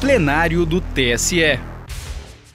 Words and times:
plenário 0.00 0.64
do 0.64 0.80
TSE. 0.80 1.60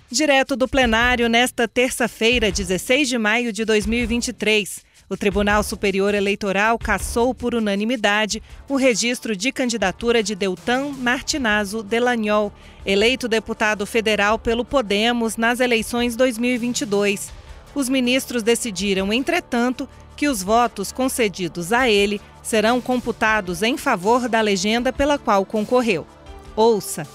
Direto 0.10 0.56
do 0.56 0.68
plenário, 0.68 1.30
nesta 1.30 1.68
terça-feira, 1.68 2.52
16 2.52 3.08
de 3.08 3.20
maio 3.20 3.54
de 3.54 3.64
2023, 3.64 4.84
o 5.08 5.16
Tribunal 5.16 5.62
Superior 5.62 6.16
Eleitoral 6.16 6.80
cassou 6.80 7.36
por 7.36 7.54
unanimidade 7.54 8.42
o 8.68 8.76
registro 8.76 9.36
de 9.36 9.52
candidatura 9.52 10.24
de 10.24 10.34
Deltan 10.34 10.90
Martinazo 10.98 11.84
Delagnol, 11.84 12.52
eleito 12.84 13.28
deputado 13.28 13.86
federal 13.86 14.40
pelo 14.40 14.66
Podemos 14.66 15.38
nas 15.38 15.60
eleições 15.60 16.16
2022. 16.16 17.32
Os 17.76 17.88
ministros 17.88 18.42
decidiram, 18.42 19.14
entretanto, 19.14 19.88
que 20.18 20.28
os 20.28 20.42
votos 20.42 20.92
concedidos 20.92 21.72
a 21.72 21.88
ele 21.88 22.20
serão 22.42 22.82
computados 22.82 23.62
em 23.62 23.78
favor 23.78 24.28
da 24.28 24.42
legenda 24.42 24.92
pela 24.92 25.20
qual 25.20 25.46
concorreu. 25.46 26.08
Ouça. 26.56 27.06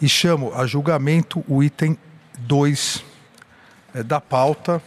E 0.00 0.08
chamo 0.08 0.52
a 0.54 0.66
julgamento 0.66 1.44
o 1.46 1.62
item 1.62 1.96
2 2.38 3.04
é, 3.94 4.02
da 4.02 4.18
pauta, 4.18 4.82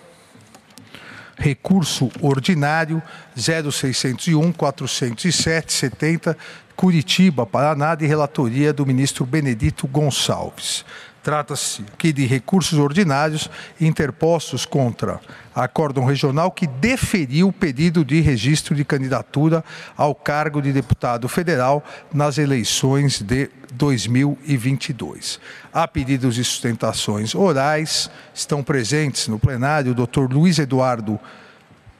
recurso 1.37 2.09
ordinário 2.19 3.01
0601 3.35 4.51
407 4.51 5.71
70 5.71 6.37
Curitiba, 6.75 7.45
Paraná, 7.45 7.93
de 7.93 8.07
relatoria 8.07 8.73
do 8.73 8.85
ministro 8.85 9.23
Benedito 9.23 9.85
Gonçalves. 9.87 10.83
Trata-se 11.21 11.85
aqui 11.93 12.11
de 12.11 12.25
recursos 12.25 12.77
ordinários 12.77 13.49
interpostos 13.79 14.65
contra 14.65 15.21
acórdão 15.55 16.03
regional 16.03 16.51
que 16.51 16.67
deferiu 16.67 17.47
o 17.47 17.53
pedido 17.53 18.03
de 18.03 18.19
registro 18.19 18.75
de 18.75 18.83
candidatura 18.83 19.63
ao 19.95 20.13
cargo 20.13 20.61
de 20.61 20.73
deputado 20.73 21.29
federal 21.29 21.83
nas 22.11 22.37
eleições 22.37 23.21
de 23.21 23.49
2022. 23.73 25.39
Há 25.73 25.87
pedidos 25.87 26.35
de 26.35 26.43
sustentações 26.43 27.35
orais, 27.35 28.09
estão 28.33 28.63
presentes 28.63 29.27
no 29.27 29.39
plenário 29.39 29.91
o 29.91 29.95
doutor 29.95 30.31
Luiz 30.31 30.59
Eduardo 30.59 31.19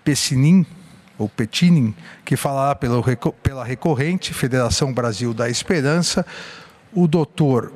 Pessinin, 0.04 0.66
ou 1.18 1.30
Petinin, 1.30 1.94
que 2.26 2.36
falará 2.36 2.76
pela 2.76 3.64
recorrente 3.64 4.34
Federação 4.34 4.94
Brasil 4.94 5.34
da 5.34 5.50
Esperança, 5.50 6.26
o 6.92 7.08
doutor 7.08 7.72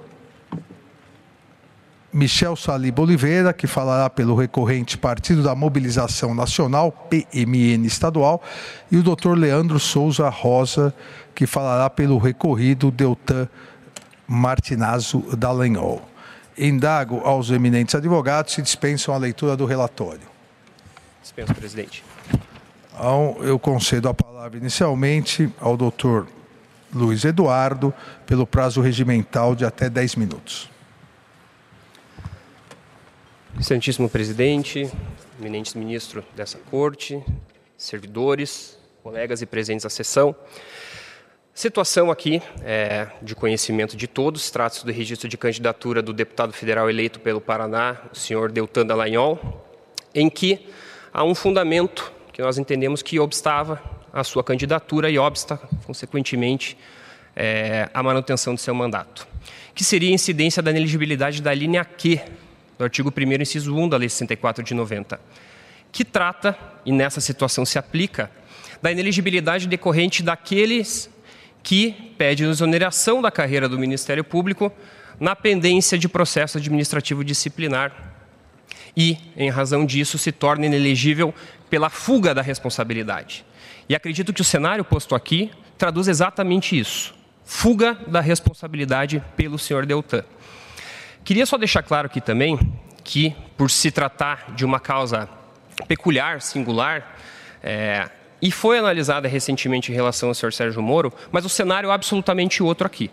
Michel 2.11 2.55
Saliba 2.55 3.01
Oliveira, 3.01 3.53
que 3.53 3.67
falará 3.67 4.09
pelo 4.09 4.35
recorrente 4.35 4.97
Partido 4.97 5.43
da 5.43 5.53
Mobilização 5.53 6.33
Nacional, 6.33 6.91
PMN 6.91 7.85
estadual, 7.85 8.41
e 8.91 8.97
o 8.97 9.03
Dr. 9.03 9.33
Leandro 9.33 9.79
Souza 9.79 10.27
Rosa, 10.29 10.93
que 11.35 11.45
falará 11.45 11.89
pelo 11.89 12.17
recorrido 12.17 12.89
Deltan 12.89 13.47
Martinazzo 14.27 15.19
Dallagnol. 15.35 16.01
Indago 16.57 17.21
aos 17.23 17.49
eminentes 17.49 17.95
advogados 17.95 18.53
se 18.53 18.61
dispensam 18.61 19.13
a 19.13 19.17
leitura 19.17 19.55
do 19.55 19.65
relatório. 19.65 20.27
Dispenso, 21.21 21.53
presidente. 21.53 22.03
Então, 22.93 23.37
eu 23.41 23.59
concedo 23.59 24.09
a 24.09 24.13
palavra 24.13 24.57
inicialmente 24.57 25.51
ao 25.59 25.77
doutor 25.77 26.27
Luiz 26.93 27.25
Eduardo, 27.25 27.93
pelo 28.25 28.47
prazo 28.47 28.81
regimental 28.81 29.55
de 29.55 29.65
até 29.65 29.89
10 29.89 30.15
minutos. 30.15 30.69
Excelentíssimo 33.59 34.09
presidente, 34.09 34.89
eminente 35.39 35.77
ministro 35.77 36.23
dessa 36.35 36.57
corte, 36.71 37.23
servidores, 37.77 38.77
colegas 39.03 39.41
e 39.41 39.45
presentes 39.45 39.85
à 39.85 39.89
sessão. 39.89 40.35
Situação 41.57 42.11
aqui 42.11 42.39
é, 42.63 43.07
de 43.19 43.33
conhecimento 43.33 43.97
de 43.97 44.05
todos, 44.05 44.51
trata-se 44.51 44.85
do 44.85 44.91
registro 44.91 45.27
de 45.27 45.35
candidatura 45.35 46.03
do 46.03 46.13
deputado 46.13 46.53
federal 46.53 46.87
eleito 46.87 47.19
pelo 47.19 47.41
Paraná, 47.41 47.97
o 48.13 48.15
senhor 48.15 48.51
Deltan 48.51 48.85
Dallagnol, 48.85 49.65
em 50.13 50.29
que 50.29 50.67
há 51.11 51.23
um 51.23 51.33
fundamento 51.33 52.13
que 52.31 52.43
nós 52.43 52.59
entendemos 52.59 53.01
que 53.01 53.19
obstava 53.19 53.81
a 54.13 54.23
sua 54.23 54.43
candidatura 54.43 55.09
e 55.09 55.17
obsta, 55.17 55.57
consequentemente, 55.83 56.77
é, 57.35 57.89
a 57.91 58.03
manutenção 58.03 58.53
do 58.53 58.61
seu 58.61 58.75
mandato, 58.75 59.27
que 59.73 59.83
seria 59.83 60.11
a 60.11 60.13
incidência 60.13 60.61
da 60.61 60.69
ineligibilidade 60.69 61.41
da 61.41 61.55
linha 61.55 61.83
Q 61.83 62.21
do 62.77 62.83
artigo 62.83 63.11
1 63.11 63.41
inciso 63.41 63.75
1 63.75 63.89
da 63.89 63.97
Lei 63.97 64.09
64 64.09 64.63
de 64.63 64.75
90, 64.75 65.19
que 65.91 66.05
trata, 66.05 66.55
e 66.85 66.91
nessa 66.91 67.19
situação 67.19 67.65
se 67.65 67.79
aplica, 67.79 68.29
da 68.79 68.91
ineligibilidade 68.91 69.67
decorrente 69.67 70.21
daqueles 70.21 71.09
que 71.67 71.91
pedem 72.17 72.49
exoneração 72.49 73.21
da 73.21 73.29
carreira 73.29 73.67
do 73.67 73.77
Ministério 73.77 74.23
Público 74.23 74.71
na 75.19 75.35
pendência 75.35 75.97
de 75.97 76.07
processo 76.07 76.57
administrativo 76.57 77.25
disciplinar 77.25 77.91
e, 78.95 79.17
em 79.35 79.49
razão 79.49 79.85
disso, 79.85 80.17
se 80.17 80.31
torna 80.31 80.65
inelegível 80.65 81.33
pela 81.69 81.89
fuga 81.89 82.33
da 82.33 82.41
responsabilidade. 82.41 83.45
E 83.89 83.93
acredito 83.93 84.31
que 84.31 84.39
o 84.39 84.45
cenário 84.45 84.85
posto 84.85 85.13
aqui 85.13 85.51
traduz 85.77 86.07
exatamente 86.07 86.79
isso: 86.79 87.13
fuga 87.43 87.97
da 88.07 88.21
responsabilidade 88.21 89.21
pelo 89.35 89.59
senhor 89.59 89.85
Deltan. 89.85 90.23
Queria 91.25 91.45
só 91.45 91.57
deixar 91.57 91.83
claro 91.83 92.05
aqui 92.05 92.21
também 92.21 92.57
que, 93.03 93.35
por 93.57 93.69
se 93.69 93.91
tratar 93.91 94.53
de 94.55 94.63
uma 94.63 94.79
causa 94.79 95.27
peculiar, 95.85 96.41
singular, 96.41 97.17
é, 97.61 98.09
e 98.41 98.51
foi 98.51 98.77
analisada 98.77 99.27
recentemente 99.27 99.91
em 99.91 99.95
relação 99.95 100.29
ao 100.29 100.35
senhor 100.35 100.53
Sérgio 100.53 100.81
Moro, 100.81 101.11
mas 101.31 101.45
o 101.45 101.49
cenário 101.49 101.89
é 101.89 101.93
absolutamente 101.93 102.61
outro 102.61 102.85
aqui. 102.85 103.09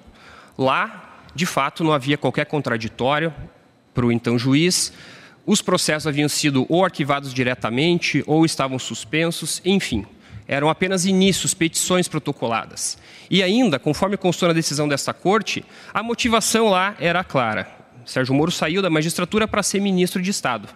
Lá, 0.57 1.23
de 1.35 1.47
fato, 1.47 1.83
não 1.83 1.93
havia 1.93 2.19
qualquer 2.19 2.47
contraditório 2.47 3.33
para 3.93 4.07
o 4.07 4.13
então 4.13 4.39
juiz, 4.39 4.93
os 5.47 5.61
processos 5.61 6.07
haviam 6.07 6.29
sido 6.29 6.67
ou 6.69 6.85
arquivados 6.85 7.33
diretamente 7.33 8.25
ou 8.27 8.45
estavam 8.45 8.79
suspensos, 8.79 9.61
enfim, 9.65 10.07
eram 10.49 10.69
apenas 10.69 11.05
inícios, 11.05 11.55
petições 11.55 12.09
protocoladas. 12.09 12.99
E 13.31 13.43
ainda, 13.43 13.79
conforme 13.79 14.17
constou 14.17 14.49
na 14.49 14.55
decisão 14.55 14.89
desta 14.89 15.13
corte, 15.13 15.65
a 15.93 16.03
motivação 16.03 16.69
lá 16.69 16.95
era 16.99 17.23
clara. 17.23 17.69
Sérgio 18.05 18.35
Moro 18.35 18.51
saiu 18.51 18.83
da 18.83 18.91
magistratura 18.91 19.49
para 19.49 19.63
ser 19.63 19.81
ministro 19.81 20.21
de 20.21 20.31
Estado. 20.31 20.69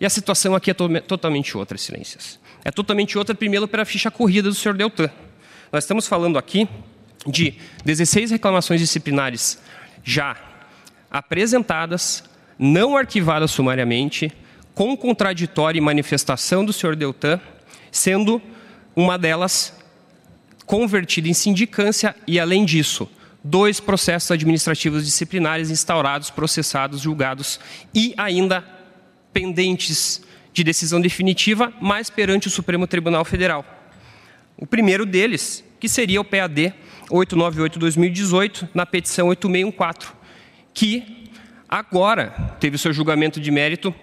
E 0.00 0.06
a 0.06 0.10
situação 0.10 0.54
aqui 0.54 0.70
é 0.70 0.74
to 0.74 0.88
totalmente 1.00 1.56
outra, 1.56 1.76
excelências. 1.76 2.38
É 2.64 2.70
totalmente 2.70 3.16
outra, 3.16 3.34
primeiro, 3.34 3.66
pela 3.68 3.84
ficha 3.84 4.10
corrida 4.10 4.48
do 4.48 4.54
senhor 4.54 4.76
Deltan. 4.76 5.10
Nós 5.72 5.84
estamos 5.84 6.06
falando 6.06 6.38
aqui 6.38 6.68
de 7.26 7.54
16 7.84 8.30
reclamações 8.30 8.80
disciplinares 8.80 9.58
já 10.02 10.36
apresentadas, 11.10 12.24
não 12.58 12.96
arquivadas 12.96 13.50
sumariamente, 13.50 14.32
com 14.74 14.96
contraditório 14.96 15.78
e 15.78 15.80
manifestação 15.80 16.64
do 16.64 16.72
senhor 16.72 16.94
Deltan, 16.94 17.40
sendo 17.90 18.40
uma 18.94 19.18
delas 19.18 19.76
convertida 20.66 21.28
em 21.28 21.34
sindicância 21.34 22.14
e, 22.26 22.38
além 22.38 22.64
disso, 22.64 23.08
dois 23.42 23.80
processos 23.80 24.30
administrativos 24.30 25.04
disciplinares 25.04 25.70
instaurados, 25.70 26.30
processados, 26.30 27.00
julgados 27.00 27.58
e 27.94 28.12
ainda 28.16 28.64
pendentes 29.32 30.22
de 30.58 30.64
decisão 30.64 31.00
definitiva, 31.00 31.72
mas 31.80 32.10
perante 32.10 32.48
o 32.48 32.50
Supremo 32.50 32.86
Tribunal 32.86 33.24
Federal. 33.24 33.64
O 34.56 34.66
primeiro 34.66 35.06
deles, 35.06 35.64
que 35.78 35.88
seria 35.88 36.20
o 36.20 36.24
PAD 36.24 36.74
898-2018, 37.10 38.68
na 38.74 38.84
petição 38.84 39.28
8614, 39.28 40.12
que 40.74 41.28
agora 41.68 42.56
teve 42.58 42.76
seu 42.76 42.92
julgamento 42.92 43.40
de 43.40 43.52
mérito 43.52 43.94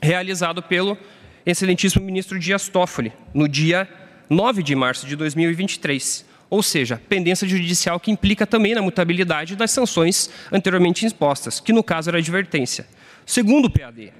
realizado 0.00 0.62
pelo 0.62 0.96
excelentíssimo 1.44 2.04
ministro 2.04 2.38
Dias 2.38 2.68
Toffoli, 2.68 3.12
no 3.34 3.48
dia 3.48 3.88
9 4.30 4.62
de 4.62 4.76
março 4.76 5.06
de 5.06 5.16
2023 5.16 6.32
ou 6.48 6.62
seja, 6.62 7.02
pendência 7.08 7.48
judicial 7.48 7.98
que 7.98 8.12
implica 8.12 8.46
também 8.46 8.76
na 8.76 8.82
mutabilidade 8.82 9.56
das 9.56 9.72
sanções 9.72 10.30
anteriormente 10.52 11.04
impostas, 11.04 11.58
que 11.58 11.72
no 11.72 11.82
caso 11.82 12.10
era 12.10 12.18
advertência. 12.18 12.86
Segundo 13.26 13.64
o 13.64 13.70
PAD, 13.70 14.12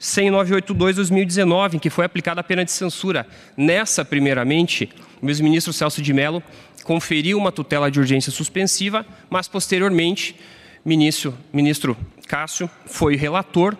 10982-2019, 0.00 1.74
em 1.74 1.78
que 1.78 1.90
foi 1.90 2.04
aplicada 2.04 2.40
a 2.40 2.44
pena 2.44 2.64
de 2.64 2.70
censura. 2.70 3.26
Nessa, 3.56 4.04
primeiramente, 4.04 4.88
o 5.20 5.28
ex-ministro 5.28 5.72
Celso 5.72 6.00
de 6.00 6.12
Mello 6.12 6.42
conferiu 6.84 7.36
uma 7.36 7.52
tutela 7.52 7.90
de 7.90 7.98
urgência 7.98 8.32
suspensiva, 8.32 9.04
mas 9.28 9.48
posteriormente, 9.48 10.36
ministro, 10.84 11.36
ministro 11.52 11.96
Cássio 12.26 12.70
foi 12.86 13.16
relator 13.16 13.76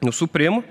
no 0.00 0.12
Supremo 0.12 0.62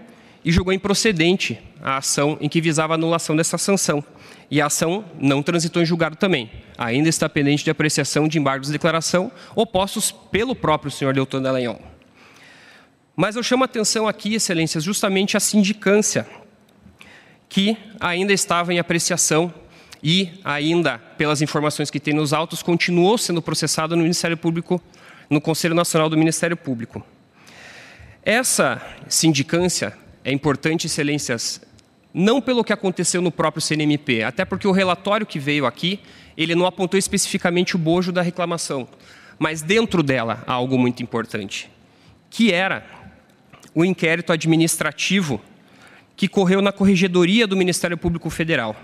e 0.45 0.51
julgou 0.51 0.73
improcedente 0.73 1.59
a 1.81 1.97
ação 1.97 2.37
em 2.39 2.47
que 2.47 2.61
visava 2.61 2.93
a 2.93 2.95
anulação 2.95 3.35
dessa 3.35 3.57
sanção 3.57 4.03
e 4.49 4.61
a 4.61 4.67
ação 4.67 5.03
não 5.19 5.41
transitou 5.41 5.81
em 5.81 5.85
julgado 5.85 6.15
também. 6.15 6.49
Ainda 6.77 7.09
está 7.09 7.27
pendente 7.27 7.63
de 7.63 7.71
apreciação 7.71 8.27
de 8.27 8.37
embargos 8.37 8.67
de 8.67 8.73
declaração 8.73 9.31
opostos 9.55 10.11
pelo 10.11 10.55
próprio 10.55 10.91
senhor 10.91 11.13
Deltan 11.13 11.41
Dallagnol. 11.41 11.92
Mas 13.15 13.35
eu 13.35 13.43
chamo 13.43 13.63
a 13.63 13.65
atenção 13.65 14.07
aqui, 14.07 14.33
excelências, 14.33 14.83
justamente 14.83 15.37
a 15.37 15.39
sindicância, 15.39 16.27
que 17.47 17.77
ainda 17.99 18.33
estava 18.33 18.73
em 18.73 18.79
apreciação 18.79 19.53
e 20.01 20.31
ainda, 20.43 20.97
pelas 20.97 21.41
informações 21.41 21.91
que 21.91 21.99
tem 21.99 22.13
nos 22.13 22.33
autos, 22.33 22.63
continuou 22.63 23.17
sendo 23.17 23.41
processado 23.41 23.95
no 23.95 24.01
Ministério 24.01 24.35
Público 24.35 24.81
no 25.29 25.39
Conselho 25.39 25.75
Nacional 25.75 26.09
do 26.09 26.17
Ministério 26.17 26.57
Público. 26.57 27.05
Essa 28.23 28.81
sindicância 29.07 29.93
é 30.23 30.31
importante, 30.31 30.87
excelências, 30.87 31.61
não 32.13 32.41
pelo 32.41 32.63
que 32.63 32.73
aconteceu 32.73 33.21
no 33.21 33.31
próprio 33.31 33.61
CNMP, 33.61 34.23
até 34.23 34.45
porque 34.45 34.67
o 34.67 34.71
relatório 34.71 35.25
que 35.25 35.39
veio 35.39 35.65
aqui, 35.65 35.99
ele 36.37 36.55
não 36.55 36.65
apontou 36.65 36.97
especificamente 36.97 37.75
o 37.75 37.79
bojo 37.79 38.11
da 38.11 38.21
reclamação, 38.21 38.87
mas 39.37 39.61
dentro 39.61 40.01
dela 40.01 40.43
há 40.47 40.53
algo 40.53 40.77
muito 40.77 41.03
importante, 41.03 41.69
que 42.29 42.51
era 42.51 43.02
o 43.73 43.83
inquérito 43.83 44.31
administrativo 44.31 45.41
que 46.15 46.27
correu 46.27 46.61
na 46.61 46.71
Corregedoria 46.71 47.47
do 47.47 47.57
Ministério 47.57 47.97
Público 47.97 48.29
Federal. 48.29 48.75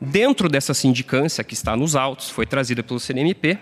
Dentro 0.00 0.48
dessa 0.48 0.72
sindicância, 0.74 1.44
que 1.44 1.54
está 1.54 1.76
nos 1.76 1.94
autos, 1.94 2.30
foi 2.30 2.46
trazida 2.46 2.82
pelo 2.82 2.98
CNMP, 2.98 3.58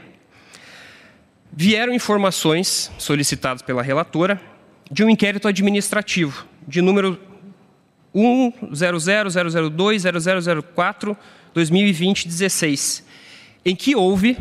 vieram 1.52 1.92
informações 1.92 2.90
solicitadas 2.96 3.60
pela 3.60 3.82
relatora 3.82 4.40
de 4.90 5.04
um 5.04 5.10
inquérito 5.10 5.46
administrativo 5.48 6.46
de 6.66 6.80
número 6.80 7.20
10000020004 8.14 11.14
2020 11.52 12.28
16, 12.28 13.04
em 13.64 13.74
que 13.76 13.96
houve 13.96 14.38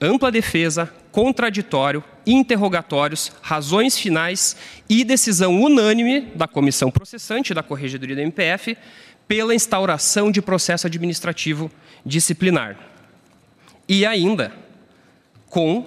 ampla 0.00 0.30
defesa, 0.30 0.92
contraditório, 1.10 2.04
interrogatórios, 2.26 3.32
razões 3.40 3.96
finais 3.96 4.56
e 4.88 5.04
decisão 5.04 5.60
unânime 5.60 6.22
da 6.34 6.48
comissão 6.48 6.90
processante 6.90 7.54
da 7.54 7.62
Corregedoria 7.62 8.16
da 8.16 8.22
MPF 8.22 8.76
pela 9.28 9.54
instauração 9.54 10.30
de 10.30 10.42
processo 10.42 10.86
administrativo 10.86 11.70
disciplinar. 12.04 12.76
E 13.88 14.04
ainda 14.04 14.52
com 15.48 15.86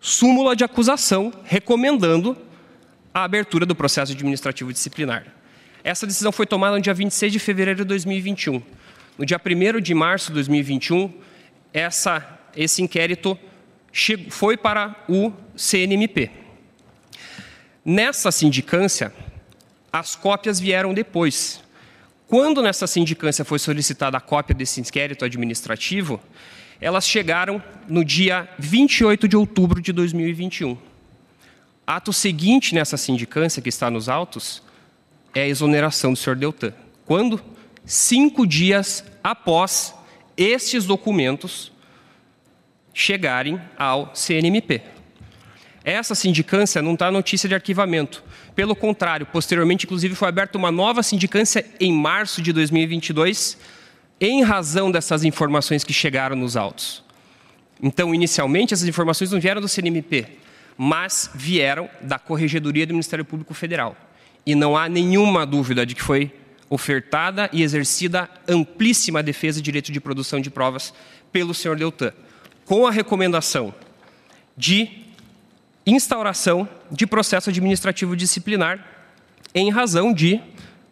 súmula 0.00 0.56
de 0.56 0.64
acusação 0.64 1.32
recomendando 1.44 2.36
a 3.14 3.22
abertura 3.24 3.64
do 3.64 3.74
processo 3.74 4.12
administrativo 4.12 4.72
disciplinar. 4.72 5.26
Essa 5.84 6.06
decisão 6.06 6.32
foi 6.32 6.46
tomada 6.46 6.76
no 6.76 6.82
dia 6.82 6.94
26 6.94 7.32
de 7.32 7.38
fevereiro 7.38 7.78
de 7.78 7.84
2021. 7.84 8.62
No 9.18 9.26
dia 9.26 9.38
1 9.38 9.80
de 9.80 9.94
março 9.94 10.28
de 10.28 10.34
2021, 10.34 11.12
essa, 11.72 12.38
esse 12.56 12.82
inquérito 12.82 13.38
foi 14.30 14.56
para 14.56 14.96
o 15.08 15.32
CNMP. 15.56 16.30
Nessa 17.84 18.30
sindicância, 18.30 19.12
as 19.92 20.14
cópias 20.14 20.58
vieram 20.58 20.94
depois. 20.94 21.62
Quando 22.26 22.62
nessa 22.62 22.86
sindicância 22.86 23.44
foi 23.44 23.58
solicitada 23.58 24.16
a 24.16 24.20
cópia 24.20 24.54
desse 24.54 24.80
inquérito 24.80 25.24
administrativo, 25.24 26.20
elas 26.80 27.06
chegaram 27.06 27.62
no 27.88 28.04
dia 28.04 28.48
28 28.58 29.28
de 29.28 29.36
outubro 29.36 29.82
de 29.82 29.92
2021. 29.92 30.78
Ato 31.86 32.12
seguinte 32.12 32.74
nessa 32.74 32.96
sindicância, 32.96 33.60
que 33.60 33.68
está 33.68 33.90
nos 33.90 34.08
autos, 34.08 34.62
é 35.34 35.42
a 35.42 35.48
exoneração 35.48 36.12
do 36.12 36.18
senhor 36.18 36.36
Deltan. 36.36 36.72
Quando? 37.04 37.42
Cinco 37.84 38.46
dias 38.46 39.04
após 39.22 39.94
estes 40.36 40.84
documentos 40.84 41.71
chegarem 42.94 43.60
ao 43.76 44.14
CNMP. 44.14 44.82
Essa 45.84 46.14
sindicância 46.14 46.80
não 46.80 46.94
está 46.94 47.10
notícia 47.10 47.48
de 47.48 47.54
arquivamento. 47.54 48.22
Pelo 48.54 48.76
contrário, 48.76 49.26
posteriormente, 49.26 49.84
inclusive, 49.84 50.14
foi 50.14 50.28
aberta 50.28 50.56
uma 50.56 50.70
nova 50.70 51.02
sindicância 51.02 51.64
em 51.80 51.92
março 51.92 52.40
de 52.40 52.52
2022, 52.52 53.58
em 54.20 54.42
razão 54.42 54.90
dessas 54.90 55.24
informações 55.24 55.82
que 55.82 55.92
chegaram 55.92 56.36
nos 56.36 56.56
autos. 56.56 57.02
Então, 57.82 58.14
inicialmente, 58.14 58.72
essas 58.72 58.86
informações 58.86 59.32
não 59.32 59.40
vieram 59.40 59.60
do 59.60 59.68
CNMP, 59.68 60.26
mas 60.78 61.28
vieram 61.34 61.90
da 62.00 62.18
Corregedoria 62.18 62.86
do 62.86 62.92
Ministério 62.92 63.24
Público 63.24 63.54
Federal. 63.54 63.96
E 64.46 64.54
não 64.54 64.76
há 64.76 64.88
nenhuma 64.88 65.44
dúvida 65.44 65.84
de 65.84 65.94
que 65.96 66.02
foi 66.02 66.32
ofertada 66.70 67.50
e 67.52 67.62
exercida 67.62 68.30
amplíssima 68.48 69.22
defesa 69.22 69.58
de 69.58 69.64
direito 69.64 69.92
de 69.92 70.00
produção 70.00 70.40
de 70.40 70.48
provas 70.48 70.94
pelo 71.32 71.52
senhor 71.52 71.76
Deltan, 71.76 72.12
com 72.72 72.86
a 72.86 72.90
recomendação 72.90 73.74
de 74.56 74.88
instauração 75.84 76.66
de 76.90 77.06
processo 77.06 77.50
administrativo 77.50 78.16
disciplinar 78.16 78.82
em 79.54 79.70
razão 79.70 80.10
de, 80.10 80.40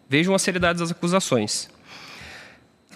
vejam 0.06 0.34
a 0.34 0.38
seriedade 0.38 0.80
das 0.80 0.90
acusações, 0.90 1.70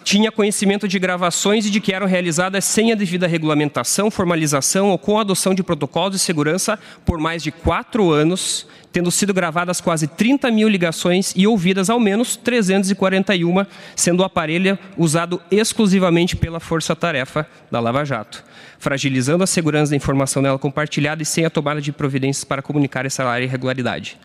tinha 0.04 0.30
conhecimento 0.30 0.86
de 0.86 0.98
gravações 0.98 1.64
e 1.64 1.70
de 1.70 1.80
que 1.80 1.92
eram 1.92 2.06
realizadas 2.06 2.64
sem 2.66 2.92
a 2.92 2.94
devida 2.94 3.26
regulamentação, 3.26 4.10
formalização 4.10 4.90
ou 4.90 4.98
com 4.98 5.18
adoção 5.18 5.54
de 5.54 5.62
protocolos 5.62 6.12
de 6.12 6.18
segurança 6.18 6.78
por 7.06 7.18
mais 7.18 7.42
de 7.42 7.50
quatro 7.50 8.12
anos, 8.12 8.66
tendo 8.92 9.10
sido 9.10 9.32
gravadas 9.32 9.80
quase 9.80 10.06
30 10.06 10.50
mil 10.50 10.68
ligações 10.68 11.32
e 11.34 11.46
ouvidas 11.46 11.88
ao 11.88 11.98
menos 11.98 12.36
341, 12.36 13.64
sendo 13.96 14.20
o 14.20 14.24
aparelho 14.24 14.78
usado 14.96 15.40
exclusivamente 15.50 16.36
pela 16.36 16.60
força-tarefa 16.60 17.48
da 17.70 17.80
Lava 17.80 18.04
Jato, 18.04 18.44
fragilizando 18.78 19.42
a 19.42 19.46
segurança 19.46 19.90
da 19.90 19.96
informação 19.96 20.42
nela 20.42 20.58
compartilhada 20.58 21.22
e 21.22 21.26
sem 21.26 21.46
a 21.46 21.50
tomada 21.50 21.80
de 21.80 21.90
providências 21.90 22.44
para 22.44 22.60
comunicar 22.60 23.06
essa 23.06 23.40
irregularidade. 23.40 24.18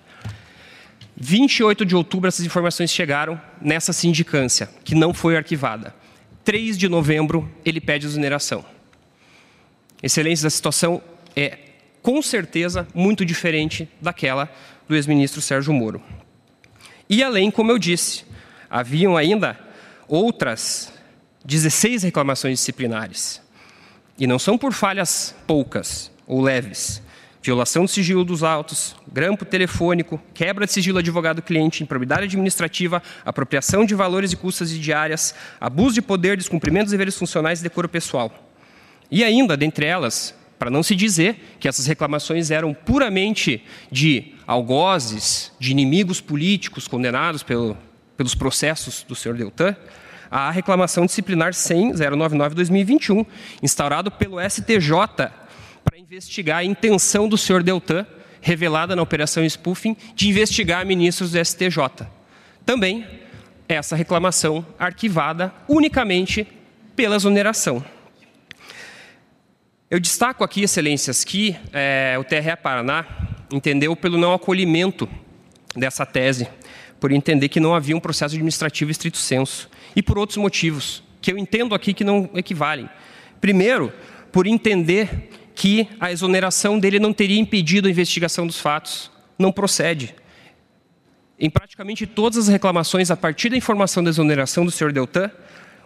28 1.19 1.85
de 1.85 1.95
outubro, 1.95 2.27
essas 2.27 2.45
informações 2.45 2.91
chegaram 2.91 3.39
nessa 3.61 3.91
sindicância, 3.91 4.69
que 4.85 4.95
não 4.95 5.13
foi 5.13 5.35
arquivada. 5.35 5.93
3 6.45 6.77
de 6.77 6.87
novembro, 6.87 7.49
ele 7.65 7.81
pede 7.81 8.05
exoneração. 8.05 8.63
Excelência, 10.01 10.47
a 10.47 10.49
situação 10.49 11.01
é, 11.35 11.57
com 12.01 12.21
certeza, 12.21 12.87
muito 12.93 13.25
diferente 13.25 13.89
daquela 14.01 14.49
do 14.87 14.95
ex-ministro 14.95 15.41
Sérgio 15.41 15.73
Moro. 15.73 16.01
E 17.09 17.21
além, 17.21 17.51
como 17.51 17.71
eu 17.71 17.77
disse, 17.77 18.23
haviam 18.69 19.17
ainda 19.17 19.59
outras 20.07 20.93
16 21.43 22.03
reclamações 22.03 22.59
disciplinares. 22.59 23.41
E 24.17 24.25
não 24.25 24.39
são 24.39 24.57
por 24.57 24.73
falhas 24.73 25.35
poucas 25.45 26.11
ou 26.25 26.41
leves 26.41 27.01
violação 27.41 27.85
do 27.85 27.87
sigilo 27.87 28.25
dos 28.25 28.43
autos, 28.43 28.95
grampo 29.11 29.45
telefônico, 29.45 30.21
quebra 30.33 30.65
de 30.65 30.73
sigilo 30.73 30.99
advogado-cliente, 30.99 31.83
improbidade 31.83 32.23
administrativa, 32.23 33.01
apropriação 33.25 33.85
de 33.85 33.95
valores 33.95 34.33
e 34.33 34.35
custas 34.35 34.69
de 34.69 34.79
diárias, 34.79 35.33
abuso 35.59 35.95
de 35.95 36.01
poder, 36.01 36.35
descumprimento 36.35 36.85
dos 36.85 36.91
deveres 36.91 37.17
funcionais 37.17 37.59
e 37.59 37.63
decoro 37.63 37.87
pessoal. 37.87 38.31
E 39.09 39.23
ainda, 39.23 39.55
dentre 39.55 39.85
elas, 39.85 40.35
para 40.57 40.69
não 40.69 40.83
se 40.83 40.95
dizer 40.95 41.57
que 41.59 41.67
essas 41.67 41.85
reclamações 41.85 42.51
eram 42.51 42.73
puramente 42.73 43.63
de 43.89 44.33
algozes, 44.45 45.53
de 45.57 45.71
inimigos 45.71 46.19
políticos 46.19 46.87
condenados 46.87 47.41
pelo, 47.41 47.77
pelos 48.17 48.35
processos 48.35 49.03
do 49.07 49.15
senhor 49.15 49.37
Deltan, 49.37 49.75
a 50.29 50.51
reclamação 50.51 51.05
disciplinar 51.05 51.53
100.099-2021, 51.53 53.25
instaurado 53.63 54.11
pelo 54.11 54.37
STJ 54.47 55.31
investigar 56.11 56.57
a 56.57 56.63
intenção 56.63 57.29
do 57.29 57.37
senhor 57.37 57.61
Deltan, 57.61 58.03
revelada 58.41 58.95
na 58.95 59.01
operação 59.03 59.45
spoofing, 59.45 59.95
de 60.15 60.27
investigar 60.27 60.83
ministros 60.83 61.33
do 61.33 61.45
STJ. 61.45 62.07
Também 62.65 63.05
essa 63.67 63.95
reclamação 63.95 64.65
arquivada 64.79 65.53
unicamente 65.67 66.47
pela 66.95 67.15
exoneração. 67.15 67.85
Eu 69.87 69.99
destaco 69.99 70.43
aqui, 70.43 70.63
excelências, 70.63 71.23
que 71.23 71.55
é, 71.71 72.17
o 72.19 72.23
TRE 72.23 72.55
Paraná 72.59 73.05
entendeu 73.53 73.95
pelo 73.95 74.17
não 74.17 74.33
acolhimento 74.33 75.07
dessa 75.75 76.07
tese, 76.07 76.47
por 76.99 77.11
entender 77.11 77.49
que 77.49 77.59
não 77.59 77.75
havia 77.75 77.95
um 77.95 77.99
processo 77.99 78.33
administrativo 78.33 78.89
estrito 78.89 79.17
senso, 79.17 79.69
e 79.95 80.01
por 80.01 80.17
outros 80.17 80.37
motivos, 80.37 81.03
que 81.21 81.31
eu 81.31 81.37
entendo 81.37 81.75
aqui 81.75 81.93
que 81.93 82.03
não 82.03 82.27
equivalem. 82.33 82.89
Primeiro, 83.39 83.93
por 84.31 84.47
entender 84.47 85.29
que 85.59 85.89
a 85.99 86.09
exoneração 86.09 86.79
dele 86.79 86.99
não 86.99 87.11
teria 87.11 87.37
impedido 87.37 87.89
a 87.89 87.91
investigação 87.91 88.47
dos 88.47 88.57
fatos. 88.57 89.11
Não 89.37 89.51
procede. 89.51 90.15
Em 91.37 91.49
praticamente 91.49 92.07
todas 92.07 92.37
as 92.37 92.47
reclamações, 92.47 93.11
a 93.11 93.17
partir 93.17 93.49
da 93.49 93.57
informação 93.57 94.01
da 94.01 94.09
exoneração 94.09 94.63
do 94.63 94.71
senhor 94.71 94.93
Deltan, 94.93 95.29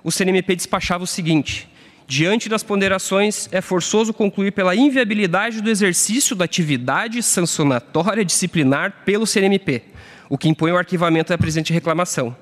o 0.04 0.12
CNMP 0.12 0.56
despachava 0.56 1.04
o 1.04 1.08
seguinte: 1.08 1.68
diante 2.06 2.48
das 2.48 2.62
ponderações, 2.62 3.50
é 3.52 3.62
forçoso 3.62 4.14
concluir 4.14 4.52
pela 4.52 4.76
inviabilidade 4.76 5.60
do 5.60 5.72
exercício 5.72 6.36
da 6.36 6.46
atividade 6.46 7.24
sancionatória 7.24 8.24
disciplinar 8.24 9.02
pelo 9.04 9.26
CNMP, 9.26 9.82
o 10.30 10.38
que 10.38 10.50
impõe 10.50 10.72
o 10.72 10.78
arquivamento 10.78 11.30
da 11.30 11.38
presente 11.38 11.74
reclamação. 11.74 12.36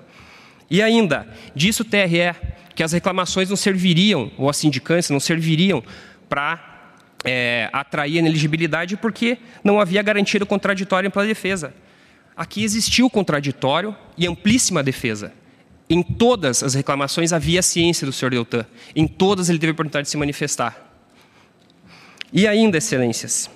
E 0.70 0.82
ainda, 0.82 1.30
disse 1.56 1.82
o 1.82 1.86
TRE 1.86 2.36
que 2.76 2.84
as 2.84 2.92
reclamações 2.92 3.50
não 3.50 3.56
serviriam, 3.56 4.30
ou 4.38 4.50
a 4.50 4.54
sindicância 4.54 5.14
não 5.14 5.20
serviriam 5.22 5.82
para 6.28 6.71
é, 7.24 7.70
atrair 7.72 8.18
ineligibilidade 8.18 8.98
porque 8.98 9.38
não 9.64 9.80
havia 9.80 10.02
garantia 10.02 10.40
do 10.40 10.46
contraditório 10.46 11.12
pela 11.12 11.26
defesa. 11.26 11.74
Aqui 12.36 12.64
existiu 12.64 13.10
contraditório 13.10 13.96
e 14.18 14.28
amplíssima 14.28 14.82
defesa. 14.82 15.34
Em 15.90 16.02
todas 16.02 16.64
as 16.64 16.74
reclamações 16.74 17.34
havia 17.34 17.62
ciência 17.62 18.06
do 18.06 18.14
senhor 18.14 18.32
Deltan. 18.32 18.66
Em 18.96 19.08
todas 19.08 19.50
ele 19.50 19.60
teve 19.60 19.72
a 19.72 19.74
oportunidade 19.74 20.06
de 20.06 20.12
se 20.12 20.18
manifestar. 20.18 20.90
E 22.32 22.48
ainda, 22.48 22.78
excelências, 22.78 23.50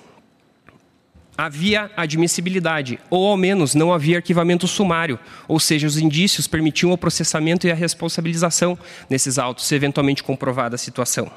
havia 1.36 1.90
admissibilidade, 1.96 2.98
ou 3.08 3.26
ao 3.26 3.36
menos 3.36 3.74
não 3.74 3.92
havia 3.92 4.18
arquivamento 4.18 4.68
sumário, 4.68 5.18
ou 5.48 5.58
seja, 5.58 5.86
os 5.86 5.96
indícios 5.96 6.46
permitiam 6.46 6.92
o 6.92 6.98
processamento 6.98 7.66
e 7.66 7.70
a 7.70 7.74
responsabilização 7.74 8.78
nesses 9.08 9.38
autos, 9.38 9.66
se 9.66 9.74
eventualmente 9.74 10.22
comprovada 10.22 10.74
a 10.74 10.78
situação. 10.78 11.30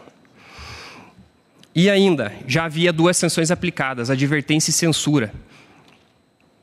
E 1.73 1.89
ainda, 1.89 2.33
já 2.47 2.65
havia 2.65 2.91
duas 2.91 3.15
sanções 3.17 3.51
aplicadas, 3.51 4.09
advertência 4.09 4.71
e 4.71 4.73
censura. 4.73 5.31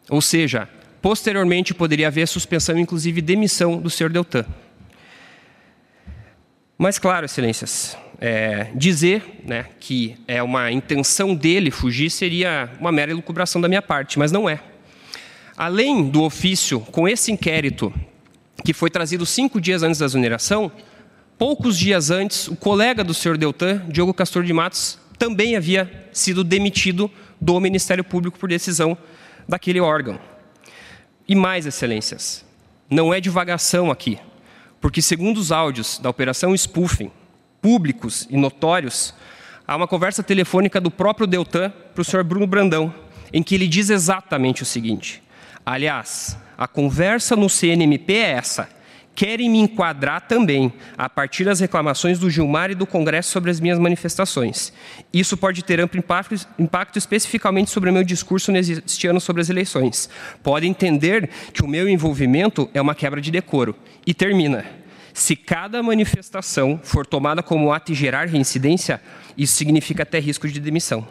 Ou 0.09 0.21
seja, 0.21 0.69
posteriormente 1.01 1.73
poderia 1.73 2.09
haver 2.09 2.27
suspensão, 2.27 2.79
inclusive 2.79 3.21
demissão 3.21 3.79
do 3.79 3.89
senhor 3.89 4.11
Deltan. 4.11 4.45
Mas, 6.79 6.99
claro, 6.99 7.25
excelências, 7.25 7.97
é, 8.21 8.69
dizer 8.75 9.41
né, 9.45 9.67
que 9.81 10.17
é 10.27 10.43
uma 10.43 10.71
intenção 10.71 11.35
dele 11.35 11.71
fugir 11.71 12.11
seria 12.11 12.71
uma 12.79 12.93
mera 12.93 13.11
elucubração 13.11 13.61
da 13.61 13.69
minha 13.69 13.83
parte, 13.83 14.19
mas 14.19 14.31
não 14.31 14.49
é. 14.49 14.61
Além 15.57 16.09
do 16.09 16.23
ofício, 16.23 16.81
com 16.81 17.09
esse 17.09 17.33
inquérito, 17.33 17.93
que 18.63 18.75
foi 18.75 18.91
trazido 18.91 19.25
cinco 19.25 19.61
dias 19.61 19.83
antes 19.83 20.01
da 20.01 20.07
exoneração, 20.07 20.71
poucos 21.39 21.79
dias 21.79 22.11
antes, 22.11 22.49
o 22.49 22.57
colega 22.57 23.05
do 23.05 23.15
senhor 23.15 23.37
Deltan, 23.37 23.83
Diogo 23.89 24.15
Castor 24.15 24.43
de 24.43 24.53
Matos, 24.53 24.99
também 25.19 25.57
havia 25.57 26.09
sido 26.13 26.43
demitido 26.43 27.11
do 27.41 27.59
Ministério 27.61 28.05
Público 28.05 28.39
por 28.39 28.49
decisão 28.49 28.97
daquele 29.49 29.81
órgão. 29.81 30.19
E 31.29 31.35
mais, 31.35 31.67
excelências, 31.67 32.45
não 32.89 33.13
é 33.13 33.21
divagação 33.21 33.91
aqui, 33.91 34.19
porque 34.81 35.03
segundo 35.03 35.39
os 35.39 35.53
áudios 35.53 35.99
da 35.99 36.09
operação 36.09 36.55
spoofing, 36.55 37.11
públicos 37.61 38.27
e 38.31 38.37
notórios, 38.37 39.15
há 39.67 39.77
uma 39.77 39.89
conversa 39.89 40.23
telefônica 40.23 40.81
do 40.81 40.91
próprio 40.91 41.27
Deltan 41.27 41.73
para 41.95 42.03
o 42.03 42.05
senhor 42.05 42.23
Bruno 42.23 42.47
Brandão, 42.47 42.95
em 43.33 43.43
que 43.43 43.55
ele 43.55 43.67
diz 43.67 43.91
exatamente 43.91 44.63
o 44.63 44.67
seguinte: 44.67 45.23
aliás, 45.65 46.39
a 46.57 46.69
conversa 46.69 47.35
no 47.35 47.51
CNMP 47.51 48.15
é 48.15 48.31
essa. 48.33 48.76
Querem 49.17 49.49
me 49.49 49.59
enquadrar 49.59 50.21
também, 50.29 50.71
a 50.97 51.09
partir 51.09 51.43
das 51.43 51.59
reclamações 51.59 52.19
do 52.19 52.29
Gilmar 52.29 52.71
e 52.71 52.75
do 52.75 52.87
Congresso 52.87 53.31
sobre 53.31 53.51
as 53.51 53.59
minhas 53.59 53.79
manifestações. 53.79 54.75
Isso 55.11 55.39
pode 55.39 55.65
ter 55.65 55.81
amplo 55.81 55.99
impacto, 55.99 56.35
impacto 56.59 56.99
especificamente 56.99 57.71
sobre 57.71 57.89
o 57.89 57.93
meu 57.95 58.05
discurso 58.05 58.53
neste 58.53 59.07
ano 59.07 59.19
sobre 59.19 59.41
as 59.41 59.49
eleições. 59.49 60.11
Pode 60.43 60.67
entender 60.67 61.31
que 61.55 61.65
o 61.65 61.67
meu 61.67 61.89
envolvimento 61.89 62.69
é 62.75 62.81
uma 62.81 62.95
quebra 62.95 63.19
de 63.19 63.31
decoro. 63.31 63.75
E 64.07 64.13
termina. 64.13 64.67
Se 65.15 65.35
cada 65.35 65.83
manifestação 65.83 66.79
for 66.85 67.07
tomada 67.07 67.43
como 67.43 67.73
ato 67.73 67.91
de 67.91 67.99
gerar 67.99 68.29
reincidência, 68.29 69.01
isso 69.35 69.57
significa 69.57 70.03
até 70.03 70.19
risco 70.19 70.47
de 70.47 70.61
demissão. 70.61 71.09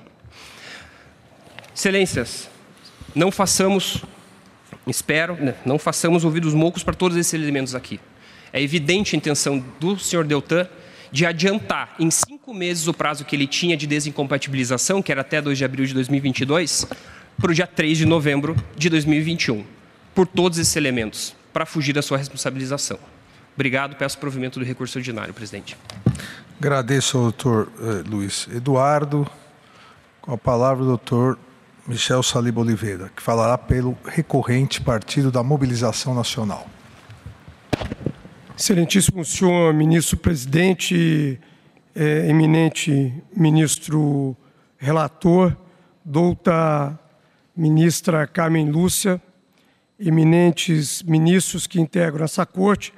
Excelências, 1.76 2.48
não 3.16 3.32
façamos, 3.32 4.04
espero, 4.92 5.36
né, 5.36 5.56
não 5.66 5.80
façamos 5.80 6.24
ouvidos 6.24 6.54
moucos 6.54 6.84
para 6.84 6.94
todos 6.94 7.18
esses 7.18 7.34
elementos 7.34 7.76
aqui. 7.76 8.00
É 8.54 8.62
evidente 8.62 9.16
a 9.16 9.18
intenção 9.18 9.64
do 9.80 9.98
senhor 10.00 10.26
Deltan 10.26 10.68
de 11.12 11.26
adiantar 11.26 11.96
em 12.00 12.12
cinco 12.12 12.54
meses 12.54 12.88
o 12.88 12.94
prazo 12.94 13.26
que 13.26 13.36
ele 13.36 13.48
tinha 13.48 13.78
de 13.78 13.88
desincompatibilização, 13.88 15.02
que 15.02 15.12
era 15.12 15.22
até 15.22 15.42
2 15.42 15.58
de 15.58 15.66
abril 15.66 15.86
de 15.86 15.94
2022, 15.94 16.88
para 17.40 17.52
o 17.52 17.54
dia 17.54 17.68
3 17.68 17.98
de 17.98 18.06
novembro 18.06 18.56
de 18.76 18.90
2021, 18.90 19.64
por 20.14 20.28
todos 20.28 20.58
esses 20.58 20.76
elementos, 20.76 21.36
para 21.54 21.66
fugir 21.66 21.94
da 21.94 22.02
sua 22.02 22.18
responsabilização. 22.18 23.00
Obrigado, 23.56 23.96
peço 23.96 24.18
provimento 24.18 24.60
do 24.60 24.66
recurso 24.66 24.98
ordinário, 24.98 25.34
presidente. 25.34 25.78
Agradeço 26.60 27.18
ao 27.18 27.24
doutor 27.24 27.72
eh, 27.80 28.04
Luiz 28.10 28.48
Eduardo. 28.54 29.26
Com 30.22 30.34
a 30.34 30.38
palavra, 30.38 30.84
doutor 30.84 31.38
Michel 31.88 32.24
Saliba 32.24 32.62
Oliveira, 32.62 33.12
que 33.16 33.22
falará 33.22 33.58
pelo 33.58 33.96
recorrente 34.06 34.82
Partido 34.82 35.32
da 35.32 35.44
Mobilização 35.44 36.16
Nacional. 36.16 36.68
Excelentíssimo 38.58 39.24
senhor 39.24 39.74
ministro-presidente, 39.74 41.40
eh, 41.96 42.28
eminente 42.28 43.14
ministro 43.36 44.36
relator, 44.78 45.56
douta 46.04 46.98
ministra 47.56 48.26
Carmen 48.26 48.72
Lúcia, 48.72 49.22
eminentes 50.00 51.04
ministros 51.04 51.68
que 51.68 51.80
integram 51.80 52.26
essa 52.26 52.46
corte, 52.46 52.94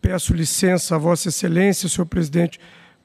Peço 0.00 0.32
licença 0.32 0.94
a 0.94 0.98
Vossa 0.98 1.28
Excelência, 1.28 1.88
senhor 1.88 2.06
presidente, 2.06 2.60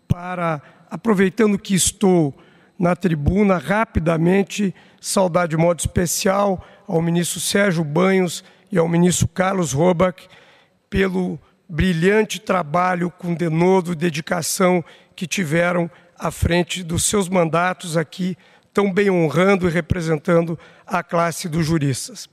para, 0.07 0.61
aproveitando 0.89 1.57
que 1.57 1.73
estou 1.73 2.37
na 2.83 2.97
tribuna, 2.97 3.57
rapidamente 3.57 4.75
saudar 4.99 5.47
de 5.47 5.55
modo 5.55 5.79
especial 5.79 6.61
ao 6.85 7.01
ministro 7.01 7.39
Sérgio 7.39 7.81
Banhos 7.81 8.43
e 8.69 8.77
ao 8.77 8.89
ministro 8.89 9.25
Carlos 9.25 9.71
Robach 9.71 10.27
pelo 10.89 11.39
brilhante 11.67 12.41
trabalho 12.41 13.09
com 13.09 13.33
denodo 13.33 13.93
e 13.93 13.95
dedicação 13.95 14.83
que 15.15 15.25
tiveram 15.25 15.89
à 16.19 16.29
frente 16.29 16.83
dos 16.83 17.05
seus 17.05 17.29
mandatos 17.29 17.95
aqui, 17.95 18.37
tão 18.73 18.91
bem 18.91 19.09
honrando 19.09 19.65
e 19.65 19.71
representando 19.71 20.59
a 20.85 21.01
classe 21.01 21.47
dos 21.47 21.65
juristas. 21.65 22.27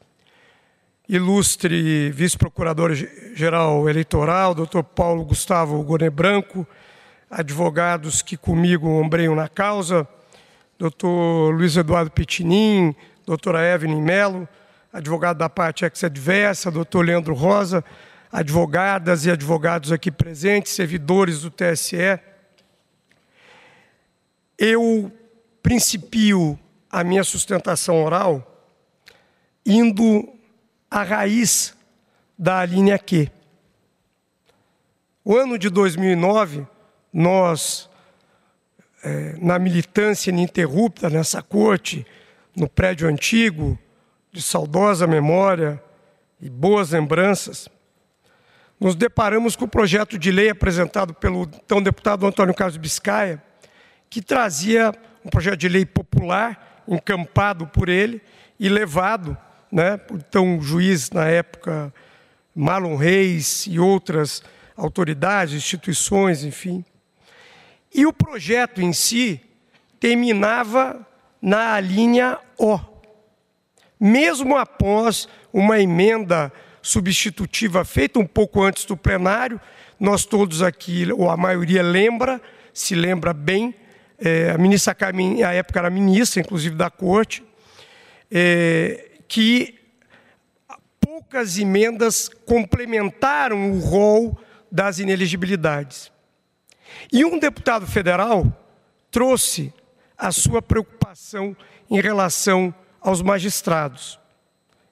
Ilustre 1.08 2.10
vice-procurador-geral 2.10 3.88
eleitoral, 3.88 4.52
doutor 4.52 4.82
Paulo 4.82 5.24
Gustavo 5.24 5.80
Gone 5.84 6.10
Branco, 6.10 6.66
advogados 7.30 8.20
que 8.20 8.36
comigo 8.36 8.88
ombreiam 8.88 9.36
na 9.36 9.48
causa, 9.48 10.08
doutor 10.80 11.54
Luiz 11.54 11.76
Eduardo 11.76 12.10
Pitinin, 12.10 12.96
doutora 13.26 13.62
Evelyn 13.62 14.00
Melo, 14.00 14.48
advogado 14.90 15.36
da 15.36 15.46
parte 15.50 15.84
ex-adversa, 15.84 16.70
doutor 16.70 17.04
Leandro 17.04 17.34
Rosa, 17.34 17.84
advogadas 18.32 19.26
e 19.26 19.30
advogados 19.30 19.92
aqui 19.92 20.10
presentes, 20.10 20.72
servidores 20.72 21.42
do 21.42 21.50
TSE. 21.50 22.18
Eu 24.56 25.12
principio 25.62 26.58
a 26.90 27.04
minha 27.04 27.24
sustentação 27.24 28.02
oral 28.02 28.66
indo 29.66 30.32
a 30.90 31.02
raiz 31.02 31.76
da 32.38 32.64
linha 32.64 32.98
Q. 32.98 33.30
O 35.22 35.36
ano 35.36 35.58
de 35.58 35.68
2009, 35.68 36.66
nós, 37.12 37.89
é, 39.02 39.34
na 39.38 39.58
militância 39.58 40.30
ininterrupta 40.30 41.08
nessa 41.08 41.42
corte, 41.42 42.06
no 42.56 42.68
prédio 42.68 43.08
antigo, 43.08 43.78
de 44.32 44.42
saudosa 44.42 45.06
memória 45.06 45.82
e 46.40 46.48
boas 46.48 46.90
lembranças, 46.90 47.68
nos 48.78 48.94
deparamos 48.94 49.56
com 49.56 49.64
o 49.64 49.68
projeto 49.68 50.18
de 50.18 50.30
lei 50.30 50.50
apresentado 50.50 51.12
pelo 51.12 51.42
então 51.64 51.82
deputado 51.82 52.26
Antônio 52.26 52.54
Carlos 52.54 52.76
Biscaia, 52.76 53.42
que 54.08 54.22
trazia 54.22 54.92
um 55.24 55.28
projeto 55.28 55.58
de 55.58 55.68
lei 55.68 55.84
popular, 55.84 56.82
encampado 56.88 57.66
por 57.66 57.88
ele 57.88 58.22
e 58.58 58.68
levado 58.68 59.36
né? 59.70 60.00
então 60.12 60.60
juiz 60.60 61.10
na 61.10 61.26
época, 61.26 61.92
Marlon 62.54 62.96
Reis 62.96 63.66
e 63.66 63.78
outras 63.78 64.42
autoridades, 64.76 65.54
instituições, 65.54 66.42
enfim. 66.42 66.84
E 67.92 68.06
o 68.06 68.12
projeto 68.12 68.80
em 68.80 68.92
si 68.92 69.40
terminava 69.98 71.06
na 71.40 71.80
linha 71.80 72.38
O. 72.58 72.78
Mesmo 73.98 74.56
após 74.56 75.28
uma 75.52 75.78
emenda 75.78 76.52
substitutiva 76.80 77.84
feita 77.84 78.18
um 78.18 78.26
pouco 78.26 78.62
antes 78.62 78.84
do 78.84 78.96
plenário, 78.96 79.60
nós 79.98 80.24
todos 80.24 80.62
aqui, 80.62 81.12
ou 81.12 81.28
a 81.28 81.36
maioria 81.36 81.82
lembra, 81.82 82.40
se 82.72 82.94
lembra 82.94 83.34
bem, 83.34 83.74
é, 84.18 84.50
a 84.50 84.58
ministra 84.58 84.94
Carmen, 84.94 85.42
à 85.42 85.52
época 85.52 85.78
era 85.78 85.90
ministra, 85.90 86.40
inclusive 86.40 86.74
da 86.74 86.88
corte, 86.88 87.42
é, 88.30 89.10
que 89.28 89.78
poucas 91.00 91.58
emendas 91.58 92.28
complementaram 92.46 93.72
o 93.72 93.78
rol 93.78 94.38
das 94.70 94.98
ineligibilidades. 94.98 96.10
E 97.12 97.24
um 97.24 97.38
deputado 97.38 97.86
federal 97.86 98.46
trouxe 99.10 99.72
a 100.16 100.30
sua 100.30 100.60
preocupação 100.60 101.56
em 101.90 102.00
relação 102.00 102.74
aos 103.00 103.22
magistrados. 103.22 104.18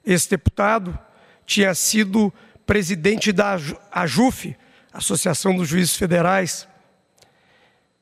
Esse 0.05 0.29
deputado 0.29 0.97
tinha 1.45 1.73
sido 1.73 2.33
presidente 2.65 3.31
da 3.31 3.57
AJUF, 3.91 4.55
Associação 4.91 5.55
dos 5.55 5.67
Juízes 5.67 5.95
Federais. 5.95 6.67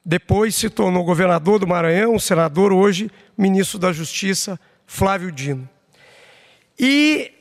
Depois 0.04 0.56
se 0.56 0.70
tornou 0.70 1.04
governador 1.04 1.60
do 1.60 1.68
Maranhão, 1.68 2.18
senador, 2.18 2.72
hoje 2.72 3.12
ministro 3.38 3.78
da 3.78 3.92
Justiça, 3.92 4.60
Flávio 4.86 5.32
Dino. 5.32 5.70
E 6.80 7.32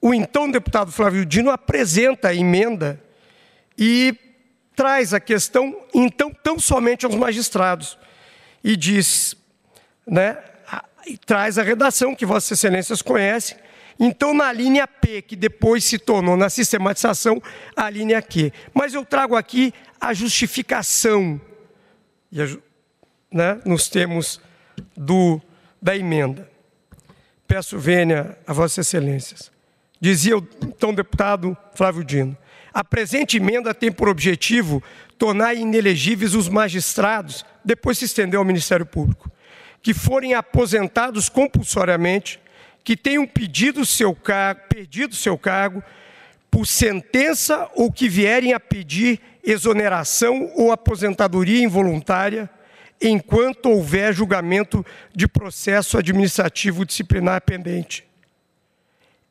o 0.00 0.14
então 0.14 0.50
deputado 0.50 0.90
Flávio 0.90 1.24
Dino 1.24 1.50
apresenta 1.50 2.28
a 2.28 2.34
emenda 2.34 3.02
e 3.76 4.14
traz 4.74 5.14
a 5.14 5.20
questão, 5.20 5.76
então, 5.94 6.30
tão 6.30 6.58
somente 6.58 7.04
aos 7.06 7.14
magistrados. 7.14 7.98
E 8.62 8.76
diz: 8.76 9.36
né, 10.06 10.38
e 11.06 11.16
traz 11.16 11.58
a 11.58 11.62
redação 11.62 12.14
que 12.14 12.26
Vossas 12.26 12.58
Excelências 12.58 13.02
conhecem. 13.02 13.56
Então, 13.98 14.34
na 14.34 14.52
linha 14.52 14.88
P, 14.88 15.22
que 15.22 15.36
depois 15.36 15.84
se 15.84 15.98
tornou 15.98 16.36
na 16.36 16.50
sistematização 16.50 17.40
a 17.76 17.88
linha 17.88 18.20
Q. 18.20 18.52
Mas 18.72 18.94
eu 18.94 19.04
trago 19.04 19.36
aqui 19.36 19.72
a 20.00 20.12
justificação, 20.12 21.40
né, 23.30 23.60
nos 23.64 23.88
termos 23.88 24.40
do, 24.96 25.40
da 25.80 25.96
emenda. 25.96 26.50
Peço 27.46 27.78
vênia 27.78 28.36
a 28.46 28.52
Vossas 28.52 28.86
Excelências. 28.86 29.52
Dizia 30.00 30.36
o 30.36 30.46
então 30.62 30.92
deputado 30.92 31.56
Flávio 31.74 32.02
Dino. 32.02 32.36
A 32.74 32.82
presente 32.82 33.36
emenda 33.36 33.72
tem 33.72 33.92
por 33.92 34.08
objetivo 34.08 34.82
tornar 35.16 35.54
inelegíveis 35.54 36.34
os 36.34 36.48
magistrados, 36.48 37.46
depois 37.64 37.98
se 37.98 38.06
estendeu 38.06 38.40
ao 38.40 38.44
Ministério 38.44 38.84
Público, 38.84 39.30
que 39.80 39.94
forem 39.94 40.34
aposentados 40.34 41.28
compulsoriamente, 41.28 42.40
que 42.82 42.96
tenham 42.96 43.28
pedido 43.28 43.86
seu 43.86 44.12
cargo, 44.12 44.62
perdido 44.68 45.14
seu 45.14 45.38
cargo 45.38 45.84
por 46.50 46.66
sentença 46.66 47.70
ou 47.76 47.92
que 47.92 48.08
vierem 48.08 48.52
a 48.52 48.58
pedir 48.58 49.20
exoneração 49.44 50.50
ou 50.56 50.72
aposentadoria 50.72 51.62
involuntária, 51.62 52.50
enquanto 53.00 53.70
houver 53.70 54.12
julgamento 54.12 54.84
de 55.14 55.28
processo 55.28 55.96
administrativo 55.96 56.84
disciplinar 56.84 57.40
pendente. 57.42 58.04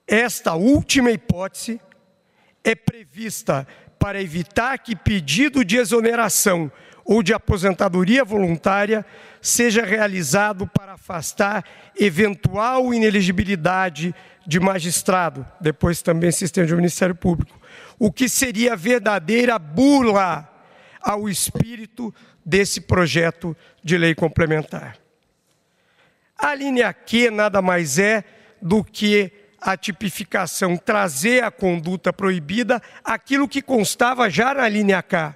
Esta 0.08 0.54
última 0.54 1.12
hipótese 1.12 1.82
é 2.64 2.76
prevista 2.76 3.68
para 4.00 4.22
evitar 4.22 4.78
que 4.80 4.96
pedido 4.96 5.64
de 5.64 5.78
exoneração 5.78 6.72
ou 7.06 7.22
de 7.22 7.34
aposentadoria 7.34 8.24
voluntária 8.24 9.06
seja 9.42 9.84
realizado 9.84 10.66
para 10.68 10.94
afastar 10.94 11.64
eventual 12.00 12.94
inelegibilidade 12.94 14.16
de 14.46 14.60
magistrado, 14.60 15.46
depois 15.60 16.02
também 16.02 16.30
estende 16.30 16.72
ao 16.72 16.78
Ministério 16.78 17.16
Público, 17.16 17.60
o 18.00 18.12
que 18.12 18.28
seria 18.28 18.76
verdadeira 18.76 19.58
burla 19.58 20.50
ao 21.02 21.28
espírito 21.28 22.14
desse 22.46 22.82
projeto 22.82 23.56
de 23.84 23.98
lei 23.98 24.16
complementar. 24.16 24.98
A 26.38 26.56
linha 26.56 26.92
Q 26.94 27.30
nada 27.32 27.62
mais 27.62 28.00
é 28.00 28.24
do 28.62 28.84
que 28.84 29.32
a 29.64 29.78
tipificação, 29.78 30.76
trazer 30.76 31.44
a 31.44 31.50
conduta 31.50 32.12
proibida 32.12 32.82
aquilo 33.04 33.48
que 33.48 33.62
constava 33.62 34.30
já 34.30 34.54
na 34.54 34.68
linha 34.68 35.02
K, 35.02 35.34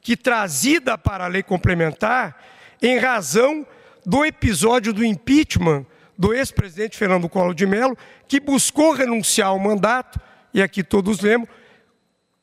que 0.00 0.16
trazida 0.16 0.96
para 0.96 1.24
a 1.24 1.28
lei 1.28 1.42
complementar 1.42 2.42
em 2.80 2.98
razão 2.98 3.66
do 4.06 4.24
episódio 4.24 4.92
do 4.92 5.04
impeachment 5.04 5.84
do 6.16 6.32
ex-presidente 6.34 6.96
Fernando 6.96 7.28
Collor 7.28 7.54
de 7.54 7.66
Mello, 7.66 7.96
que 8.26 8.40
buscou 8.40 8.92
renunciar 8.92 9.48
ao 9.48 9.58
mandato, 9.58 10.18
e 10.52 10.60
aqui 10.60 10.82
todos 10.82 11.20
lembram, 11.20 11.48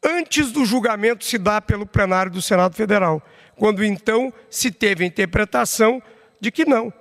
antes 0.02 0.52
do 0.52 0.64
julgamento 0.64 1.26
se 1.26 1.38
dar 1.38 1.62
pelo 1.62 1.86
plenário 1.86 2.32
do 2.32 2.42
Senado 2.42 2.76
Federal, 2.76 3.22
quando 3.58 3.84
então 3.84 4.32
se 4.50 4.72
teve 4.72 5.04
a 5.04 5.08
interpretação 5.08 6.02
de 6.40 6.52
que 6.52 6.64
não, 6.64 6.94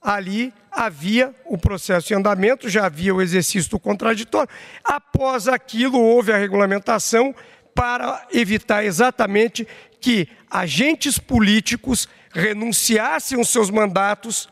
ali 0.00 0.52
havia 0.70 1.34
o 1.44 1.58
processo 1.58 2.12
em 2.12 2.16
andamento, 2.16 2.68
já 2.68 2.86
havia 2.86 3.14
o 3.14 3.22
exercício 3.22 3.70
do 3.70 3.78
contraditório. 3.78 4.48
Após 4.84 5.48
aquilo, 5.48 6.00
houve 6.00 6.32
a 6.32 6.36
regulamentação 6.36 7.34
para 7.74 8.26
evitar 8.32 8.84
exatamente 8.84 9.66
que 10.00 10.28
agentes 10.50 11.18
políticos 11.18 12.08
renunciassem 12.32 13.38
aos 13.38 13.48
seus 13.48 13.70
mandatos 13.70 14.48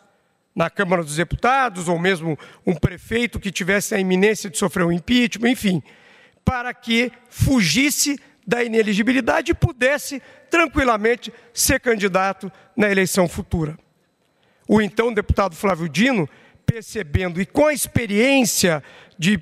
na 0.54 0.70
Câmara 0.70 1.02
dos 1.02 1.16
Deputados, 1.16 1.88
ou 1.88 1.98
mesmo 1.98 2.38
um 2.66 2.74
prefeito 2.74 3.38
que 3.38 3.50
tivesse 3.50 3.94
a 3.94 3.98
iminência 3.98 4.48
de 4.48 4.56
sofrer 4.56 4.86
um 4.86 4.92
impeachment, 4.92 5.50
enfim, 5.50 5.82
para 6.44 6.72
que 6.72 7.12
fugisse 7.28 8.18
da 8.46 8.64
ineligibilidade 8.64 9.50
e 9.50 9.54
pudesse 9.54 10.22
tranquilamente 10.48 11.32
ser 11.52 11.80
candidato 11.80 12.50
na 12.76 12.90
eleição 12.90 13.28
futura 13.28 13.76
o 14.68 14.80
então 14.80 15.12
deputado 15.12 15.54
Flávio 15.54 15.88
Dino, 15.88 16.28
percebendo 16.64 17.40
e 17.40 17.46
com 17.46 17.66
a 17.66 17.72
experiência 17.72 18.82
de 19.18 19.40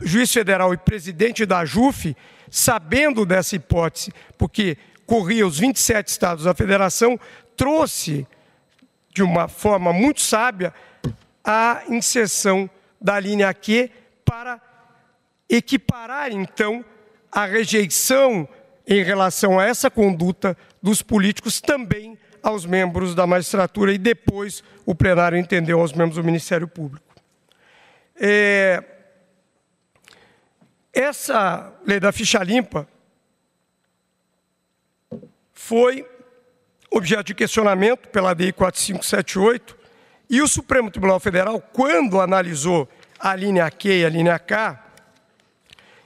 juiz 0.00 0.32
federal 0.32 0.72
e 0.72 0.76
presidente 0.76 1.44
da 1.46 1.64
JUF, 1.64 2.16
sabendo 2.50 3.26
dessa 3.26 3.56
hipótese, 3.56 4.12
porque 4.36 4.76
corria 5.06 5.46
os 5.46 5.58
27 5.58 6.08
estados 6.08 6.44
da 6.44 6.54
federação, 6.54 7.18
trouxe 7.56 8.26
de 9.12 9.22
uma 9.22 9.48
forma 9.48 9.92
muito 9.92 10.20
sábia 10.20 10.72
a 11.42 11.82
inserção 11.88 12.68
da 13.00 13.18
linha 13.18 13.52
Q 13.54 13.90
para 14.24 14.60
equiparar 15.48 16.30
então 16.30 16.84
a 17.32 17.46
rejeição 17.46 18.46
em 18.86 19.02
relação 19.02 19.58
a 19.58 19.64
essa 19.64 19.90
conduta 19.90 20.56
dos 20.82 21.02
políticos 21.02 21.60
também 21.60 22.18
aos 22.42 22.64
membros 22.64 23.14
da 23.14 23.26
magistratura 23.26 23.92
e 23.92 23.98
depois 23.98 24.62
o 24.84 24.94
plenário 24.94 25.38
entendeu 25.38 25.80
aos 25.80 25.92
membros 25.92 26.16
do 26.16 26.24
Ministério 26.24 26.66
Público. 26.66 27.06
É, 28.16 28.82
essa 30.92 31.72
lei 31.86 32.00
da 32.00 32.10
ficha 32.10 32.42
limpa 32.42 32.88
foi 35.52 36.08
objeto 36.90 37.24
de 37.24 37.34
questionamento 37.34 38.08
pela 38.08 38.34
DI 38.34 38.52
4578 38.52 39.76
e 40.30 40.42
o 40.42 40.48
Supremo 40.48 40.90
Tribunal 40.90 41.20
Federal, 41.20 41.60
quando 41.60 42.20
analisou 42.20 42.88
a 43.18 43.34
linha 43.34 43.70
Q 43.70 43.88
e 43.88 44.04
a 44.04 44.08
linha 44.08 44.38
K, 44.38 44.84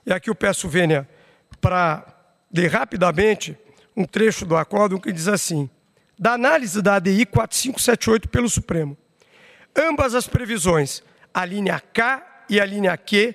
e 0.04 0.12
aqui 0.12 0.30
eu 0.30 0.34
peço 0.34 0.68
vênia 0.68 1.08
para 1.60 2.04
ler 2.52 2.68
rapidamente 2.68 3.56
um 3.96 4.04
trecho 4.04 4.44
do 4.44 4.56
acórdão 4.56 4.98
que 4.98 5.12
diz 5.12 5.28
assim: 5.28 5.70
da 6.22 6.34
análise 6.34 6.80
da 6.80 6.94
ADI 6.94 7.26
4578 7.26 8.28
pelo 8.28 8.48
Supremo. 8.48 8.96
Ambas 9.74 10.14
as 10.14 10.28
previsões, 10.28 11.02
a 11.34 11.44
linha 11.44 11.80
K 11.80 12.44
e 12.48 12.60
a 12.60 12.64
linha 12.64 12.96
Q, 12.96 13.34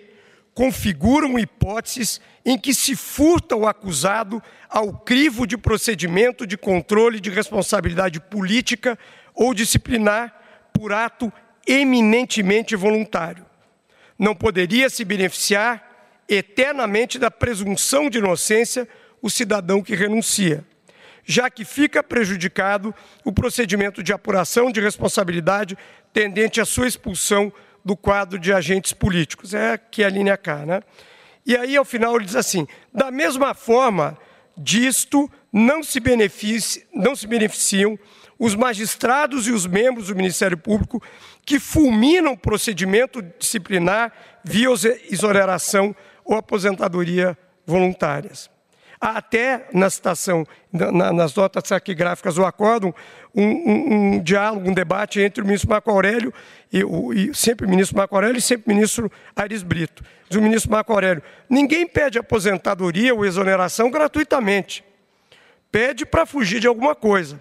configuram 0.54 1.38
hipóteses 1.38 2.22
em 2.46 2.58
que 2.58 2.74
se 2.74 2.96
furta 2.96 3.58
o 3.58 3.68
acusado 3.68 4.42
ao 4.70 4.94
crivo 4.94 5.46
de 5.46 5.58
procedimento 5.58 6.48
de 6.48 6.58
controle 6.58 7.20
de 7.20 7.30
responsabilidade 7.30 8.22
política 8.22 8.98
ou 9.36 9.54
disciplinar 9.54 10.34
por 10.72 10.94
ato 10.94 11.30
eminentemente 11.68 12.74
voluntário. 12.74 13.46
Não 14.18 14.34
poderia 14.34 14.90
se 14.90 15.04
beneficiar 15.04 16.24
eternamente 16.30 17.20
da 17.20 17.30
presunção 17.30 18.10
de 18.10 18.20
inocência 18.20 18.88
o 19.22 19.30
cidadão 19.30 19.84
que 19.84 19.94
renuncia 19.94 20.64
já 21.28 21.50
que 21.50 21.66
fica 21.66 22.02
prejudicado 22.02 22.96
o 23.26 23.34
procedimento 23.34 24.02
de 24.02 24.14
apuração 24.14 24.72
de 24.72 24.80
responsabilidade 24.80 25.78
tendente 26.14 26.62
à 26.62 26.66
sua 26.66 26.88
expulsão 26.88 27.52
do 27.84 27.98
quadro 27.98 28.40
de 28.40 28.54
agentes 28.54 28.94
políticos. 28.94 29.54
É 29.54 29.74
aqui 29.74 30.06
a 30.06 30.10
linha 30.10 30.38
K, 30.38 30.66
né? 30.66 30.82
E 31.46 31.56
aí, 31.56 31.76
ao 31.76 31.84
final, 31.84 32.16
ele 32.16 32.26
diz 32.26 32.36
assim: 32.36 32.66
da 32.94 33.12
mesma 33.12 33.54
forma, 33.54 34.18
disto 34.58 35.30
não 35.52 35.84
se, 35.84 36.02
não 36.94 37.16
se 37.16 37.28
beneficiam 37.28 38.00
os 38.40 38.56
magistrados 38.56 39.48
e 39.48 39.52
os 39.52 39.66
membros 39.66 40.08
do 40.08 40.16
Ministério 40.16 40.58
Público 40.58 41.02
que 41.46 41.60
fulminam 41.60 42.34
o 42.34 42.38
procedimento 42.38 43.22
disciplinar 43.22 44.14
via 44.44 44.70
exoneração 45.10 45.96
ou 46.24 46.36
aposentadoria 46.36 47.38
voluntárias. 47.66 48.50
Até 49.00 49.68
na 49.74 49.90
citação, 49.90 50.46
na, 50.72 51.14
nas 51.14 51.36
notas 51.36 51.64
taquigráficas 51.64 52.36
do 52.36 52.46
acórdão, 52.46 52.94
um, 53.34 53.44
um, 53.44 53.94
um, 54.16 54.24
diálogo, 54.24 54.70
um 54.70 54.74
debate 54.74 55.22
entre 55.22 55.44
o 55.44 55.46
ministro 55.46 55.70
Marco 55.70 55.92
Aurélio, 55.92 56.34
e, 56.74 56.84
o, 56.84 57.14
e 57.14 57.34
sempre 57.36 57.68
o 57.68 57.70
ministro 57.70 57.96
Marco 57.96 58.16
Aurélio 58.16 58.40
e 58.40 58.42
sempre 58.42 58.72
o 58.72 58.76
ministro 58.76 59.12
Aires 59.36 59.62
Brito. 59.62 60.04
Diz 60.28 60.40
o 60.40 60.42
ministro 60.42 60.72
Marco 60.72 60.92
Aurélio, 60.92 61.22
ninguém 61.48 61.88
pede 61.88 62.18
aposentadoria 62.18 63.14
ou 63.14 63.26
exoneração 63.26 63.92
gratuitamente. 63.92 64.84
Pede 65.72 66.06
para 66.06 66.26
fugir 66.26 66.60
de 66.60 66.68
alguma 66.68 66.96
coisa. 66.96 67.40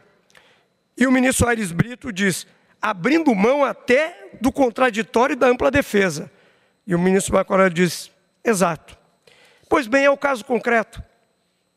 E 0.96 1.06
o 1.06 1.12
ministro 1.12 1.48
Aires 1.48 1.72
Brito 1.72 2.12
diz, 2.12 2.46
abrindo 2.80 3.34
mão 3.34 3.64
até 3.64 4.30
do 4.40 4.52
contraditório 4.52 5.32
e 5.32 5.36
da 5.36 5.46
ampla 5.46 5.70
defesa. 5.70 6.30
E 6.86 6.94
o 6.94 6.98
ministro 6.98 7.34
Marco 7.34 7.52
Aurélio 7.52 7.74
diz, 7.74 8.10
exato. 8.44 8.96
Pois 9.68 9.86
bem, 9.86 10.04
é 10.04 10.10
o 10.10 10.16
caso 10.16 10.44
concreto. 10.44 11.02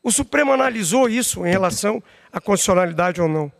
O 0.02 0.10
Supremo 0.10 0.52
analisou 0.52 1.08
isso 1.08 1.44
em 1.46 1.50
relação 1.50 2.02
à 2.32 2.40
constitucionalidade 2.40 3.20
ou 3.20 3.28
não. 3.28 3.52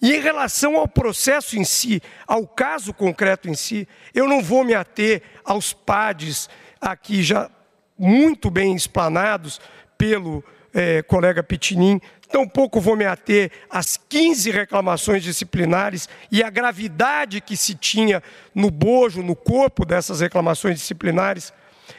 E 0.00 0.14
em 0.14 0.20
relação 0.20 0.76
ao 0.76 0.88
processo 0.88 1.56
em 1.56 1.64
si, 1.64 2.02
ao 2.26 2.46
caso 2.46 2.92
concreto 2.92 3.48
em 3.48 3.54
si, 3.54 3.86
eu 4.14 4.28
não 4.28 4.42
vou 4.42 4.64
me 4.64 4.74
ater 4.74 5.22
aos 5.44 5.72
PADs 5.72 6.48
aqui 6.80 7.22
já 7.22 7.50
muito 7.98 8.50
bem 8.50 8.74
explanados 8.74 9.60
pelo 9.96 10.42
é, 10.74 11.02
colega 11.02 11.42
Pitinin, 11.42 12.00
Tampouco 12.32 12.80
vou 12.80 12.96
me 12.96 13.04
ater 13.04 13.52
às 13.68 13.98
15 14.08 14.50
reclamações 14.50 15.22
disciplinares 15.22 16.08
e 16.30 16.42
a 16.42 16.48
gravidade 16.48 17.42
que 17.42 17.58
se 17.58 17.74
tinha 17.74 18.22
no 18.54 18.70
bojo, 18.70 19.22
no 19.22 19.36
corpo 19.36 19.84
dessas 19.84 20.20
reclamações 20.20 20.78
disciplinares, 20.78 21.52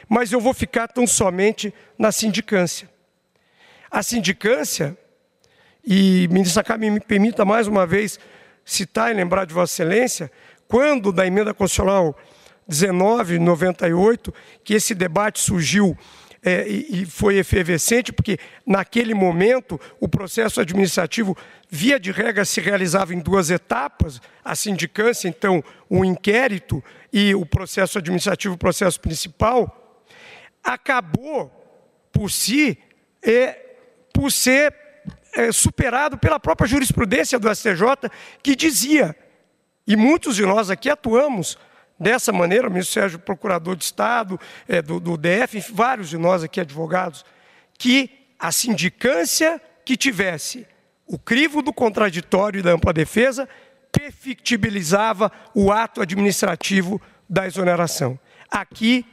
mas 0.08 0.32
eu 0.32 0.40
vou 0.40 0.52
ficar 0.52 0.88
tão 0.88 1.06
somente 1.06 1.72
na 1.96 2.10
sindicância. 2.10 2.90
A 3.94 4.02
sindicância, 4.02 4.98
e 5.86 6.26
ministra 6.26 6.64
Carmen 6.64 6.90
me 6.90 6.98
permita 6.98 7.44
mais 7.44 7.68
uma 7.68 7.86
vez 7.86 8.18
citar 8.64 9.12
e 9.12 9.14
lembrar 9.14 9.44
de 9.44 9.54
Vossa 9.54 9.72
Excelência, 9.72 10.32
quando 10.66 11.12
da 11.12 11.24
emenda 11.24 11.54
constitucional 11.54 12.18
1998, 12.68 14.34
que 14.64 14.74
esse 14.74 14.96
debate 14.96 15.38
surgiu 15.38 15.96
é, 16.42 16.66
e, 16.66 17.06
foi 17.06 17.36
efervescente, 17.36 18.12
porque 18.12 18.36
naquele 18.66 19.14
momento 19.14 19.80
o 20.00 20.08
processo 20.08 20.60
administrativo, 20.60 21.36
via 21.70 22.00
de 22.00 22.10
regra, 22.10 22.44
se 22.44 22.60
realizava 22.60 23.14
em 23.14 23.20
duas 23.20 23.48
etapas: 23.48 24.20
a 24.44 24.56
sindicância, 24.56 25.28
então, 25.28 25.62
o 25.88 26.04
inquérito 26.04 26.82
e 27.12 27.32
o 27.32 27.46
processo 27.46 27.98
administrativo, 27.98 28.54
o 28.54 28.58
processo 28.58 29.00
principal, 29.00 30.02
acabou 30.64 31.48
por 32.10 32.28
si, 32.28 32.76
é, 33.22 33.60
por 34.14 34.30
ser 34.32 34.74
é, 35.34 35.52
superado 35.52 36.16
pela 36.16 36.40
própria 36.40 36.68
jurisprudência 36.68 37.38
do 37.38 37.52
STJ, 37.54 38.08
que 38.42 38.56
dizia, 38.56 39.14
e 39.86 39.96
muitos 39.96 40.36
de 40.36 40.46
nós 40.46 40.70
aqui 40.70 40.88
atuamos 40.88 41.58
dessa 41.98 42.32
maneira, 42.32 42.68
o 42.68 42.70
ministro 42.70 42.94
Sérgio, 42.94 43.18
procurador 43.18 43.76
de 43.76 43.84
Estado, 43.84 44.38
é, 44.68 44.80
do, 44.80 44.98
do 45.00 45.16
DF, 45.16 45.60
vários 45.72 46.08
de 46.08 46.16
nós 46.16 46.42
aqui 46.42 46.60
advogados, 46.60 47.24
que 47.76 48.10
a 48.38 48.52
sindicância 48.52 49.60
que 49.84 49.96
tivesse 49.96 50.66
o 51.06 51.18
crivo 51.18 51.60
do 51.60 51.72
contraditório 51.72 52.60
e 52.60 52.62
da 52.62 52.72
ampla 52.72 52.92
defesa 52.92 53.48
perfectibilizava 53.92 55.30
o 55.54 55.70
ato 55.70 56.00
administrativo 56.00 57.00
da 57.28 57.46
exoneração. 57.46 58.18
Aqui, 58.50 59.04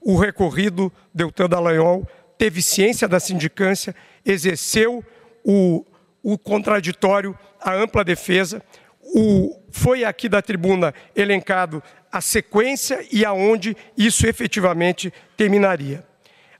o 0.00 0.16
recorrido 0.16 0.92
Deltan 1.12 1.48
Dallagnol 1.48 2.08
teve 2.38 2.62
ciência 2.62 3.06
da 3.06 3.20
sindicância, 3.20 3.94
exerceu 4.24 5.04
o, 5.44 5.84
o 6.22 6.38
contraditório, 6.38 7.38
a 7.60 7.74
ampla 7.74 8.04
defesa, 8.04 8.62
o, 9.00 9.58
foi 9.70 10.04
aqui 10.04 10.28
da 10.28 10.42
tribuna 10.42 10.94
elencado 11.14 11.82
a 12.12 12.20
sequência 12.20 13.06
e 13.10 13.24
aonde 13.24 13.76
isso 13.96 14.26
efetivamente 14.26 15.12
terminaria. 15.36 16.04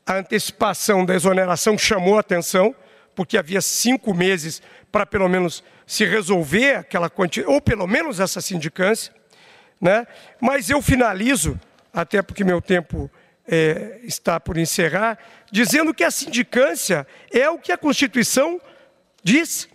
A 0.07 0.14
antecipação 0.14 1.05
da 1.05 1.14
exoneração 1.14 1.77
chamou 1.77 2.16
a 2.16 2.20
atenção, 2.20 2.75
porque 3.14 3.37
havia 3.37 3.61
cinco 3.61 4.14
meses 4.14 4.62
para 4.90 5.07
pelo 5.07 5.29
menos 5.29 5.62
se 5.87 6.05
resolver 6.05 6.77
aquela 6.77 7.11
quantidade, 7.11 7.53
ou 7.53 7.61
pelo 7.61 7.87
menos 7.87 8.20
essa 8.20 8.40
sindicância, 8.40 9.12
né? 9.81 10.07
mas 10.40 10.70
eu 10.70 10.81
finalizo, 10.81 11.59
até 11.92 12.23
porque 12.23 12.44
meu 12.44 12.61
tempo 12.61 13.11
é, 13.46 14.00
está 14.05 14.38
por 14.38 14.57
encerrar, 14.57 15.18
dizendo 15.50 15.92
que 15.92 16.05
a 16.05 16.11
sindicância 16.11 17.07
é 17.33 17.48
o 17.48 17.59
que 17.59 17.72
a 17.72 17.79
Constituição 17.79 18.61
diz 19.22 19.68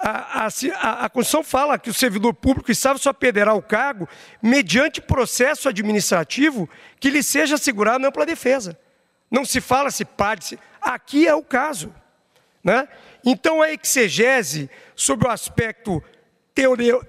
a, 0.00 0.46
a, 0.46 1.04
a, 1.04 1.10
Constituição 1.10 1.44
fala 1.44 1.78
que 1.78 1.90
o 1.90 1.94
servidor 1.94 2.32
público 2.32 2.72
estava 2.72 2.98
só 2.98 3.12
perderá 3.12 3.52
o 3.52 3.60
cargo 3.60 4.08
mediante 4.42 5.00
processo 5.00 5.68
administrativo 5.68 6.68
que 6.98 7.10
lhe 7.10 7.22
seja 7.22 7.56
assegurado 7.56 8.06
ampla 8.06 8.24
defesa. 8.24 8.78
Não 9.30 9.44
se 9.44 9.60
fala 9.60 9.90
se 9.90 10.04
pode, 10.04 10.44
se... 10.44 10.58
aqui 10.80 11.28
é 11.28 11.34
o 11.34 11.42
caso. 11.42 11.94
Né? 12.64 12.88
Então 13.24 13.60
a 13.60 13.70
exegese 13.70 14.70
sobre 14.96 15.28
o 15.28 15.30
aspecto 15.30 16.02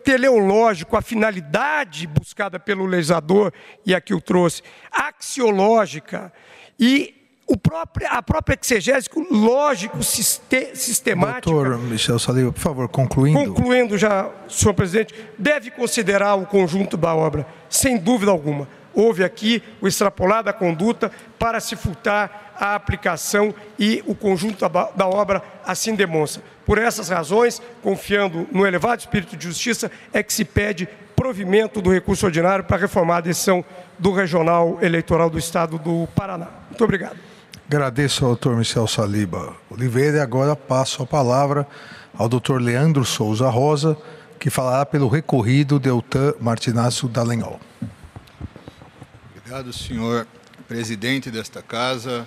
teleológico, 0.04 0.96
a 0.96 1.02
finalidade 1.02 2.08
buscada 2.08 2.60
pelo 2.60 2.86
legislador, 2.86 3.54
e 3.86 3.94
aqui 3.94 4.14
eu 4.14 4.22
trouxe, 4.22 4.62
axiológica 4.92 6.32
e 6.80 7.16
o 7.52 7.58
próprio, 7.58 8.08
a 8.10 8.24
própria 8.24 8.58
exegese 8.62 9.10
lógico, 9.30 10.02
sistemática. 10.04 11.52
Doutor 11.52 11.78
Michel 11.80 12.18
Saliba, 12.18 12.54
por 12.54 12.60
favor, 12.60 12.88
concluindo. 12.88 13.54
Concluindo 13.54 13.98
já, 13.98 14.30
senhor 14.48 14.74
presidente, 14.74 15.14
deve 15.38 15.70
considerar 15.70 16.36
o 16.36 16.46
conjunto 16.46 16.96
da 16.96 17.14
obra, 17.14 17.46
sem 17.70 17.98
dúvida 17.98 18.32
alguma. 18.32 18.70
Houve 18.94 19.24
aqui 19.24 19.62
o 19.82 19.88
extrapolar 19.88 20.44
da 20.44 20.54
conduta 20.54 21.12
para 21.38 21.60
se 21.60 21.76
furtar 21.76 22.54
a 22.58 22.76
aplicação 22.76 23.54
e 23.78 24.04
o 24.06 24.16
conjunto 24.16 24.68
da, 24.70 24.92
da 24.92 25.08
obra 25.08 25.44
assim 25.66 25.94
demonstra. 25.96 26.42
Por 26.72 26.78
essas 26.78 27.10
razões, 27.10 27.62
confiando 27.84 28.48
no 28.50 28.66
elevado 28.66 29.02
espírito 29.02 29.36
de 29.36 29.44
justiça, 29.44 29.92
é 30.14 30.24
que 30.24 30.32
se 30.32 30.46
pede 30.46 30.88
provimento 31.14 31.82
do 31.82 31.92
recurso 31.92 32.26
ordinário 32.26 32.64
para 32.64 32.78
reformar 32.78 33.18
a 33.18 33.20
decisão 33.20 33.62
do 34.00 34.14
Regional 34.14 34.80
Eleitoral 34.82 35.30
do 35.30 35.38
Estado 35.38 35.78
do 35.78 36.08
Paraná. 36.16 36.48
Muito 36.70 36.82
obrigado. 36.82 37.18
Agradeço 37.68 38.24
ao 38.24 38.30
doutor 38.32 38.56
Michel 38.56 38.88
Saliba 38.88 39.54
Oliveira 39.70 40.20
e 40.20 40.22
agora 40.22 40.56
passo 40.56 41.04
a 41.04 41.06
palavra 41.06 41.68
ao 42.18 42.30
doutor 42.30 42.62
Leandro 42.62 43.04
Souza 43.04 43.50
Rosa, 43.50 43.98
que 44.40 44.50
falará 44.50 44.86
pelo 44.86 45.10
recorrido 45.10 45.78
Deltan 45.78 46.36
Martinazzo 46.40 47.10
Dallagnol. 47.10 47.60
Obrigado, 49.36 49.74
senhor 49.74 50.26
presidente 50.70 51.30
desta 51.30 51.62
casa, 51.62 52.26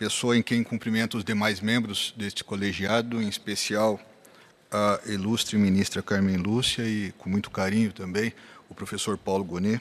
pessoa 0.00 0.34
em 0.34 0.40
quem 0.42 0.64
cumprimento 0.64 1.18
os 1.18 1.24
demais 1.24 1.60
membros 1.60 2.14
deste 2.16 2.42
colegiado, 2.42 3.20
em 3.20 3.28
especial 3.28 4.00
a 4.72 4.98
ilustre 5.04 5.58
ministra 5.58 6.00
Carmen 6.00 6.38
Lúcia 6.38 6.88
e, 6.88 7.12
com 7.18 7.28
muito 7.28 7.50
carinho 7.50 7.92
também, 7.92 8.32
o 8.70 8.74
professor 8.74 9.18
Paulo 9.18 9.44
Gonet. 9.44 9.78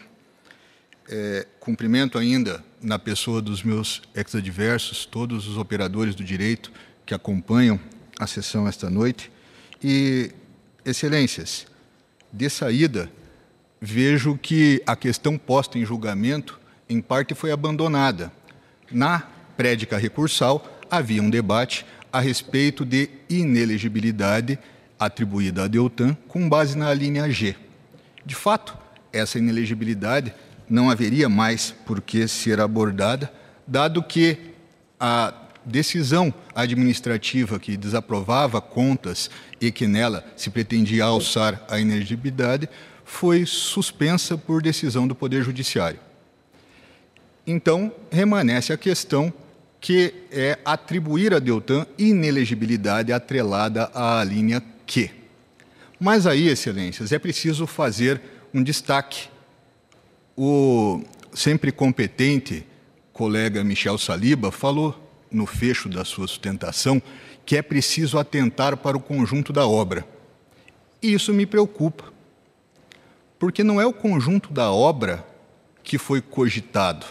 É, 1.08 1.48
cumprimento 1.62 2.18
ainda, 2.18 2.62
na 2.82 3.00
pessoa 3.00 3.42
dos 3.42 3.64
meus 3.64 4.02
ex-adversos, 4.14 5.06
todos 5.06 5.48
os 5.48 5.58
operadores 5.58 6.14
do 6.14 6.24
direito 6.24 6.70
que 7.06 7.14
acompanham 7.14 7.80
a 8.20 8.28
sessão 8.28 8.68
esta 8.68 8.90
noite. 8.90 9.32
E, 9.82 10.34
excelências, 10.84 11.66
de 12.34 12.50
saída, 12.50 13.10
vejo 13.80 14.38
que 14.38 14.84
a 14.86 14.98
questão 14.98 15.38
posta 15.38 15.80
em 15.80 15.86
julgamento, 15.86 16.60
em 16.90 17.00
parte, 17.00 17.34
foi 17.34 17.54
abandonada. 17.54 18.34
Na 18.92 19.39
prédica 19.60 19.98
recursal, 19.98 20.66
havia 20.90 21.22
um 21.22 21.30
debate 21.30 21.86
a 22.14 22.22
respeito 22.22 22.86
de 22.86 23.10
inelegibilidade 23.30 24.58
atribuída 24.98 25.66
a 25.66 25.68
Deltan 25.68 26.16
com 26.30 26.48
base 26.48 26.78
na 26.78 26.94
linha 26.94 27.30
G. 27.30 27.58
De 28.26 28.36
fato, 28.36 28.78
essa 29.12 29.38
inelegibilidade 29.38 30.34
não 30.70 30.90
haveria 30.90 31.28
mais 31.28 31.76
por 31.86 32.00
que 32.00 32.26
ser 32.26 32.62
abordada, 32.62 33.30
dado 33.68 34.02
que 34.02 34.38
a 34.98 35.34
decisão 35.66 36.34
administrativa 36.56 37.60
que 37.60 37.76
desaprovava 37.76 38.62
contas 38.62 39.30
e 39.60 39.74
que 39.74 39.88
nela 39.88 40.26
se 40.38 40.50
pretendia 40.50 41.04
alçar 41.04 41.66
a 41.70 41.78
inegibilidade 41.78 42.70
foi 43.04 43.46
suspensa 43.46 44.38
por 44.38 44.62
decisão 44.62 45.06
do 45.06 45.14
Poder 45.14 45.44
Judiciário. 45.44 46.00
Então, 47.46 47.92
remanesce 48.10 48.72
a 48.72 48.78
questão 48.78 49.34
que 49.80 50.14
é 50.32 50.60
atribuir 50.66 51.34
a 51.34 51.40
Deltan 51.40 51.86
inelegibilidade 51.98 53.14
atrelada 53.14 53.90
à 53.94 54.24
linha 54.24 54.62
Q. 54.86 55.10
Mas 56.00 56.26
aí, 56.28 56.48
excelências, 56.48 57.12
é 57.12 57.20
preciso 57.20 57.66
fazer 57.68 58.22
um 58.54 58.64
destaque 58.64 59.30
o 60.42 61.04
sempre 61.34 61.70
competente 61.70 62.66
colega 63.12 63.62
Michel 63.62 63.98
Saliba 63.98 64.54
falou 64.54 64.98
no 65.30 65.46
fecho 65.46 65.90
da 65.90 66.06
sua 66.06 66.28
sustentação 66.28 67.02
que 67.46 67.58
é 67.58 67.62
preciso 67.62 68.18
atentar 68.18 68.78
para 68.78 68.96
o 68.96 69.02
conjunto 69.02 69.52
da 69.52 69.68
obra. 69.68 70.08
E 71.02 71.14
isso 71.14 71.34
me 71.34 71.46
preocupa, 71.46 72.06
porque 73.38 73.66
não 73.66 73.82
é 73.82 73.86
o 73.86 73.92
conjunto 73.92 74.54
da 74.54 74.72
obra 74.72 75.26
que 75.84 75.98
foi 75.98 76.22
cogitado, 76.22 77.06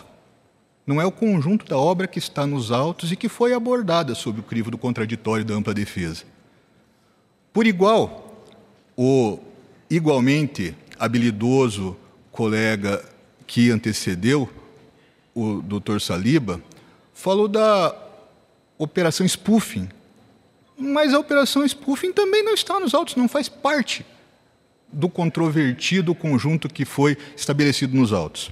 não 0.89 0.99
é 0.99 1.05
o 1.05 1.13
conjunto 1.13 1.67
da 1.67 1.77
obra 1.77 2.09
que 2.09 2.19
está 2.19 2.47
nos 2.47 2.73
autos 2.73 3.13
e 3.13 3.17
que 3.17 3.29
foi 3.29 3.53
abordada 3.53 4.15
sob 4.15 4.41
o 4.41 4.43
crivo 4.43 4.71
do 4.71 4.79
contraditório 4.79 5.45
da 5.45 5.53
ampla 5.53 5.75
defesa. 5.75 6.25
Por 7.53 7.67
igual, 7.67 8.43
o 8.97 9.39
igualmente 9.91 10.75
habilidoso 10.99 11.95
colega 12.33 13.05
que 13.47 13.71
antecedeu 13.71 14.49
o 15.35 15.61
Dr. 15.61 16.01
Saliba 16.01 16.59
falou 17.13 17.49
da 17.49 17.95
operação 18.79 19.27
spoofing. 19.27 19.91
Mas 20.75 21.13
a 21.13 21.19
operação 21.19 21.67
spoofing 21.67 22.15
também 22.15 22.43
não 22.43 22.55
está 22.55 22.81
nos 22.81 22.95
autos, 22.95 23.15
não 23.15 23.29
faz 23.29 23.47
parte 23.47 24.07
do 24.91 25.11
controvertido 25.11 26.15
conjunto 26.15 26.67
que 26.67 26.87
foi 26.87 27.15
estabelecido 27.37 27.95
nos 27.95 28.11
autos. 28.11 28.51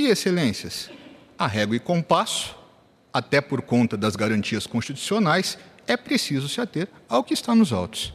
E, 0.00 0.06
excelências, 0.06 0.88
a 1.38 1.46
régua 1.46 1.76
e 1.76 1.78
compasso, 1.78 2.56
até 3.12 3.38
por 3.38 3.60
conta 3.60 3.98
das 3.98 4.16
garantias 4.16 4.66
constitucionais, 4.66 5.58
é 5.86 5.94
preciso 5.94 6.48
se 6.48 6.58
ater 6.58 6.88
ao 7.06 7.22
que 7.22 7.34
está 7.34 7.54
nos 7.54 7.70
autos. 7.70 8.14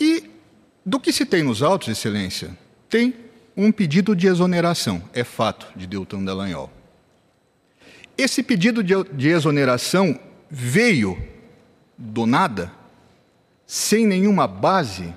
E 0.00 0.28
do 0.84 0.98
que 0.98 1.12
se 1.12 1.24
tem 1.24 1.44
nos 1.44 1.62
autos, 1.62 1.86
Excelência, 1.86 2.58
tem 2.90 3.14
um 3.56 3.70
pedido 3.70 4.16
de 4.16 4.26
exoneração, 4.26 5.00
é 5.12 5.22
fato, 5.22 5.68
de 5.76 5.86
Deltan 5.86 6.24
Dallagnol. 6.24 6.68
Esse 8.18 8.42
pedido 8.42 8.82
de, 8.82 8.94
de 9.12 9.28
exoneração 9.28 10.18
veio 10.50 11.24
do 11.96 12.26
nada, 12.26 12.72
sem 13.64 14.08
nenhuma 14.08 14.48
base. 14.48 15.14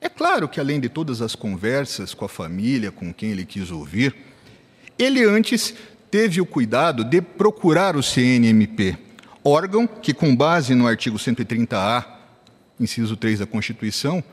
É 0.00 0.08
claro 0.08 0.48
que, 0.48 0.58
além 0.58 0.80
de 0.80 0.88
todas 0.88 1.20
as 1.20 1.34
conversas 1.34 2.14
com 2.14 2.24
a 2.24 2.28
família, 2.28 2.90
com 2.90 3.12
quem 3.12 3.32
ele 3.32 3.44
quis 3.44 3.70
ouvir, 3.70 4.14
ele 4.98 5.22
antes 5.24 5.74
teve 6.10 6.40
o 6.40 6.46
cuidado 6.46 7.04
de 7.04 7.20
procurar 7.20 7.96
o 7.96 8.02
CNMP, 8.02 8.96
órgão 9.44 9.86
que, 9.86 10.14
com 10.14 10.34
base 10.34 10.74
no 10.74 10.86
artigo 10.86 11.18
130-A, 11.18 12.18
inciso 12.80 13.16
3 13.16 13.40
da 13.40 13.46
Constituição, 13.46 14.24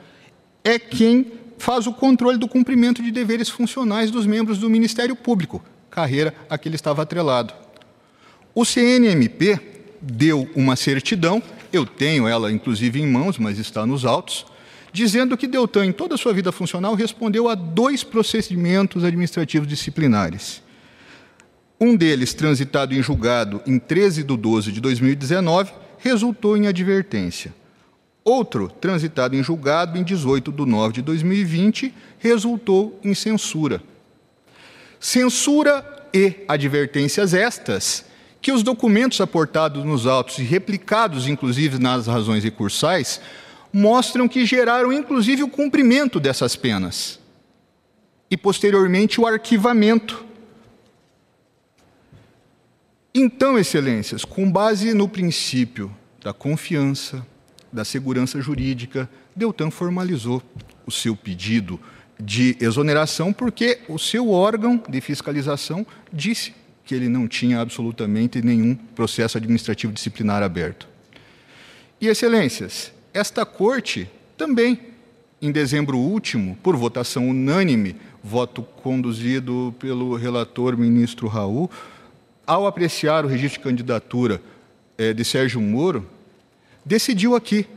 é 0.63 0.79
quem 0.79 1.33
faz 1.57 1.85
o 1.85 1.93
controle 1.93 2.37
do 2.37 2.47
cumprimento 2.47 3.01
de 3.03 3.11
deveres 3.11 3.49
funcionais 3.49 4.09
dos 4.09 4.25
membros 4.25 4.59
do 4.59 4.69
Ministério 4.69 5.15
Público, 5.15 5.63
carreira 5.89 6.33
a 6.49 6.57
que 6.57 6.69
ele 6.69 6.75
estava 6.75 7.01
atrelado. 7.01 7.53
O 8.55 8.63
CNMP 8.63 9.59
deu 10.01 10.49
uma 10.55 10.75
certidão, 10.75 11.43
eu 11.73 11.85
tenho 11.85 12.27
ela 12.27 12.51
inclusive 12.51 13.01
em 13.01 13.07
mãos, 13.07 13.37
mas 13.37 13.59
está 13.59 13.85
nos 13.85 14.05
autos, 14.05 14.45
dizendo 14.91 15.37
que 15.37 15.47
Deltan, 15.47 15.85
em 15.85 15.91
toda 15.91 16.15
a 16.15 16.17
sua 16.17 16.33
vida 16.33 16.51
funcional, 16.51 16.95
respondeu 16.95 17.49
a 17.49 17.55
dois 17.55 18.03
procedimentos 18.03 19.03
administrativos 19.03 19.67
disciplinares. 19.67 20.61
Um 21.79 21.95
deles, 21.95 22.33
transitado 22.33 22.95
em 22.95 23.03
julgado 23.03 23.61
em 23.65 23.77
13 23.77 24.23
de 24.23 24.35
12 24.35 24.71
de 24.71 24.81
2019, 24.81 25.71
resultou 25.99 26.57
em 26.57 26.67
advertência. 26.67 27.53
Outro, 28.23 28.67
transitado 28.67 29.35
em 29.35 29.43
julgado 29.43 29.97
em 29.97 30.03
18 30.03 30.51
de 30.51 30.65
9 30.65 30.93
de 30.95 31.01
2020, 31.01 31.93
resultou 32.19 32.99
em 33.03 33.13
censura. 33.13 33.81
Censura 34.99 36.09
e 36.13 36.43
advertências 36.47 37.33
estas 37.33 38.05
que 38.41 38.51
os 38.51 38.63
documentos 38.63 39.21
aportados 39.21 39.83
nos 39.83 40.05
autos 40.07 40.39
e 40.39 40.43
replicados, 40.43 41.27
inclusive, 41.27 41.79
nas 41.79 42.07
razões 42.07 42.43
recursais, 42.43 43.21
mostram 43.71 44.27
que 44.27 44.45
geraram, 44.45 44.91
inclusive, 44.91 45.43
o 45.43 45.49
cumprimento 45.49 46.19
dessas 46.19 46.55
penas 46.55 47.19
e, 48.29 48.35
posteriormente, 48.37 49.19
o 49.19 49.27
arquivamento 49.27 50.27
então, 53.19 53.57
excelências, 53.57 54.23
com 54.23 54.51
base 54.51 54.93
no 54.93 55.09
princípio 55.09 55.91
da 56.23 56.31
confiança, 56.31 57.25
da 57.73 57.83
segurança 57.83 58.39
jurídica, 58.39 59.09
Deltan 59.35 59.71
formalizou 59.71 60.39
o 60.85 60.91
seu 60.91 61.15
pedido 61.15 61.79
de 62.19 62.55
exoneração 62.59 63.33
porque 63.33 63.79
o 63.89 63.97
seu 63.97 64.29
órgão 64.29 64.79
de 64.87 65.01
fiscalização 65.01 65.83
disse 66.13 66.53
que 66.85 66.93
ele 66.93 67.09
não 67.09 67.27
tinha 67.27 67.59
absolutamente 67.59 68.39
nenhum 68.43 68.75
processo 68.75 69.35
administrativo 69.35 69.91
disciplinar 69.91 70.43
aberto. 70.43 70.87
E, 71.99 72.09
excelências, 72.09 72.93
esta 73.13 73.45
corte 73.45 74.09
também, 74.37 74.79
em 75.41 75.51
dezembro 75.51 75.97
último, 75.97 76.57
por 76.61 76.75
votação 76.75 77.29
unânime, 77.29 77.95
voto 78.23 78.63
conduzido 78.63 79.73
pelo 79.79 80.15
relator 80.15 80.77
ministro 80.77 81.27
Raul, 81.27 81.69
ao 82.45 82.65
apreciar 82.65 83.25
o 83.25 83.27
registro 83.27 83.59
de 83.59 83.63
candidatura 83.63 84.41
é, 84.97 85.13
de 85.13 85.23
Sérgio 85.25 85.59
Moro, 85.59 86.07
decidiu 86.85 87.35
aqui 87.35 87.67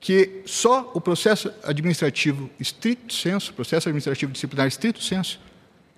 que 0.00 0.42
só 0.44 0.92
o 0.94 1.00
processo 1.00 1.50
administrativo 1.62 2.50
estrito 2.60 3.12
senso, 3.12 3.54
processo 3.54 3.88
administrativo 3.88 4.32
disciplinar 4.32 4.66
estrito 4.66 5.02
senso, 5.02 5.40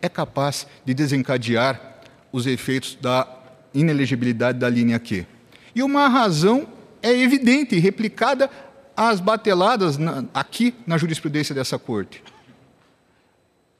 é 0.00 0.08
capaz 0.08 0.66
de 0.84 0.94
desencadear 0.94 2.00
os 2.30 2.46
efeitos 2.46 2.96
da 3.00 3.28
inelegibilidade 3.74 4.58
da 4.58 4.68
linha 4.68 4.98
Q. 4.98 5.26
E 5.74 5.82
uma 5.82 6.08
razão 6.08 6.68
é 7.06 7.20
evidente 7.20 7.78
replicada 7.78 8.50
às 8.96 9.20
bateladas 9.20 9.96
na, 9.96 10.24
aqui 10.34 10.74
na 10.86 10.98
jurisprudência 10.98 11.54
dessa 11.54 11.78
corte. 11.78 12.22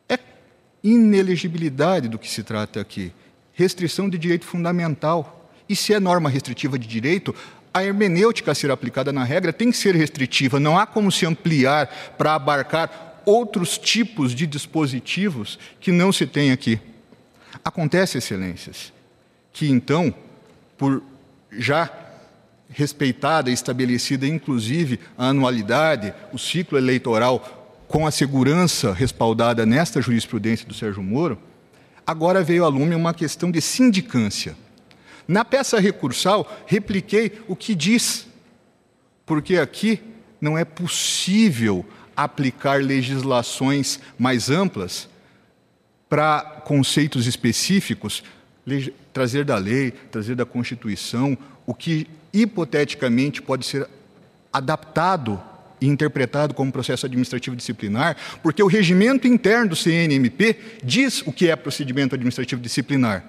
É 0.08 0.18
inelegibilidade 0.82 2.08
do 2.08 2.18
que 2.18 2.30
se 2.30 2.42
trata 2.44 2.80
aqui 2.80 3.12
restrição 3.52 4.08
de 4.08 4.18
direito 4.18 4.44
fundamental. 4.44 5.50
E 5.68 5.74
se 5.74 5.92
é 5.92 5.98
norma 5.98 6.28
restritiva 6.28 6.78
de 6.78 6.86
direito, 6.86 7.34
a 7.72 7.82
hermenêutica 7.82 8.52
a 8.52 8.54
ser 8.54 8.70
aplicada 8.70 9.12
na 9.12 9.24
regra 9.24 9.52
tem 9.52 9.70
que 9.70 9.76
ser 9.76 9.96
restritiva, 9.96 10.60
não 10.60 10.78
há 10.78 10.86
como 10.86 11.10
se 11.10 11.26
ampliar 11.26 12.14
para 12.16 12.34
abarcar 12.34 13.22
outros 13.24 13.76
tipos 13.76 14.32
de 14.32 14.46
dispositivos 14.46 15.58
que 15.80 15.90
não 15.90 16.12
se 16.12 16.26
tem 16.26 16.52
aqui. 16.52 16.78
Acontece, 17.64 18.18
excelências, 18.18 18.92
que 19.52 19.68
então, 19.68 20.14
por 20.76 21.02
já 21.50 21.90
respeitada 22.76 23.48
e 23.48 23.54
estabelecida, 23.54 24.26
inclusive, 24.26 25.00
a 25.16 25.28
anualidade, 25.28 26.12
o 26.30 26.38
ciclo 26.38 26.76
eleitoral, 26.76 27.86
com 27.88 28.06
a 28.06 28.10
segurança 28.10 28.92
respaldada 28.92 29.64
nesta 29.64 30.02
jurisprudência 30.02 30.68
do 30.68 30.74
Sérgio 30.74 31.02
Moro, 31.02 31.38
agora 32.06 32.42
veio 32.42 32.66
a 32.66 32.68
lume 32.68 32.94
uma 32.94 33.14
questão 33.14 33.50
de 33.50 33.62
sindicância. 33.62 34.54
Na 35.26 35.42
peça 35.42 35.80
recursal, 35.80 36.64
repliquei 36.66 37.40
o 37.48 37.56
que 37.56 37.74
diz, 37.74 38.26
porque 39.24 39.56
aqui 39.56 39.98
não 40.38 40.58
é 40.58 40.64
possível 40.64 41.82
aplicar 42.14 42.82
legislações 42.82 44.00
mais 44.18 44.50
amplas 44.50 45.08
para 46.10 46.42
conceitos 46.66 47.26
específicos, 47.26 48.22
trazer 49.14 49.46
da 49.46 49.56
lei, 49.56 49.92
trazer 49.92 50.34
da 50.34 50.44
Constituição, 50.44 51.38
o 51.64 51.72
que 51.72 52.06
hipoteticamente 52.42 53.40
pode 53.40 53.64
ser 53.64 53.88
adaptado 54.52 55.40
e 55.80 55.86
interpretado 55.86 56.54
como 56.54 56.72
processo 56.72 57.06
administrativo 57.06 57.54
disciplinar, 57.54 58.16
porque 58.42 58.62
o 58.62 58.66
regimento 58.66 59.26
interno 59.26 59.70
do 59.70 59.76
CNMP 59.76 60.56
diz 60.82 61.22
o 61.26 61.32
que 61.32 61.48
é 61.48 61.56
procedimento 61.56 62.14
administrativo 62.14 62.60
disciplinar. 62.60 63.24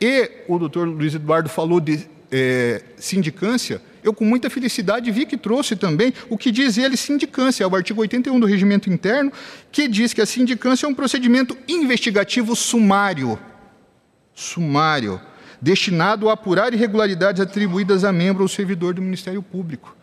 E 0.00 0.30
o 0.46 0.58
doutor 0.58 0.86
Luiz 0.86 1.14
Eduardo 1.14 1.48
falou 1.48 1.80
de 1.80 2.06
é, 2.30 2.82
sindicância, 2.96 3.80
eu 4.02 4.12
com 4.12 4.24
muita 4.24 4.48
felicidade 4.48 5.10
vi 5.10 5.26
que 5.26 5.36
trouxe 5.36 5.74
também 5.74 6.12
o 6.28 6.38
que 6.38 6.50
diz 6.50 6.78
ele 6.78 6.96
sindicância, 6.96 7.64
é 7.64 7.66
o 7.66 7.74
artigo 7.74 8.00
81 8.00 8.38
do 8.38 8.46
regimento 8.46 8.90
interno, 8.90 9.32
que 9.72 9.88
diz 9.88 10.12
que 10.12 10.20
a 10.20 10.26
sindicância 10.26 10.86
é 10.86 10.88
um 10.88 10.94
procedimento 10.94 11.56
investigativo 11.66 12.54
sumário, 12.54 13.38
sumário, 14.34 15.20
destinado 15.60 16.28
a 16.28 16.34
apurar 16.34 16.72
irregularidades 16.72 17.40
atribuídas 17.40 18.04
a 18.04 18.12
membro 18.12 18.42
ou 18.42 18.48
servidor 18.48 18.94
do 18.94 19.02
Ministério 19.02 19.42
Público. 19.42 19.96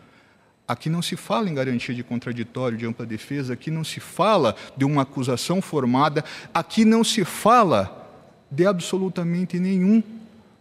Aqui 0.68 0.90
não 0.90 1.00
se 1.00 1.16
fala 1.16 1.48
em 1.48 1.54
garantia 1.54 1.94
de 1.94 2.02
contraditório, 2.02 2.76
de 2.76 2.86
ampla 2.86 3.06
defesa, 3.06 3.52
aqui 3.52 3.70
não 3.70 3.84
se 3.84 4.00
fala 4.00 4.56
de 4.76 4.84
uma 4.84 5.02
acusação 5.02 5.62
formada, 5.62 6.24
aqui 6.52 6.84
não 6.84 7.04
se 7.04 7.24
fala 7.24 8.10
de 8.50 8.66
absolutamente 8.66 9.58
nenhum 9.60 10.02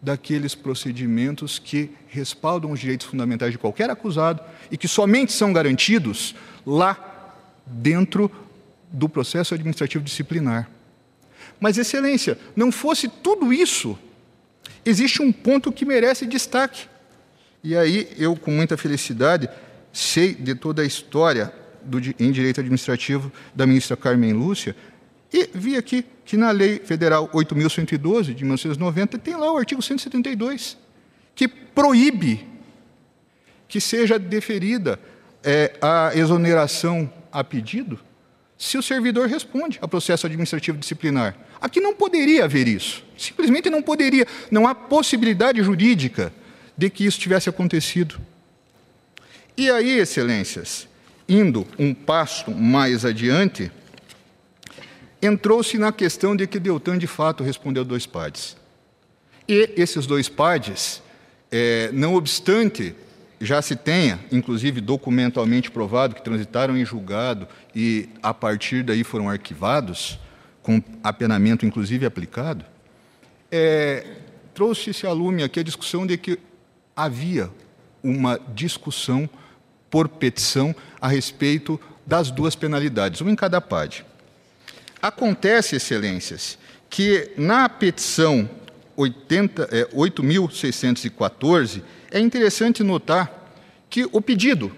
daqueles 0.01 0.53
procedimentos 0.53 1.57
que 1.57 1.89
respaldam 2.07 2.71
os 2.71 2.79
direitos 2.79 3.07
fundamentais 3.07 3.51
de 3.51 3.57
qualquer 3.57 3.89
acusado 3.89 4.41
e 4.69 4.77
que 4.77 4.87
somente 4.87 5.33
são 5.33 5.51
garantidos 5.51 6.35
lá 6.63 7.33
dentro 7.65 8.29
do 8.91 9.09
processo 9.09 9.55
administrativo 9.55 10.03
disciplinar. 10.03 10.69
Mas, 11.59 11.79
Excelência, 11.79 12.37
não 12.55 12.71
fosse 12.71 13.07
tudo 13.07 13.51
isso, 13.51 13.97
existe 14.85 15.21
um 15.21 15.31
ponto 15.31 15.71
que 15.71 15.85
merece 15.85 16.25
destaque. 16.25 16.87
E 17.63 17.75
aí, 17.75 18.07
eu, 18.17 18.35
com 18.35 18.51
muita 18.51 18.77
felicidade, 18.77 19.49
sei 19.91 20.33
de 20.35 20.53
toda 20.53 20.81
a 20.81 20.85
história 20.85 21.51
do, 21.83 21.99
em 22.19 22.31
direito 22.31 22.59
administrativo 22.59 23.31
da 23.55 23.65
ministra 23.65 23.97
Carmen 23.97 24.33
Lúcia, 24.33 24.75
e 25.33 25.49
vi 25.53 25.75
aqui 25.75 26.05
que 26.23 26.37
na 26.37 26.51
Lei 26.51 26.79
Federal 26.79 27.27
8.112, 27.29 28.33
de 28.33 28.43
1990, 28.43 29.17
tem 29.17 29.35
lá 29.35 29.51
o 29.51 29.57
artigo 29.57 29.81
172, 29.81 30.77
que 31.33 31.47
proíbe 31.47 32.47
que 33.67 33.81
seja 33.81 34.17
deferida 34.17 34.99
é, 35.43 35.73
a 35.81 36.11
exoneração 36.15 37.11
a 37.31 37.43
pedido 37.43 37.99
se 38.57 38.77
o 38.77 38.83
servidor 38.83 39.27
responde 39.27 39.77
a 39.81 39.87
processo 39.87 40.25
administrativo 40.25 40.77
disciplinar. 40.77 41.35
Aqui 41.59 41.79
não 41.79 41.93
poderia 41.93 42.45
haver 42.45 42.67
isso. 42.67 43.03
Simplesmente 43.17 43.69
não 43.69 43.81
poderia. 43.81 44.25
Não 44.49 44.67
há 44.67 44.73
possibilidade 44.73 45.61
jurídica 45.61 46.31
de 46.77 46.89
que 46.89 47.05
isso 47.05 47.19
tivesse 47.19 47.49
acontecido. 47.49 48.19
E 49.57 49.69
aí, 49.69 49.97
excelências, 49.99 50.87
indo 51.27 51.65
um 51.79 51.93
passo 51.93 52.51
mais 52.51 53.05
adiante, 53.05 53.71
entrou-se 55.21 55.77
na 55.77 55.91
questão 55.91 56.35
de 56.35 56.47
que 56.47 56.59
Deltan 56.59 56.97
de 56.97 57.07
fato 57.07 57.43
respondeu 57.43 57.83
dois 57.83 58.05
PADs. 58.05 58.55
E 59.47 59.69
esses 59.75 60.05
dois 60.05 60.27
PADs 60.27 61.01
é, 61.51 61.89
não 61.93 62.15
obstante 62.15 62.95
já 63.39 63.61
se 63.61 63.75
tenha, 63.75 64.19
inclusive 64.31 64.81
documentalmente 64.81 65.69
provado, 65.69 66.15
que 66.15 66.23
transitaram 66.23 66.75
em 66.77 66.85
julgado 66.85 67.47
e 67.75 68.09
a 68.23 68.33
partir 68.33 68.83
daí 68.83 69.03
foram 69.03 69.29
arquivados, 69.29 70.17
com 70.61 70.81
apenamento 71.03 71.65
inclusive 71.65 72.05
aplicado, 72.05 72.63
é, 73.51 74.05
trouxe-se 74.53 75.05
a 75.05 75.11
lume 75.11 75.43
aqui 75.43 75.59
a 75.59 75.63
discussão 75.63 76.07
de 76.07 76.17
que 76.17 76.39
havia 76.95 77.51
uma 78.01 78.39
discussão 78.53 79.29
por 79.89 80.07
petição 80.07 80.73
a 80.99 81.07
respeito 81.07 81.79
das 82.05 82.29
duas 82.31 82.55
penalidades, 82.55 83.21
uma 83.21 83.31
em 83.31 83.35
cada 83.35 83.61
PAD. 83.61 84.05
Acontece, 85.01 85.75
excelências, 85.75 86.57
que 86.89 87.31
na 87.37 87.69
petição 87.69 88.49
8.614 88.97 91.79
é, 91.79 91.81
é 92.15 92.19
interessante 92.21 92.81
notar 92.81 93.51
que 93.89 94.07
o 94.09 94.21
pedido, 94.21 94.71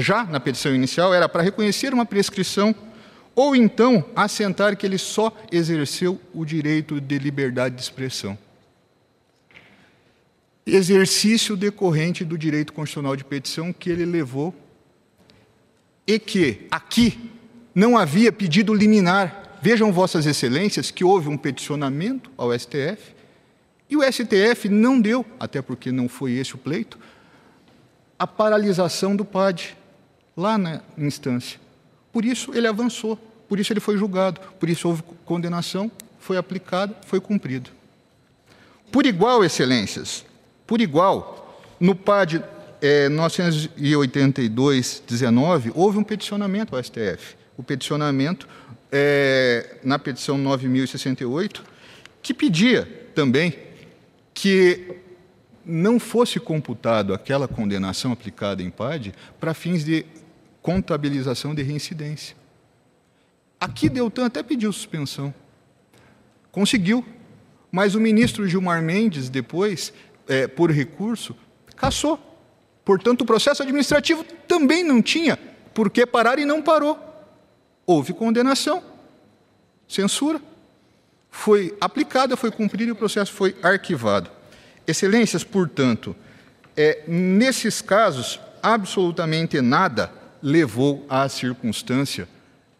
já 0.00 0.24
na 0.24 0.40
petição 0.40 0.74
inicial, 0.74 1.12
era 1.12 1.28
para 1.28 1.42
reconhecer 1.42 1.92
uma 1.92 2.06
prescrição 2.06 2.74
ou 3.34 3.54
então 3.54 4.02
assentar 4.16 4.74
que 4.74 4.86
ele 4.86 4.96
só 4.96 5.36
exerceu 5.52 6.18
o 6.32 6.46
direito 6.46 6.98
de 6.98 7.18
liberdade 7.18 7.74
de 7.74 7.82
expressão. 7.82 8.38
Exercício 10.66 11.58
decorrente 11.58 12.24
do 12.24 12.38
direito 12.38 12.72
constitucional 12.72 13.14
de 13.14 13.24
petição 13.24 13.70
que 13.70 13.90
ele 13.90 14.06
levou 14.06 14.54
e 16.06 16.18
que 16.18 16.66
aqui 16.70 17.30
não 17.74 17.98
havia 17.98 18.32
pedido 18.32 18.72
liminar. 18.72 19.58
Vejam, 19.60 19.92
Vossas 19.92 20.24
Excelências, 20.24 20.90
que 20.90 21.04
houve 21.04 21.28
um 21.28 21.36
peticionamento 21.36 22.30
ao 22.34 22.58
STF 22.58 23.17
e 23.90 23.96
o 23.96 24.02
STF 24.02 24.68
não 24.68 25.00
deu, 25.00 25.24
até 25.40 25.62
porque 25.62 25.90
não 25.90 26.08
foi 26.08 26.32
esse 26.32 26.54
o 26.54 26.58
pleito, 26.58 26.98
a 28.18 28.26
paralisação 28.26 29.16
do 29.16 29.24
PAD 29.24 29.76
lá 30.36 30.58
na 30.58 30.82
instância. 30.96 31.58
Por 32.12 32.24
isso 32.24 32.52
ele 32.54 32.66
avançou, 32.66 33.16
por 33.48 33.58
isso 33.58 33.72
ele 33.72 33.80
foi 33.80 33.96
julgado, 33.96 34.40
por 34.58 34.68
isso 34.68 34.88
houve 34.88 35.02
condenação, 35.24 35.90
foi 36.18 36.36
aplicada, 36.36 36.94
foi 37.06 37.20
cumprido. 37.20 37.70
Por 38.90 39.06
igual, 39.06 39.44
excelências, 39.44 40.24
por 40.66 40.80
igual, 40.80 41.62
no 41.78 41.94
PAD 41.94 42.42
é, 42.80 43.08
982-19, 43.08 45.70
houve 45.74 45.98
um 45.98 46.04
peticionamento 46.04 46.74
ao 46.74 46.82
STF. 46.82 47.36
O 47.56 47.62
peticionamento, 47.62 48.48
é, 48.90 49.76
na 49.82 49.98
petição 49.98 50.38
9.068, 50.38 51.60
que 52.22 52.34
pedia 52.34 53.08
também 53.14 53.67
que 54.40 54.94
não 55.64 55.98
fosse 55.98 56.38
computado 56.38 57.12
aquela 57.12 57.48
condenação 57.48 58.12
aplicada 58.12 58.62
em 58.62 58.70
PAD 58.70 59.12
para 59.40 59.52
fins 59.52 59.84
de 59.84 60.06
contabilização 60.62 61.52
de 61.52 61.62
reincidência. 61.62 62.36
Aqui 63.58 63.88
Deltan 63.88 64.26
até 64.26 64.40
pediu 64.44 64.72
suspensão. 64.72 65.34
Conseguiu. 66.52 67.04
Mas 67.70 67.96
o 67.96 68.00
ministro 68.00 68.46
Gilmar 68.46 68.80
Mendes, 68.80 69.28
depois, 69.28 69.92
é, 70.28 70.46
por 70.46 70.70
recurso, 70.70 71.34
cassou. 71.74 72.18
Portanto, 72.84 73.22
o 73.22 73.26
processo 73.26 73.62
administrativo 73.64 74.22
também 74.46 74.84
não 74.84 75.02
tinha 75.02 75.36
por 75.74 75.90
que 75.90 76.06
parar 76.06 76.38
e 76.38 76.44
não 76.44 76.62
parou. 76.62 76.96
Houve 77.84 78.12
condenação, 78.12 78.84
censura 79.88 80.40
foi 81.38 81.72
aplicada, 81.80 82.36
foi 82.36 82.50
cumprida 82.50 82.88
e 82.88 82.92
o 82.92 82.96
processo 82.96 83.32
foi 83.32 83.54
arquivado. 83.62 84.28
Excelências, 84.84 85.44
portanto, 85.44 86.14
é, 86.76 87.04
nesses 87.06 87.80
casos, 87.80 88.40
absolutamente 88.60 89.60
nada 89.60 90.10
levou 90.42 91.06
à 91.08 91.28
circunstância 91.28 92.28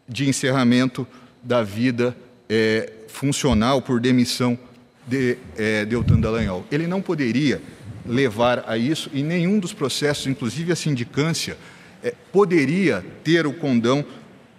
de 0.08 0.28
encerramento 0.28 1.06
da 1.40 1.62
vida 1.62 2.16
é, 2.48 2.92
funcional 3.06 3.80
por 3.80 4.00
demissão 4.00 4.58
de 5.06 5.38
é, 5.56 5.84
Deltan 5.84 6.18
Dallagnol. 6.18 6.66
Ele 6.68 6.88
não 6.88 7.00
poderia 7.00 7.62
levar 8.04 8.64
a 8.66 8.76
isso 8.76 9.08
e 9.14 9.22
nenhum 9.22 9.60
dos 9.60 9.72
processos, 9.72 10.26
inclusive 10.26 10.72
a 10.72 10.76
sindicância, 10.76 11.56
é, 12.02 12.12
poderia 12.32 13.06
ter 13.22 13.46
o 13.46 13.52
condão 13.52 14.04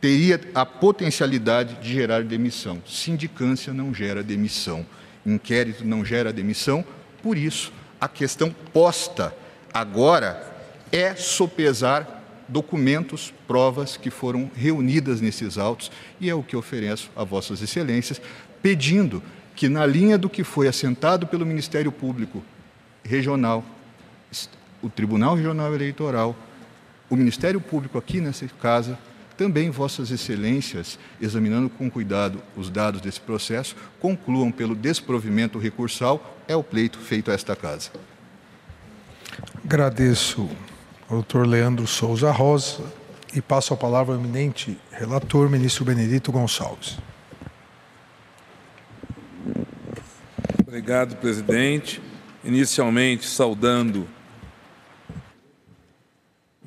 teria 0.01 0.39
a 0.55 0.65
potencialidade 0.65 1.75
de 1.75 1.93
gerar 1.93 2.23
demissão. 2.23 2.81
Sindicância 2.87 3.73
não 3.73 3.93
gera 3.93 4.23
demissão, 4.23 4.85
inquérito 5.25 5.85
não 5.85 6.05
gera 6.05 6.31
demissão, 6.31 6.83
por 7.21 7.37
isso 7.37 7.73
a 7.99 8.07
questão 8.07 8.55
posta 8.73 9.35
agora 9.73 10.41
é 10.91 11.15
sopesar 11.15 12.19
documentos, 12.47 13.33
provas 13.47 13.95
que 13.95 14.09
foram 14.09 14.49
reunidas 14.55 15.21
nesses 15.21 15.57
autos, 15.57 15.91
e 16.19 16.29
é 16.29 16.33
o 16.33 16.41
que 16.41 16.55
ofereço 16.55 17.11
a 17.15 17.23
Vossas 17.23 17.61
Excelências, 17.61 18.19
pedindo 18.61 19.21
que, 19.55 19.69
na 19.69 19.85
linha 19.85 20.17
do 20.17 20.29
que 20.29 20.43
foi 20.43 20.67
assentado 20.67 21.27
pelo 21.27 21.45
Ministério 21.45 21.91
Público 21.91 22.43
Regional, 23.03 23.63
o 24.81 24.89
Tribunal 24.89 25.35
Regional 25.35 25.75
Eleitoral, 25.75 26.35
o 27.09 27.15
Ministério 27.15 27.61
Público 27.61 27.97
aqui 27.97 28.19
nessa 28.19 28.47
casa, 28.61 28.97
também 29.39 29.69
Vossas 29.69 30.11
Excelências, 30.11 30.99
examinando 31.21 31.69
com 31.69 31.89
cuidado 31.89 32.41
os 32.57 32.69
dados 32.69 32.99
desse 32.99 33.21
processo, 33.21 33.73
concluam 33.97 34.51
pelo 34.51 34.75
desprovimento 34.75 35.57
recursal, 35.57 36.37
é 36.45 36.57
o 36.57 36.61
pleito 36.61 36.99
feito 36.99 37.31
a 37.31 37.33
esta 37.33 37.55
casa. 37.55 37.89
Agradeço 39.63 40.41
ao 41.07 41.19
doutor 41.19 41.47
Leandro 41.47 41.87
Souza 41.87 42.29
Rosa 42.31 42.83
e 43.33 43.41
passo 43.41 43.73
a 43.73 43.77
palavra 43.77 44.13
ao 44.13 44.19
eminente 44.19 44.77
relator, 44.91 45.49
ministro 45.49 45.85
Benedito 45.85 46.33
Gonçalves. 46.33 46.97
Obrigado, 50.67 51.15
presidente. 51.15 52.01
Inicialmente, 52.43 53.25
saudando 53.25 54.05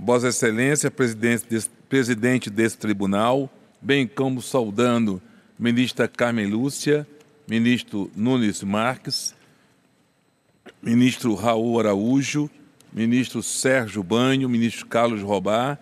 Vossa 0.05 0.31
Excelência, 0.31 0.91
presidente 0.91 1.47
desse, 1.49 1.71
presidente 1.89 2.51
desse 2.51 2.77
tribunal, 2.77 3.49
bem 3.81 4.05
como 4.05 4.43
saudando 4.43 5.23
ministra 5.57 6.09
Carmen 6.09 6.45
Lúcia, 6.45 7.07
ministro 7.49 8.11
Nunes 8.17 8.65
Marques, 8.65 9.33
ministro 10.83 11.37
Raul 11.37 11.79
Araújo, 11.79 12.51
ministro 12.93 13.45
Sérgio 13.45 14.03
Banho, 14.03 14.49
ministro 14.49 14.87
Carlos 14.87 15.23
Robá, 15.23 15.79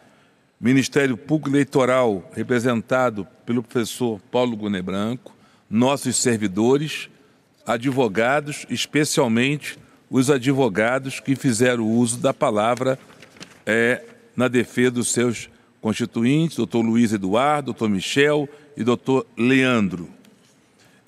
Ministério 0.60 1.16
Público 1.16 1.56
Eleitoral, 1.56 2.30
representado 2.34 3.26
pelo 3.46 3.62
professor 3.62 4.20
Paulo 4.30 4.54
Gune 4.54 4.82
Branco, 4.82 5.34
nossos 5.70 6.16
servidores, 6.16 7.08
advogados, 7.66 8.66
especialmente 8.68 9.78
os 10.10 10.28
advogados 10.28 11.20
que 11.20 11.34
fizeram 11.34 11.90
uso 11.90 12.18
da 12.18 12.34
palavra 12.34 12.98
é, 13.64 14.09
na 14.40 14.48
defesa 14.48 14.92
dos 14.92 15.12
seus 15.12 15.50
constituintes, 15.82 16.56
doutor 16.56 16.80
Luiz 16.80 17.12
Eduardo, 17.12 17.66
doutor 17.66 17.90
Michel 17.90 18.48
e 18.74 18.82
doutor 18.82 19.26
Leandro. 19.36 20.08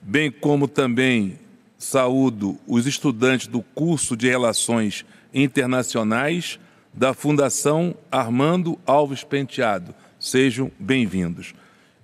Bem 0.03 0.31
como 0.31 0.68
também 0.68 1.38
saúdo 1.79 2.59
os 2.66 2.87
estudantes 2.87 3.47
do 3.47 3.62
curso 3.62 4.14
de 4.18 4.29
Relações 4.29 5.07
Internacionais 5.33 6.61
da 6.92 7.14
Fundação 7.14 7.95
Armando 8.11 8.79
Alves 8.85 9.25
Penteado. 9.25 9.95
Sejam 10.21 10.71
bem-vindos. 10.79 11.55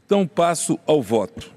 Então, 0.07 0.27
passo 0.27 0.79
ao 0.87 1.03
voto. 1.03 1.53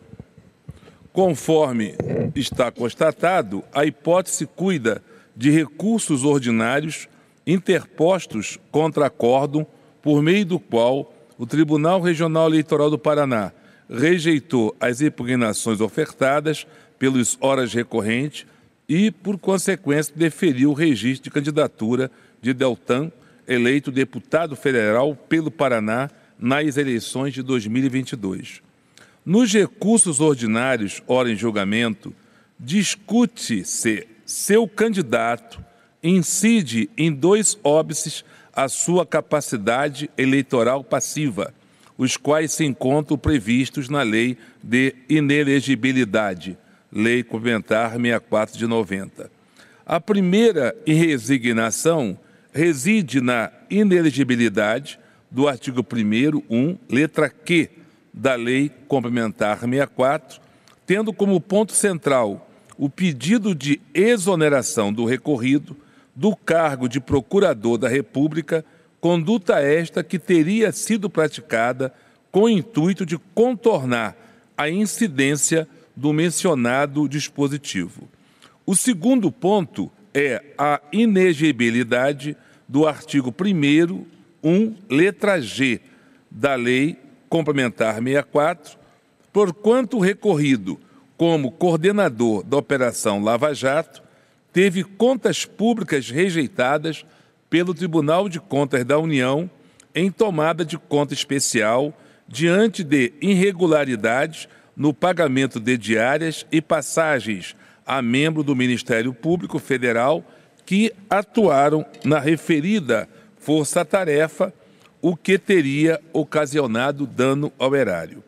Conforme 1.14 1.96
está 2.36 2.70
constatado, 2.72 3.64
a 3.74 3.86
hipótese 3.86 4.46
cuida 4.46 5.02
de 5.34 5.50
recursos 5.50 6.26
ordinários 6.26 7.08
interpostos 7.46 8.60
contra 8.72 9.08
acórdão 9.08 9.66
por 10.02 10.22
meio 10.22 10.46
do 10.46 10.60
qual 10.60 11.14
o 11.38 11.46
Tribunal 11.46 12.02
Regional 12.02 12.48
Eleitoral 12.48 12.90
do 12.90 12.98
Paraná 12.98 13.52
rejeitou 13.90 14.76
as 14.80 15.02
impugnações 15.02 15.82
ofertadas 15.82 16.66
pelos 16.98 17.38
horas 17.42 17.74
recorrentes 17.74 18.46
e, 18.88 19.12
por 19.12 19.38
consequência, 19.38 20.14
deferiu 20.16 20.72
o 20.72 20.74
registro 20.74 21.26
de 21.26 21.32
candidatura 21.32 22.12
de 22.42 22.54
Deltan, 22.54 23.12
eleito 23.48 23.92
deputado 23.92 24.56
federal 24.56 25.16
pelo 25.16 25.52
Paraná 25.52 26.10
nas 26.40 26.78
eleições 26.78 27.34
de 27.34 27.42
2022. 27.42 28.62
Nos 29.26 29.54
recursos 29.54 30.20
ordinários, 30.20 31.04
ora 31.08 31.32
em 31.32 31.36
julgamento, 31.36 32.14
discute-se 32.60 34.08
seu 34.26 34.68
candidato 34.68 35.64
incide 36.04 36.90
em 36.98 37.12
dois 37.12 37.58
óbices 37.64 38.24
a 38.54 38.68
sua 38.68 39.06
capacidade 39.06 40.10
eleitoral 40.18 40.84
passiva, 40.84 41.54
os 41.98 42.18
quais 42.18 42.52
se 42.52 42.66
encontram 42.66 43.18
previstos 43.18 43.88
na 43.88 44.02
Lei 44.02 44.38
de 44.62 44.96
Inelegibilidade, 45.08 46.58
Lei 46.92 47.24
Complementar 47.24 47.92
64 47.92 48.58
de 48.58 48.68
90. 48.68 49.32
A 49.86 50.00
primeira 50.00 50.76
resignação 50.86 52.18
reside 52.54 53.22
na 53.22 53.52
inelegibilidade 53.70 55.00
do 55.30 55.48
artigo 55.48 55.82
1 55.82 56.44
1, 56.50 56.78
letra 56.90 57.30
Q 57.30 57.70
da 58.14 58.36
Lei 58.36 58.70
Complementar 58.88 59.60
64, 59.60 60.42
tendo 60.86 61.14
como 61.14 61.40
ponto 61.40 61.72
central 61.72 62.50
o 62.78 62.90
pedido 62.90 63.56
de 63.56 63.80
exoneração 63.94 64.92
do 64.92 65.06
recorrido 65.06 65.78
do 66.22 66.36
cargo 66.36 66.88
de 66.88 67.00
procurador 67.00 67.80
da 67.80 67.90
República, 67.90 68.64
conduta 69.00 69.60
esta 69.60 70.04
que 70.04 70.20
teria 70.20 70.72
sido 70.72 71.10
praticada 71.10 71.92
com 72.32 72.42
o 72.42 72.50
intuito 72.50 73.08
de 73.08 73.18
contornar 73.34 74.16
a 74.56 74.70
incidência 74.70 75.68
do 75.96 76.14
mencionado 76.14 77.10
dispositivo. 77.10 78.08
O 78.68 78.76
segundo 78.76 79.32
ponto 79.32 79.92
é 80.14 80.44
a 80.60 80.80
inegibilidade 80.92 82.38
do 82.68 82.88
artigo 82.88 83.34
1 83.42 84.06
1, 84.44 84.76
letra 84.92 85.42
G, 85.42 85.82
da 86.30 86.54
Lei 86.54 87.00
Complementar 87.30 87.96
64, 87.96 88.78
porquanto 89.34 89.98
recorrido 89.98 90.80
como 91.18 91.52
coordenador 91.52 92.44
da 92.44 92.58
Operação 92.58 93.24
Lava 93.24 93.56
Jato 93.56 94.11
teve 94.54 94.84
contas 94.84 95.46
públicas 95.46 96.10
rejeitadas 96.10 97.06
pelo 97.50 97.74
Tribunal 97.74 98.30
de 98.30 98.40
Contas 98.40 98.86
da 98.86 98.98
União 98.98 99.50
em 99.94 100.10
tomada 100.10 100.64
de 100.64 100.78
conta 100.78 101.14
especial 101.14 101.94
diante 102.28 102.84
de 102.84 103.14
irregularidades 103.22 104.48
no 104.76 104.94
pagamento 104.94 105.60
de 105.60 105.78
diárias 105.78 106.46
e 106.52 106.62
passagens 106.62 107.56
a 107.86 108.02
membro 108.02 108.44
do 108.44 108.56
Ministério 108.56 109.14
Público 109.14 109.60
Federal 109.60 110.24
que 110.66 110.94
atuaram 111.10 111.86
na 112.06 112.20
referida 112.20 113.10
força-tarefa, 113.38 114.54
o 115.02 115.16
que 115.18 115.38
teria 115.38 116.00
ocasionado 116.14 117.08
dano 117.08 117.52
ao 117.58 117.76
erário. 117.76 118.24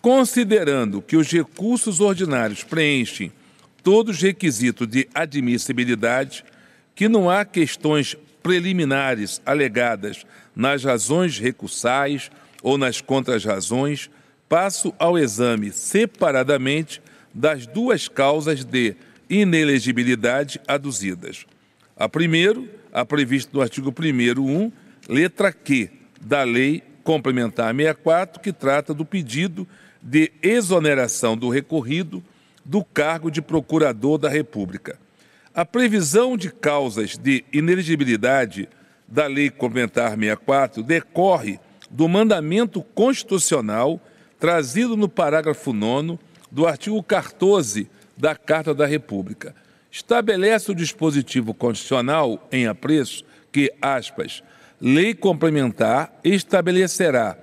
Considerando 0.00 1.02
que 1.02 1.16
os 1.16 1.30
recursos 1.30 2.00
ordinários 2.00 2.64
preenchem 2.64 3.30
todos 3.82 4.16
os 4.16 4.22
requisitos 4.22 4.86
de 4.86 5.08
admissibilidade, 5.14 6.44
que 6.94 7.08
não 7.08 7.28
há 7.28 7.44
questões 7.44 8.16
preliminares 8.42 9.40
alegadas 9.44 10.24
nas 10.54 10.84
razões 10.84 11.38
recursais 11.38 12.30
ou 12.62 12.76
nas 12.76 13.00
contrarrazões, 13.00 14.10
passo 14.48 14.94
ao 14.98 15.18
exame 15.18 15.72
separadamente 15.72 17.00
das 17.32 17.66
duas 17.66 18.08
causas 18.08 18.64
de 18.64 18.94
inelegibilidade 19.28 20.60
aduzidas. 20.68 21.46
A 21.96 22.08
primeiro, 22.08 22.68
a 22.92 23.04
prevista 23.04 23.50
no 23.54 23.62
artigo 23.62 23.94
1 23.98 24.40
1, 24.40 24.72
letra 25.08 25.52
Q 25.52 25.90
da 26.20 26.42
Lei 26.42 26.82
Complementar 27.02 27.74
64, 27.74 28.40
que 28.40 28.52
trata 28.52 28.94
do 28.94 29.04
pedido 29.04 29.66
de 30.00 30.30
exoneração 30.42 31.36
do 31.36 31.48
recorrido 31.48 32.22
do 32.64 32.84
cargo 32.84 33.30
de 33.30 33.42
procurador 33.42 34.18
da 34.18 34.28
República. 34.28 34.98
A 35.54 35.64
previsão 35.64 36.36
de 36.36 36.50
causas 36.50 37.18
de 37.18 37.44
inelegibilidade 37.52 38.68
da 39.06 39.26
Lei 39.26 39.50
Complementar 39.50 40.10
64 40.10 40.82
decorre 40.82 41.60
do 41.90 42.08
mandamento 42.08 42.82
constitucional 42.82 44.00
trazido 44.40 44.96
no 44.96 45.08
parágrafo 45.08 45.72
9 45.72 46.18
do 46.50 46.66
artigo 46.66 47.02
14 47.02 47.88
da 48.16 48.34
Carta 48.34 48.74
da 48.74 48.86
República. 48.86 49.54
Estabelece 49.90 50.70
o 50.70 50.74
dispositivo 50.74 51.52
constitucional 51.52 52.48
em 52.50 52.66
apreço 52.66 53.24
que, 53.52 53.72
aspas, 53.80 54.42
lei 54.80 55.14
complementar 55.14 56.18
estabelecerá 56.24 57.36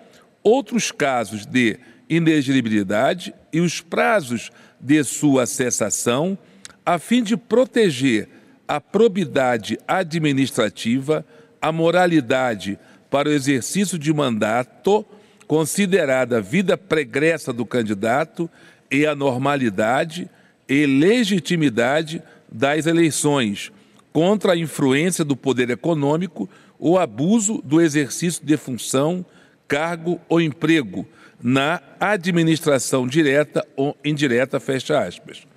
outros 0.44 0.92
casos 0.92 1.46
de 1.46 1.80
inelegibilidade 2.10 3.34
e 3.54 3.62
os 3.62 3.82
prazos 3.82 4.52
de 4.80 5.04
sua 5.04 5.46
cessação, 5.46 6.38
a 6.86 6.98
fim 6.98 7.22
de 7.22 7.36
proteger 7.36 8.28
a 8.68 8.80
probidade 8.80 9.80
administrativa, 9.88 11.26
a 11.62 11.72
moralidade 11.72 12.80
para 13.10 13.30
o 13.30 13.32
exercício 13.32 13.98
de 13.98 14.14
mandato, 14.14 15.06
considerada 15.48 16.42
vida 16.42 16.78
pregressa 16.78 17.52
do 17.52 17.66
candidato 17.66 18.50
e 18.92 19.06
a 19.06 19.16
normalidade 19.16 20.30
e 20.68 20.86
legitimidade 20.86 22.22
das 22.52 22.86
eleições, 22.86 23.72
contra 24.14 24.54
a 24.54 24.58
influência 24.58 25.26
do 25.26 25.36
poder 25.36 25.70
econômico 25.70 26.50
ou 26.78 26.98
abuso 26.98 27.62
do 27.64 27.82
exercício 27.82 28.46
de 28.46 28.56
função, 28.56 29.26
cargo 29.68 30.20
ou 30.30 30.40
emprego 30.40 31.08
na 31.42 31.82
administração 32.00 33.08
direta 33.08 33.66
ou 33.76 33.96
indireta, 34.04 34.60
fecha 34.60 35.00
aspas. 35.00 35.48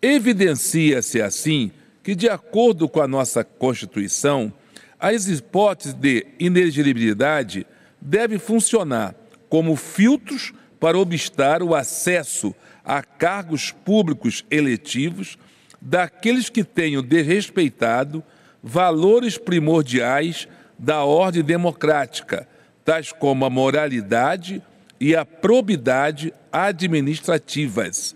Evidencia-se 0.00 1.20
assim 1.20 1.70
que, 2.02 2.14
de 2.14 2.28
acordo 2.28 2.88
com 2.88 3.00
a 3.00 3.08
nossa 3.08 3.42
Constituição, 3.42 4.52
as 4.98 5.26
hipóteses 5.26 5.94
de 5.94 6.26
inelegibilidade 6.38 7.66
devem 8.00 8.38
funcionar 8.38 9.14
como 9.48 9.74
filtros 9.76 10.52
para 10.78 10.98
obstar 10.98 11.62
o 11.62 11.74
acesso 11.74 12.54
a 12.84 13.02
cargos 13.02 13.72
públicos 13.72 14.44
eletivos 14.50 15.36
daqueles 15.80 16.48
que 16.48 16.62
tenham 16.62 17.02
desrespeitado 17.02 18.22
valores 18.62 19.38
primordiais 19.38 20.46
da 20.78 21.04
ordem 21.04 21.42
democrática, 21.42 22.46
tais 22.84 23.12
como 23.12 23.44
a 23.44 23.50
moralidade 23.50 24.62
e 25.00 25.14
a 25.14 25.24
probidade 25.24 26.32
administrativas. 26.50 28.14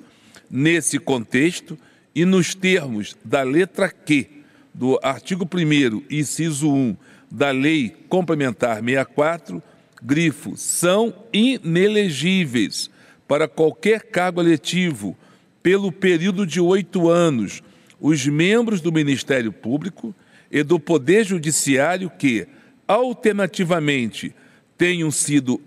Nesse 0.51 0.99
contexto, 0.99 1.79
e 2.15 2.25
nos 2.25 2.55
termos 2.55 3.17
da 3.25 3.43
letra 3.43 3.89
Q 3.89 4.29
do 4.75 4.99
artigo 5.03 5.45
1, 5.45 6.03
inciso 6.11 6.73
1 6.73 6.97
da 7.31 7.51
Lei 7.51 7.95
Complementar 8.09 8.83
64, 8.83 9.63
grifo, 10.03 10.57
são 10.57 11.15
inelegíveis 11.33 12.91
para 13.29 13.47
qualquer 13.47 14.03
cargo 14.03 14.41
eletivo 14.41 15.17
pelo 15.63 15.93
período 15.93 16.47
de 16.47 16.61
oito 16.61 17.09
anos 17.09 17.63
os 18.01 18.27
membros 18.27 18.81
do 18.81 18.91
Ministério 18.91 19.53
Público 19.53 20.15
e 20.51 20.63
do 20.63 20.81
Poder 20.81 21.25
Judiciário 21.25 22.11
que, 22.11 22.49
alternativamente, 22.89 24.35
tenham 24.77 25.11
sido 25.11 25.61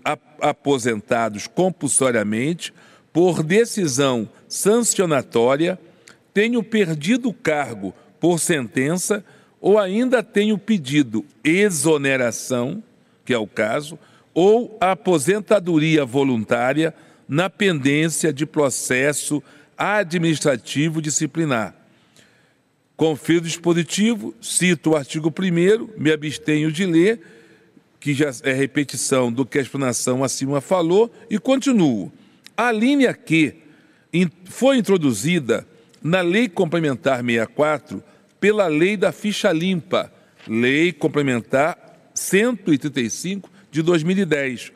aposentados 0.44 1.46
compulsoriamente 1.46 2.72
por 3.10 3.42
decisão 3.42 4.28
sancionatória, 4.46 5.78
tenham 6.34 6.62
perdido 6.62 7.30
o 7.30 7.34
cargo 7.34 7.94
por 8.20 8.38
sentença 8.38 9.24
ou 9.58 9.78
ainda 9.78 10.22
tenham 10.22 10.58
pedido 10.58 11.24
exoneração, 11.42 12.82
que 13.24 13.32
é 13.32 13.38
o 13.38 13.46
caso, 13.46 13.98
ou 14.34 14.76
aposentadoria 14.78 16.04
voluntária 16.04 16.94
na 17.26 17.48
pendência 17.48 18.30
de 18.30 18.44
processo 18.44 19.42
administrativo 19.78 21.00
disciplinar. 21.00 21.74
Confiro 22.96 23.38
o 23.38 23.46
dispositivo, 23.46 24.34
cito 24.42 24.90
o 24.90 24.96
artigo 24.96 25.32
1 25.32 25.88
me 25.96 26.12
abstenho 26.12 26.70
de 26.70 26.84
ler, 26.84 27.20
que 28.04 28.12
já 28.12 28.30
é 28.42 28.52
repetição 28.52 29.32
do 29.32 29.46
que 29.46 29.58
a 29.58 29.62
explanação 29.62 30.22
acima 30.22 30.60
falou, 30.60 31.10
e 31.30 31.38
continuo. 31.38 32.12
A 32.54 32.70
linha 32.70 33.14
Q 33.14 33.54
foi 34.44 34.76
introduzida 34.76 35.66
na 36.02 36.20
Lei 36.20 36.46
Complementar 36.46 37.24
64 37.24 38.04
pela 38.38 38.66
Lei 38.66 38.94
da 38.98 39.10
Ficha 39.10 39.50
Limpa, 39.50 40.12
Lei 40.46 40.92
Complementar 40.92 41.78
135 42.14 43.50
de 43.70 43.80
2010, 43.80 44.70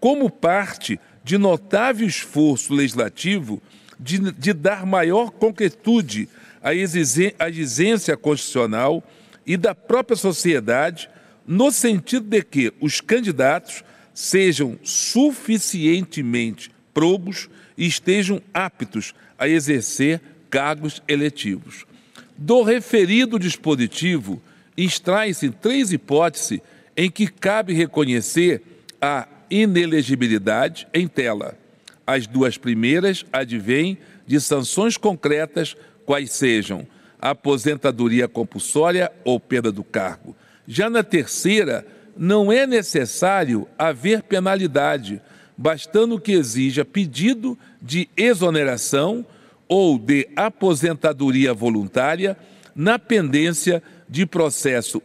como 0.00 0.28
parte 0.28 0.98
de 1.22 1.38
notável 1.38 2.04
esforço 2.04 2.74
legislativo 2.74 3.62
de, 3.96 4.18
de 4.32 4.52
dar 4.52 4.84
maior 4.84 5.30
concretude 5.30 6.28
à 6.60 6.74
exigência 6.74 8.16
constitucional 8.16 9.04
e 9.46 9.56
da 9.56 9.72
própria 9.72 10.16
sociedade, 10.16 11.08
no 11.46 11.70
sentido 11.70 12.26
de 12.26 12.42
que 12.42 12.72
os 12.80 13.00
candidatos 13.00 13.84
sejam 14.14 14.78
suficientemente 14.82 16.70
probos 16.92 17.48
e 17.76 17.86
estejam 17.86 18.40
aptos 18.52 19.14
a 19.38 19.48
exercer 19.48 20.20
cargos 20.50 21.02
eletivos. 21.08 21.86
Do 22.36 22.62
referido 22.62 23.38
dispositivo, 23.38 24.42
extrai-se 24.76 25.50
três 25.50 25.92
hipóteses 25.92 26.60
em 26.96 27.10
que 27.10 27.26
cabe 27.26 27.72
reconhecer 27.72 28.62
a 29.00 29.26
inelegibilidade 29.50 30.86
em 30.92 31.08
tela. 31.08 31.58
As 32.06 32.26
duas 32.26 32.58
primeiras 32.58 33.24
advêm 33.32 33.98
de 34.26 34.40
sanções 34.40 34.96
concretas, 34.96 35.76
quais 36.04 36.32
sejam 36.32 36.86
aposentadoria 37.20 38.26
compulsória 38.26 39.12
ou 39.24 39.38
perda 39.38 39.70
do 39.70 39.84
cargo. 39.84 40.34
Já 40.66 40.88
na 40.88 41.02
terceira, 41.02 41.86
não 42.16 42.52
é 42.52 42.66
necessário 42.66 43.66
haver 43.78 44.22
penalidade, 44.22 45.20
bastando 45.56 46.20
que 46.20 46.32
exija 46.32 46.84
pedido 46.84 47.58
de 47.80 48.08
exoneração 48.16 49.24
ou 49.68 49.98
de 49.98 50.28
aposentadoria 50.36 51.54
voluntária 51.54 52.36
na 52.74 52.98
pendência 52.98 53.82
de 54.08 54.26
processo 54.26 55.02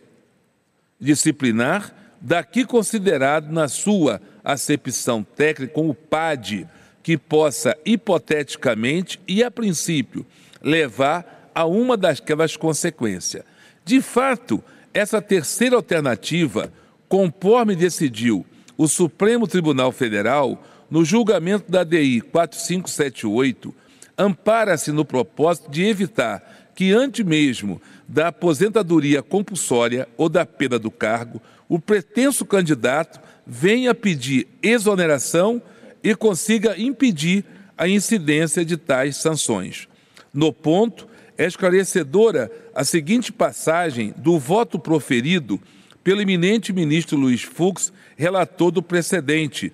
disciplinar, 1.00 1.94
daqui 2.20 2.66
considerado 2.66 3.52
na 3.52 3.68
sua 3.68 4.22
acepção 4.44 5.24
técnica 5.24 5.74
como 5.74 5.94
PAD, 5.94 6.68
que 7.04 7.18
possa 7.18 7.78
hipoteticamente 7.86 9.20
e 9.28 9.44
a 9.44 9.52
princípio 9.52 10.26
levar 10.62 11.52
a 11.54 11.66
uma 11.66 11.96
daquelas 11.96 12.58
consequências. 12.58 13.44
De 13.86 14.02
fato, 14.02 14.64
essa 14.98 15.22
terceira 15.22 15.76
alternativa, 15.76 16.74
conforme 17.08 17.76
decidiu 17.76 18.44
o 18.76 18.88
Supremo 18.88 19.48
Tribunal 19.48 19.92
Federal 19.92 20.64
no 20.90 21.06
julgamento 21.06 21.72
da 21.72 21.84
DI 21.84 22.22
4578, 22.22 23.76
ampara-se 24.18 24.92
no 24.92 25.06
propósito 25.06 25.70
de 25.70 25.86
evitar 25.86 26.72
que, 26.74 26.94
antes 26.94 27.24
mesmo 27.24 27.80
da 28.08 28.30
aposentadoria 28.30 29.22
compulsória 29.22 30.08
ou 30.18 30.28
da 30.28 30.48
perda 30.48 30.80
do 30.80 30.90
cargo, 30.90 31.40
o 31.70 31.78
pretenso 31.78 32.44
candidato 32.44 33.20
venha 33.46 33.94
pedir 33.94 34.48
exoneração 34.64 35.62
e 36.04 36.16
consiga 36.16 36.76
impedir 36.76 37.46
a 37.78 37.88
incidência 37.88 38.66
de 38.66 38.76
tais 38.78 39.18
sanções. 39.18 39.88
No 40.34 40.52
ponto, 40.52 41.07
é 41.38 41.46
esclarecedora 41.46 42.52
a 42.74 42.84
seguinte 42.84 43.32
passagem 43.32 44.14
do 44.18 44.40
voto 44.40 44.80
proferido 44.80 45.62
pelo 46.04 46.22
eminente 46.22 46.74
ministro 46.74 47.18
Luiz 47.18 47.44
Fux, 47.44 47.94
relator 48.16 48.72
do 48.72 48.82
precedente. 48.82 49.72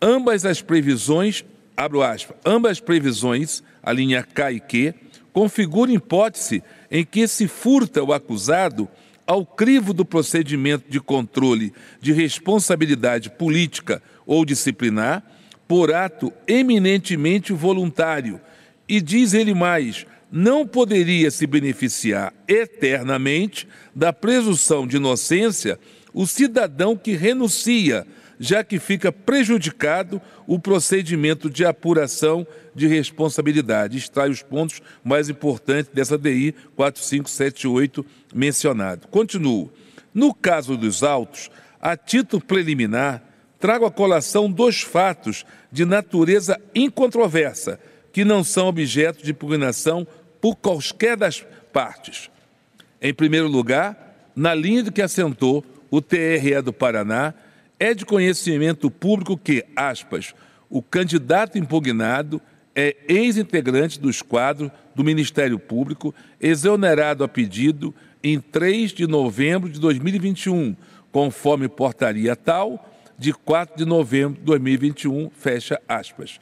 Ambas 0.00 0.44
as 0.44 0.60
previsões, 0.60 1.44
abro 1.76 2.02
aspas, 2.02 2.36
ambas 2.44 2.72
as 2.72 2.80
previsões, 2.80 3.62
a 3.82 3.92
linha 3.92 4.22
K 4.22 4.52
e 4.52 4.60
Q, 4.60 4.94
configuram 5.32 5.92
hipótese 5.92 6.62
em 6.90 7.04
que 7.04 7.28
se 7.28 7.46
furta 7.46 8.02
o 8.02 8.12
acusado 8.12 8.88
ao 9.26 9.44
crivo 9.44 9.92
do 9.92 10.04
procedimento 10.04 10.90
de 10.90 10.98
controle 10.98 11.72
de 12.00 12.12
responsabilidade 12.12 13.30
política 13.30 14.02
ou 14.26 14.44
disciplinar 14.44 15.22
por 15.68 15.92
ato 15.92 16.32
eminentemente 16.46 17.52
voluntário. 17.52 18.40
E 18.88 19.02
diz 19.02 19.34
ele 19.34 19.52
mais: 19.52 20.06
não 20.30 20.66
poderia 20.66 21.30
se 21.30 21.46
beneficiar 21.46 22.32
eternamente 22.46 23.66
da 23.94 24.12
presunção 24.12 24.86
de 24.86 24.96
inocência 24.96 25.78
o 26.12 26.26
cidadão 26.26 26.96
que 26.96 27.12
renuncia 27.12 28.06
já 28.38 28.62
que 28.62 28.78
fica 28.78 29.10
prejudicado 29.10 30.20
o 30.46 30.58
procedimento 30.58 31.50
de 31.50 31.64
apuração 31.64 32.46
de 32.74 32.86
responsabilidade. 32.86 33.98
Extrai 33.98 34.30
os 34.30 34.42
pontos 34.42 34.80
mais 35.02 35.28
importantes 35.28 35.90
dessa 35.92 36.16
DI 36.16 36.54
4578 36.76 38.06
mencionado. 38.34 39.08
Continuo. 39.08 39.72
No 40.14 40.32
caso 40.32 40.76
dos 40.76 41.02
autos, 41.02 41.50
a 41.80 41.96
título 41.96 42.42
preliminar, 42.42 43.22
trago 43.58 43.84
a 43.84 43.90
colação 43.90 44.50
dois 44.50 44.80
fatos 44.80 45.44
de 45.70 45.84
natureza 45.84 46.60
incontroversa, 46.74 47.78
que 48.12 48.24
não 48.24 48.42
são 48.42 48.68
objeto 48.68 49.22
de 49.22 49.32
impugnação 49.32 50.06
por 50.40 50.56
qualquer 50.56 51.16
das 51.16 51.44
partes. 51.72 52.30
Em 53.00 53.14
primeiro 53.14 53.48
lugar, 53.48 54.30
na 54.34 54.54
linha 54.54 54.82
do 54.82 54.92
que 54.92 55.02
assentou 55.02 55.64
o 55.90 56.00
TRE 56.00 56.60
do 56.62 56.72
Paraná, 56.72 57.34
é 57.78 57.94
de 57.94 58.04
conhecimento 58.04 58.90
público 58.90 59.36
que, 59.36 59.64
aspas, 59.76 60.34
o 60.68 60.82
candidato 60.82 61.58
impugnado 61.58 62.40
é 62.74 62.96
ex-integrante 63.08 64.00
dos 64.00 64.22
quadros 64.22 64.70
do 64.94 65.02
Ministério 65.02 65.58
Público, 65.58 66.14
exonerado 66.40 67.24
a 67.24 67.28
pedido 67.28 67.94
em 68.22 68.40
3 68.40 68.92
de 68.92 69.06
novembro 69.06 69.68
de 69.68 69.80
2021, 69.80 70.76
conforme 71.10 71.68
portaria 71.68 72.36
tal 72.36 72.88
de 73.18 73.32
4 73.32 73.76
de 73.76 73.84
novembro 73.84 74.38
de 74.38 74.44
2021, 74.44 75.30
fecha 75.30 75.80
aspas. 75.88 76.38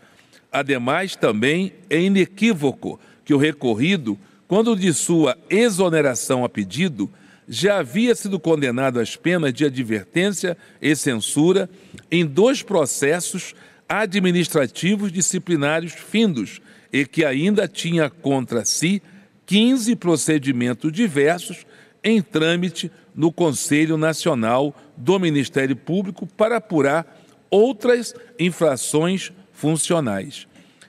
Ademais, 0.52 1.16
também 1.16 1.72
é 1.88 2.00
inequívoco 2.00 3.00
que 3.26 3.34
o 3.34 3.38
recorrido, 3.38 4.16
quando 4.46 4.76
de 4.76 4.94
sua 4.94 5.36
exoneração 5.50 6.44
a 6.44 6.48
pedido, 6.48 7.10
já 7.48 7.78
havia 7.78 8.14
sido 8.14 8.38
condenado 8.38 9.00
às 9.00 9.16
penas 9.16 9.52
de 9.52 9.64
advertência 9.64 10.56
e 10.80 10.94
censura 10.94 11.68
em 12.08 12.24
dois 12.24 12.62
processos 12.62 13.52
administrativos 13.88 15.12
disciplinários 15.12 15.92
findos 15.92 16.60
e 16.92 17.04
que 17.04 17.24
ainda 17.24 17.66
tinha 17.66 18.08
contra 18.08 18.64
si 18.64 19.02
15 19.44 19.96
procedimentos 19.96 20.92
diversos 20.92 21.66
em 22.02 22.22
trâmite 22.22 22.90
no 23.14 23.32
Conselho 23.32 23.96
Nacional 23.96 24.74
do 24.96 25.18
Ministério 25.18 25.74
Público 25.74 26.26
para 26.26 26.58
apurar 26.58 27.24
outras 27.50 28.14
infrações 28.38 29.32
funcionais. 29.52 30.46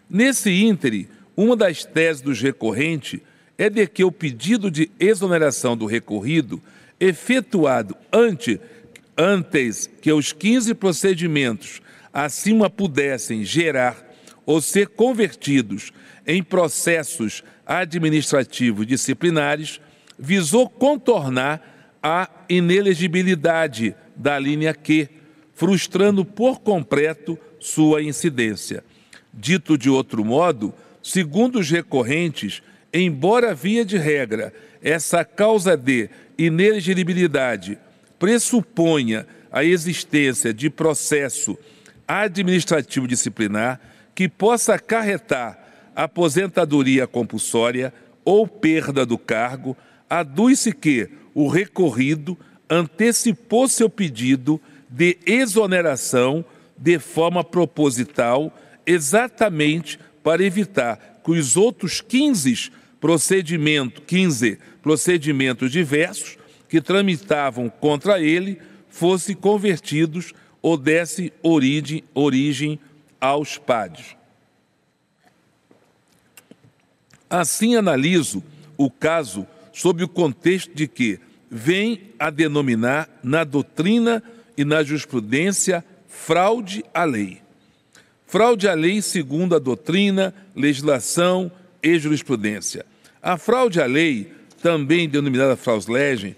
Nesse 0.09 0.51
íntere, 0.51 1.09
uma 1.37 1.55
das 1.55 1.85
teses 1.85 2.21
dos 2.21 2.41
recorrentes 2.41 3.21
é 3.59 3.69
de 3.69 3.85
que 3.85 4.03
o 4.03 4.11
pedido 4.11 4.71
de 4.71 4.89
exoneração 4.99 5.77
do 5.77 5.85
recorrido, 5.85 6.59
efetuado 6.99 7.95
ante, 8.11 8.59
antes 9.15 9.87
que 10.01 10.11
os 10.11 10.33
15 10.33 10.73
procedimentos 10.73 11.79
acima 12.11 12.69
pudessem 12.69 13.45
gerar 13.45 13.95
ou 14.45 14.59
ser 14.59 14.87
convertidos 14.87 15.91
em 16.25 16.41
processos 16.41 17.43
administrativos 17.65 18.87
disciplinares, 18.87 19.79
visou 20.17 20.67
contornar 20.67 21.97
a 22.01 22.29
inelegibilidade 22.49 23.95
da 24.15 24.39
linha 24.39 24.73
Q, 24.73 25.09
frustrando 25.53 26.25
por 26.25 26.59
completo 26.61 27.37
sua 27.59 28.01
incidência. 28.01 28.83
Dito 29.33 29.77
de 29.77 29.89
outro 29.89 30.23
modo, 30.23 30.73
segundo 31.07 31.59
os 31.59 31.71
recorrentes, 31.71 32.61
embora 32.93 33.55
via 33.55 33.85
de 33.85 33.97
regra 33.97 34.53
essa 34.83 35.23
causa 35.23 35.77
de 35.77 36.09
inelegibilidade 36.37 37.77
pressuponha 38.19 39.25
a 39.49 39.63
existência 39.63 40.53
de 40.53 40.69
processo 40.69 41.57
administrativo 42.05 43.07
disciplinar 43.07 43.79
que 44.13 44.27
possa 44.27 44.73
acarretar 44.73 45.57
aposentadoria 45.95 47.07
compulsória 47.07 47.93
ou 48.25 48.45
perda 48.45 49.05
do 49.05 49.17
cargo, 49.17 49.77
aduz-se 50.09 50.73
que 50.73 51.09
o 51.33 51.47
recorrido 51.47 52.37
antecipou 52.69 53.69
seu 53.69 53.89
pedido 53.89 54.59
de 54.89 55.17
exoneração 55.25 56.43
de 56.77 56.99
forma 56.99 57.45
proposital, 57.45 58.53
exatamente 58.85 59.97
para 60.27 60.43
evitar 60.43 61.21
que 61.23 61.31
os 61.31 61.55
outros 61.55 62.01
15 62.01 62.69
procedimento, 62.99 64.01
15 64.01 64.59
procedimentos 64.81 65.71
diversos 65.71 66.37
que 66.67 66.81
tramitavam 66.81 67.69
contra 67.69 68.19
ele 68.19 68.59
fossem 68.89 69.33
convertidos 69.33 70.33
ou 70.61 70.75
desse 70.75 71.31
origem, 71.41 72.03
origem 72.13 72.77
aos 73.21 73.57
PADs. 73.57 74.17
Assim 77.29 77.77
analiso 77.77 78.43
o 78.75 78.91
caso 78.91 79.47
sob 79.71 80.03
o 80.03 80.09
contexto 80.09 80.75
de 80.75 80.89
que 80.89 81.21
vem 81.49 82.11
a 82.19 82.29
denominar 82.29 83.07
na 83.23 83.45
doutrina 83.45 84.21
e 84.57 84.65
na 84.65 84.83
jurisprudência 84.83 85.85
fraude 86.05 86.83
à 86.93 87.05
lei. 87.05 87.46
Fraude 88.27 88.67
à 88.67 88.73
lei 88.73 89.01
segundo 89.01 89.55
a 89.55 89.59
doutrina, 89.59 90.33
legislação 90.53 91.49
e 91.81 91.97
jurisprudência. 91.97 92.85
A 93.23 93.37
fraude 93.37 93.79
à 93.79 93.85
lei, 93.85 94.33
também 94.61 95.07
denominada 95.07 95.55
fraudulagem, 95.55 96.35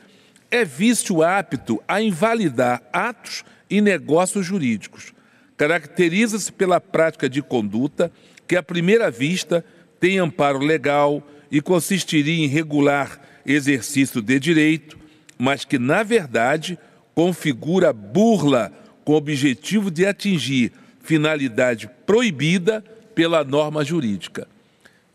é 0.52 0.64
vício 0.64 1.24
apto 1.24 1.82
a 1.88 2.00
invalidar 2.00 2.84
atos 2.94 3.44
e 3.68 3.82
negócios 3.82 4.46
jurídicos. 4.46 5.14
Caracteriza-se 5.58 6.52
pela 6.52 6.80
prática 6.80 7.28
de 7.28 7.42
conduta 7.42 8.12
que, 8.48 8.56
à 8.56 8.62
primeira 8.62 9.10
vista, 9.10 9.66
tem 10.00 10.20
amparo 10.20 10.60
legal 10.60 11.28
e 11.52 11.60
consistiria 11.60 12.46
em 12.46 12.48
regular 12.48 13.20
exercício 13.44 14.22
de 14.22 14.40
direito, 14.40 14.96
mas 15.40 15.66
que, 15.66 15.80
na 15.80 16.04
verdade, 16.04 16.78
configura 17.16 17.92
burla 17.92 18.72
com 19.04 19.14
o 19.14 19.18
objetivo 19.18 19.90
de 19.90 20.06
atingir 20.06 20.72
finalidade 21.02 21.90
proibida 22.06 22.84
pela 23.16 23.44
norma 23.44 23.84
jurídica. 23.84 24.48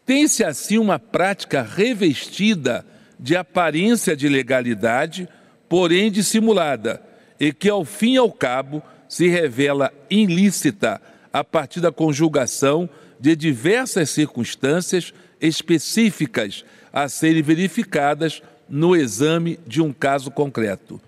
Tem-se 0.05 0.45
assim 0.45 0.78
uma 0.78 0.99
prática 0.99 1.62
revestida 1.62 2.85
de 3.18 3.37
aparência 3.37 4.16
de 4.16 4.28
legalidade, 4.28 5.28
porém 5.68 6.11
dissimulada, 6.11 7.03
e 7.41 7.53
que 7.53 7.68
ao 7.70 7.85
fim 7.85 8.14
e 8.14 8.18
ao 8.18 8.30
cabo 8.30 8.82
se 9.09 9.28
revela 9.28 9.93
ilícita 10.11 11.01
a 11.32 11.43
partir 11.43 11.80
da 11.80 11.91
conjugação 11.91 12.89
de 13.18 13.35
diversas 13.35 14.11
circunstâncias 14.11 15.14
específicas 15.41 16.64
a 16.93 17.09
serem 17.09 17.43
verificadas 17.43 18.43
no 18.68 18.95
exame 18.95 19.59
de 19.66 19.80
um 19.80 19.93
caso 19.93 20.30
concreto. 20.30 21.01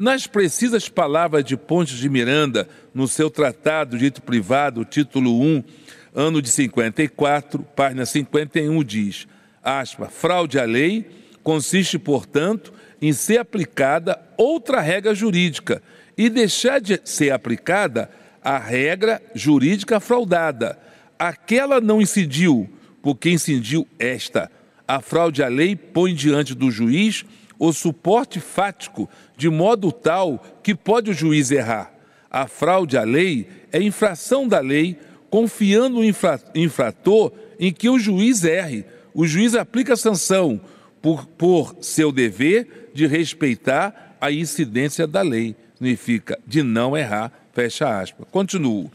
Nas 0.00 0.26
precisas 0.26 0.88
palavras 0.88 1.44
de 1.44 1.58
Pontes 1.58 1.98
de 1.98 2.08
Miranda, 2.08 2.66
no 2.94 3.06
seu 3.06 3.28
Tratado 3.28 3.98
Direito 3.98 4.22
Privado, 4.22 4.82
título 4.82 5.38
1, 5.42 5.62
ano 6.14 6.40
de 6.40 6.48
54, 6.48 7.62
página 7.76 8.06
51, 8.06 8.82
diz, 8.82 9.28
aspa, 9.62 10.06
fraude 10.06 10.58
à 10.58 10.64
lei 10.64 11.04
consiste, 11.42 11.98
portanto, 11.98 12.72
em 13.02 13.12
ser 13.12 13.40
aplicada 13.40 14.18
outra 14.38 14.80
regra 14.80 15.14
jurídica 15.14 15.82
e 16.16 16.30
deixar 16.30 16.80
de 16.80 16.98
ser 17.04 17.30
aplicada 17.32 18.10
a 18.42 18.56
regra 18.56 19.20
jurídica 19.34 20.00
fraudada. 20.00 20.78
Aquela 21.18 21.78
não 21.78 22.00
incidiu, 22.00 22.70
porque 23.02 23.28
incidiu 23.28 23.86
esta. 23.98 24.50
A 24.88 25.02
fraude 25.02 25.42
à 25.42 25.48
lei 25.48 25.76
põe 25.76 26.14
diante 26.14 26.54
do 26.54 26.70
juiz 26.70 27.22
o 27.60 27.74
suporte 27.74 28.40
fático 28.40 29.06
de 29.36 29.50
modo 29.50 29.92
tal 29.92 30.42
que 30.62 30.74
pode 30.74 31.10
o 31.10 31.14
juiz 31.14 31.50
errar. 31.50 31.92
A 32.30 32.48
fraude 32.48 32.96
à 32.96 33.04
lei 33.04 33.46
é 33.70 33.82
infração 33.82 34.48
da 34.48 34.60
lei, 34.60 34.98
confiando 35.28 35.98
o 35.98 36.04
infra 36.04 36.40
infrator 36.54 37.30
em 37.58 37.70
que 37.70 37.90
o 37.90 37.98
juiz 37.98 38.44
erre. 38.44 38.86
O 39.12 39.26
juiz 39.26 39.54
aplica 39.54 39.92
a 39.92 39.96
sanção 39.96 40.58
por, 41.02 41.26
por 41.26 41.76
seu 41.82 42.10
dever 42.10 42.90
de 42.94 43.06
respeitar 43.06 44.16
a 44.18 44.32
incidência 44.32 45.06
da 45.06 45.20
lei. 45.20 45.54
Significa 45.74 46.38
de 46.46 46.62
não 46.62 46.96
errar, 46.96 47.30
fecha 47.52 48.00
aspas. 48.00 48.26
Continuo. 48.30 48.90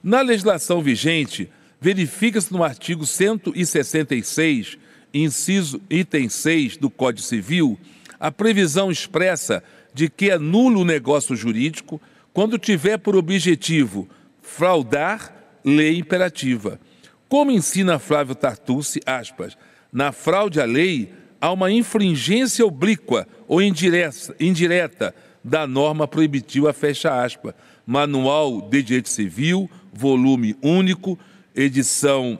Na 0.00 0.20
legislação 0.20 0.80
vigente, 0.80 1.50
verifica-se 1.80 2.52
no 2.52 2.62
artigo 2.62 3.04
166, 3.04 4.78
inciso 5.12 5.80
item 5.90 6.28
6 6.28 6.76
do 6.76 6.88
Código 6.88 7.26
Civil, 7.26 7.78
a 8.18 8.30
previsão 8.30 8.90
expressa 8.90 9.62
de 9.92 10.08
que 10.08 10.30
é 10.30 10.38
nulo 10.38 10.80
o 10.80 10.84
negócio 10.84 11.36
jurídico 11.36 12.00
quando 12.32 12.58
tiver 12.58 12.98
por 12.98 13.16
objetivo 13.16 14.08
fraudar 14.42 15.32
lei 15.64 15.98
imperativa. 15.98 16.80
Como 17.28 17.50
ensina 17.50 17.98
Flávio 17.98 18.34
Tartucci, 18.34 19.00
aspas, 19.06 19.56
na 19.92 20.12
fraude 20.12 20.60
à 20.60 20.64
lei 20.64 21.12
há 21.40 21.52
uma 21.52 21.70
infringência 21.70 22.64
oblíqua 22.64 23.26
ou 23.46 23.60
indireta, 23.62 25.14
da 25.44 25.66
norma 25.66 26.08
proibitiva, 26.08 26.72
fecha 26.72 27.22
aspas. 27.22 27.54
Manual 27.86 28.62
de 28.62 28.82
Direito 28.82 29.10
Civil, 29.10 29.68
volume 29.92 30.56
único, 30.62 31.18
edição, 31.54 32.38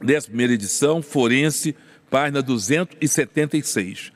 11 0.00 0.52
edição, 0.52 1.02
forense, 1.02 1.74
página 2.08 2.40
276. 2.40 4.12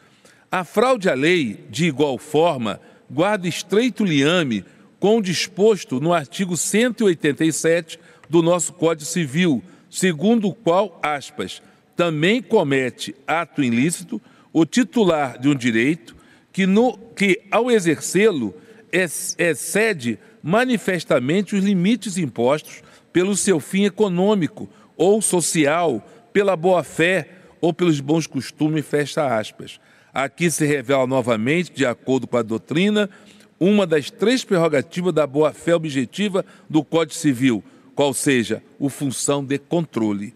A 0.55 0.63
fraude 0.63 1.11
à 1.11 1.15
lei, 1.15 1.65
de 1.69 1.87
igual 1.87 2.17
forma, 2.17 2.81
guarda 3.11 3.49
estreito 3.49 4.05
liame 4.05 4.65
com 5.01 5.19
o 5.19 5.21
disposto 5.21 5.99
no 5.99 6.13
artigo 6.13 6.57
187 6.57 7.99
do 8.31 8.41
nosso 8.41 8.73
Código 8.73 9.05
Civil, 9.05 9.65
segundo 9.91 10.47
o 10.47 10.55
qual, 10.55 11.01
aspas, 11.03 11.61
também 11.97 12.41
comete 12.41 13.17
ato 13.27 13.65
ilícito 13.65 14.23
o 14.53 14.65
titular 14.65 15.41
de 15.41 15.49
um 15.49 15.57
direito 15.57 16.15
que, 16.53 16.67
no, 16.69 16.97
que 17.17 17.43
ao 17.51 17.69
exercê-lo, 17.69 18.55
excede 18.93 20.21
manifestamente 20.41 21.57
os 21.57 21.65
limites 21.65 22.17
impostos 22.17 22.81
pelo 23.13 23.37
seu 23.37 23.59
fim 23.59 23.87
econômico 23.87 24.71
ou 24.97 25.21
social, 25.21 26.01
pela 26.33 26.55
boa-fé 26.55 27.29
ou 27.61 27.75
pelos 27.75 27.99
bons 27.99 28.29
costumes, 28.29 28.87
fecha 28.87 29.37
aspas. 29.37 29.81
Aqui 30.15 30.49
se 30.49 30.65
revela 30.65 31.09
novamente, 31.09 31.73
de 31.73 31.85
acordo 31.85 32.29
com 32.29 32.37
a 32.37 32.43
doutrina, 32.43 33.11
uma 33.59 33.85
das 33.85 34.13
três 34.13 34.45
prerrogativas 34.45 35.13
da 35.13 35.27
boa-fé 35.27 35.75
objetiva 35.75 36.47
do 36.71 36.85
Código 36.85 37.19
Civil, 37.19 37.65
qual 37.97 38.15
seja, 38.15 38.63
o 38.79 38.89
função 38.89 39.45
de 39.45 39.59
controle. 39.59 40.33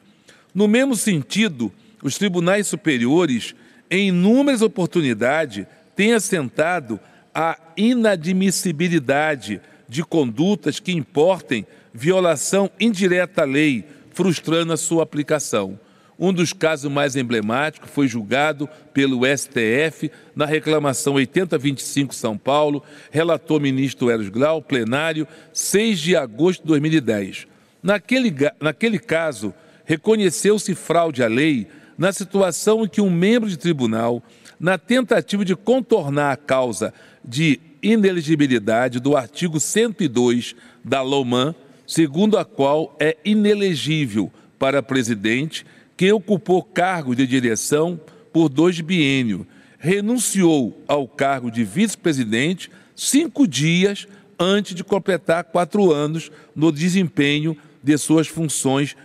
No 0.53 0.67
mesmo 0.67 0.97
sentido, 0.97 1.73
os 2.03 2.19
tribunais 2.19 2.67
superiores, 2.67 3.55
em 3.89 4.09
inúmeras 4.09 4.63
oportunidades, 4.63 5.65
têm 5.95 6.13
assentado 6.13 6.99
a 7.33 7.57
inadmissibilidade 7.77 9.61
de 9.89 10.03
condutas 10.03 10.81
que 10.81 10.91
importem 10.91 11.65
violação 11.95 12.69
indireta 12.81 13.43
à 13.43 13.45
lei, 13.45 13.85
frustrando 14.13 14.73
a 14.73 14.77
sua 14.77 15.05
aplicação. 15.05 15.79
Um 16.19 16.33
dos 16.33 16.53
casos 16.53 16.91
mais 16.91 17.15
emblemáticos 17.15 17.91
foi 17.91 18.09
julgado 18.09 18.69
pelo 18.93 19.21
STF 19.25 20.11
na 20.35 20.47
reclamação 20.47 21.15
8025 21.15 22.13
São 22.13 22.37
Paulo, 22.37 22.83
relator 23.11 23.61
ministro 23.61 24.11
Eros 24.11 24.29
Grau, 24.29 24.61
plenário, 24.61 25.29
6 25.53 26.01
de 26.01 26.17
agosto 26.17 26.63
de 26.63 26.69
2010. 26.69 27.47
Naquele, 27.81 28.35
naquele 28.61 28.99
caso, 28.99 29.55
reconheceu-se 29.85 30.75
fraude 30.75 31.23
à 31.23 31.29
lei 31.29 31.69
na 31.97 32.13
situação 32.13 32.85
em 32.85 32.89
que 32.89 33.01
um 33.01 33.11
membro 33.11 33.49
de 33.49 33.57
tribunal, 33.57 34.21
na 34.59 34.77
tentativa 34.77 35.45
de 35.45 35.55
contornar 35.55 36.33
a 36.33 36.37
causa 36.37 36.93
de 37.25 37.61
inelegibilidade 37.81 38.99
do 38.99 39.17
artigo 39.17 39.61
102 39.61 40.57
da 40.85 41.01
LOMAN, 41.01 41.55
segundo 41.87 42.37
a 42.37 42.45
qual 42.45 42.97
é 42.99 43.17
inelegível 43.25 44.33
para 44.59 44.83
presidente 44.83 45.65
que 45.99 46.11
ocupou 46.13 46.63
cargo 46.63 47.15
de 47.15 47.27
direção 47.27 48.01
por 48.33 48.49
dois 48.49 48.81
biênios, 48.81 49.45
renunciou 49.81 50.81
ao 50.87 51.09
cargo 51.09 51.51
de 51.51 51.65
vice-presidente 51.65 52.71
cinco 52.95 53.49
dias 53.49 54.07
antes 54.39 54.77
de 54.77 54.85
completar 54.85 55.43
quatro 55.43 55.93
anos 55.93 56.31
no 56.55 56.71
desempenho 56.71 57.57
de 57.83 57.99
suas 57.99 58.29
funções 58.29 58.97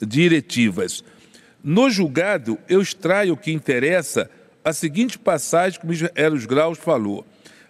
diretivas. 0.00 1.04
No 1.62 1.90
julgado, 1.90 2.58
eu 2.66 2.80
extraio 2.80 3.34
o 3.34 3.36
que 3.36 3.52
interessa 3.52 4.30
a 4.64 4.72
seguinte 4.72 5.18
passagem 5.18 5.78
que 5.78 5.84
o 5.84 5.88
ministro 5.88 6.10
Eros 6.14 6.46
Graus 6.46 6.78
falou. 6.78 7.26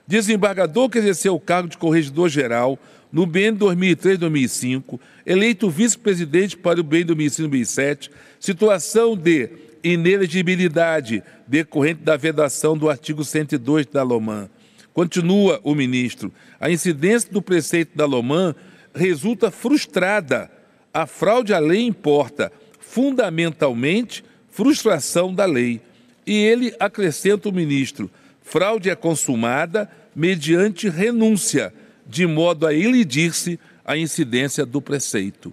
Desembargador 0.06 0.88
que 0.88 0.98
exerceu 0.98 1.34
o 1.34 1.40
cargo 1.40 1.68
de 1.68 1.76
corregedor-geral 1.76 2.78
no 3.10 3.26
bem 3.26 3.54
2003-2005, 3.54 5.00
eleito 5.24 5.70
vice-presidente 5.70 6.56
para 6.56 6.80
o 6.80 6.84
bem 6.84 7.04
2005-2007, 7.04 8.10
situação 8.38 9.16
de 9.16 9.50
inelegibilidade 9.82 11.22
decorrente 11.46 12.02
da 12.02 12.16
vedação 12.16 12.76
do 12.76 12.90
artigo 12.90 13.24
102 13.24 13.86
da 13.86 14.02
LOMAN. 14.02 14.48
Continua 14.92 15.60
o 15.62 15.74
ministro. 15.74 16.32
A 16.60 16.70
incidência 16.70 17.30
do 17.30 17.40
preceito 17.40 17.96
da 17.96 18.04
LOMAN 18.04 18.54
resulta 18.94 19.50
frustrada. 19.50 20.50
A 20.92 21.06
fraude 21.06 21.54
à 21.54 21.58
lei 21.58 21.82
importa 21.82 22.50
fundamentalmente 22.80 24.24
frustração 24.50 25.32
da 25.32 25.44
lei. 25.44 25.80
E 26.26 26.34
ele 26.34 26.74
acrescenta 26.80 27.48
o 27.48 27.52
ministro: 27.52 28.10
fraude 28.42 28.90
é 28.90 28.96
consumada 28.96 29.88
mediante 30.14 30.88
renúncia 30.88 31.72
de 32.08 32.26
modo 32.26 32.66
a 32.66 32.72
ilidir-se 32.72 33.60
a 33.84 33.96
incidência 33.96 34.64
do 34.64 34.80
preceito. 34.80 35.52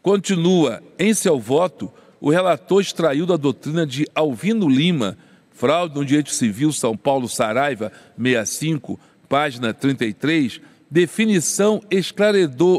Continua, 0.00 0.82
em 0.98 1.12
seu 1.12 1.38
voto, 1.38 1.92
o 2.20 2.30
relator 2.30 2.80
extraiu 2.80 3.26
da 3.26 3.36
doutrina 3.36 3.86
de 3.86 4.06
Alvino 4.14 4.68
Lima, 4.68 5.18
Fraude 5.50 5.94
no 5.94 6.04
Direito 6.04 6.30
Civil, 6.30 6.72
São 6.72 6.96
Paulo, 6.96 7.28
Saraiva, 7.28 7.92
65, 8.16 8.98
página 9.28 9.74
33, 9.74 10.60
definição 10.90 11.80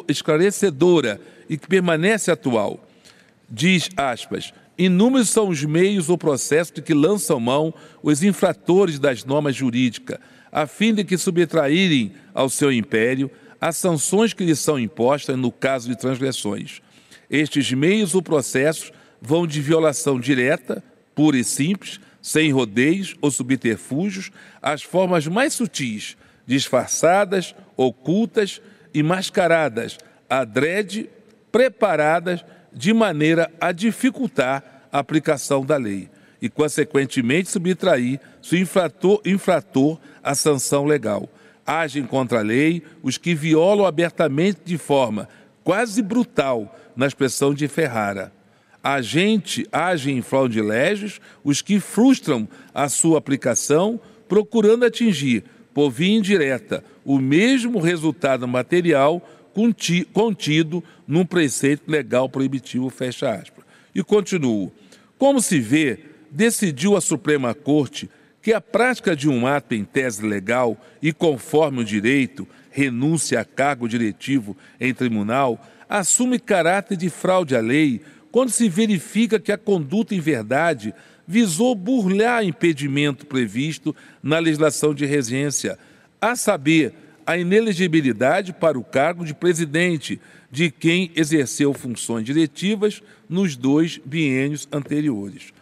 esclarecedora 0.07 1.19
e 1.49 1.57
que 1.57 1.67
permanece 1.67 2.29
atual. 2.31 2.85
Diz, 3.49 3.89
aspas, 3.95 4.53
inúmeros 4.77 5.29
são 5.29 5.49
os 5.49 5.63
meios 5.63 6.09
ou 6.09 6.17
processos 6.17 6.73
de 6.73 6.81
que 6.81 6.93
lançam 6.93 7.39
mão 7.39 7.73
os 8.01 8.23
infratores 8.23 8.99
das 8.99 9.23
normas 9.23 9.55
jurídicas, 9.55 10.19
a 10.53 10.67
fim 10.67 10.93
de 10.93 11.03
que 11.03 11.17
subtraírem 11.17 12.13
ao 12.31 12.47
seu 12.47 12.71
império 12.71 13.31
as 13.59 13.75
sanções 13.75 14.33
que 14.33 14.45
lhes 14.45 14.59
são 14.59 14.77
impostas 14.77 15.35
no 15.35 15.51
caso 15.51 15.89
de 15.89 15.97
transgressões. 15.97 16.79
Estes 17.27 17.73
meios 17.73 18.13
ou 18.13 18.21
processos 18.21 18.91
vão 19.19 19.47
de 19.47 19.59
violação 19.59 20.19
direta, 20.19 20.83
pura 21.15 21.37
e 21.37 21.43
simples, 21.43 21.99
sem 22.21 22.51
rodeios 22.51 23.15
ou 23.19 23.31
subterfúgios, 23.31 24.29
às 24.61 24.83
formas 24.83 25.25
mais 25.25 25.53
sutis, 25.53 26.15
disfarçadas, 26.45 27.55
ocultas 27.75 28.61
e 28.93 29.01
mascaradas, 29.01 29.97
adrede, 30.29 31.09
preparadas 31.51 32.45
de 32.71 32.93
maneira 32.93 33.51
a 33.59 33.71
dificultar 33.71 34.87
a 34.91 34.99
aplicação 34.99 35.65
da 35.65 35.77
lei 35.77 36.12
e, 36.43 36.49
consequentemente, 36.49 37.49
subtrair 37.49 38.19
se 38.41 38.55
o 38.55 38.59
infrator, 38.59 39.21
infrator 39.25 39.97
a 40.21 40.35
sanção 40.35 40.83
legal. 40.83 41.29
Agem 41.65 42.05
contra 42.05 42.39
a 42.39 42.43
lei 42.43 42.83
os 43.01 43.17
que 43.17 43.33
violam 43.33 43.85
abertamente 43.85 44.59
de 44.65 44.77
forma 44.77 45.29
quase 45.63 46.01
brutal, 46.01 46.77
na 46.97 47.07
expressão 47.07 47.53
de 47.53 47.65
Ferrara. 47.69 48.33
A 48.83 49.01
gente 49.01 49.65
age 49.71 50.11
em 50.11 50.21
fraudilégios 50.21 51.21
os 51.45 51.61
que 51.61 51.79
frustram 51.79 52.45
a 52.73 52.89
sua 52.89 53.19
aplicação, 53.19 53.97
procurando 54.27 54.83
atingir, 54.83 55.45
por 55.73 55.89
via 55.89 56.17
indireta, 56.17 56.83
o 57.05 57.19
mesmo 57.19 57.79
resultado 57.79 58.45
material 58.45 59.25
contido 60.11 60.83
num 61.07 61.25
preceito 61.25 61.89
legal 61.89 62.27
proibitivo, 62.27 62.89
fecha 62.89 63.31
aspas. 63.31 63.63
E 63.95 64.03
continuo. 64.03 64.73
Como 65.17 65.41
se 65.41 65.61
vê, 65.61 66.12
decidiu 66.33 66.97
a 66.97 67.01
Suprema 67.01 67.53
Corte 67.53 68.09
que 68.41 68.51
a 68.51 68.59
prática 68.59 69.15
de 69.15 69.29
um 69.29 69.47
ato 69.47 69.75
em 69.75 69.85
tese 69.85 70.25
legal 70.25 70.77
e 71.01 71.13
conforme 71.13 71.81
o 71.81 71.85
direito, 71.85 72.47
renúncia 72.71 73.39
a 73.39 73.45
cargo 73.45 73.87
diretivo 73.87 74.57
em 74.79 74.93
tribunal, 74.93 75.63
assume 75.87 76.39
caráter 76.39 76.97
de 76.97 77.09
fraude 77.09 77.55
à 77.55 77.61
lei 77.61 78.01
quando 78.31 78.49
se 78.49 78.67
verifica 78.67 79.39
que 79.39 79.51
a 79.51 79.57
conduta 79.57 80.15
em 80.15 80.19
verdade 80.19 80.93
visou 81.25 81.75
burlar 81.75 82.43
impedimento 82.43 83.27
previsto 83.27 83.95
na 84.21 84.39
legislação 84.39 84.93
de 84.93 85.05
regência, 85.05 85.77
a 86.19 86.35
saber, 86.35 86.93
a 87.25 87.37
inelegibilidade 87.37 88.51
para 88.51 88.77
o 88.77 88.83
cargo 88.83 89.23
de 89.23 89.33
presidente 89.33 90.19
de 90.51 90.69
quem 90.69 91.09
exerceu 91.15 91.73
funções 91.73 92.25
diretivas 92.25 93.01
nos 93.29 93.55
dois 93.55 93.97
biênios 94.03 94.67
anteriores. 94.69 95.53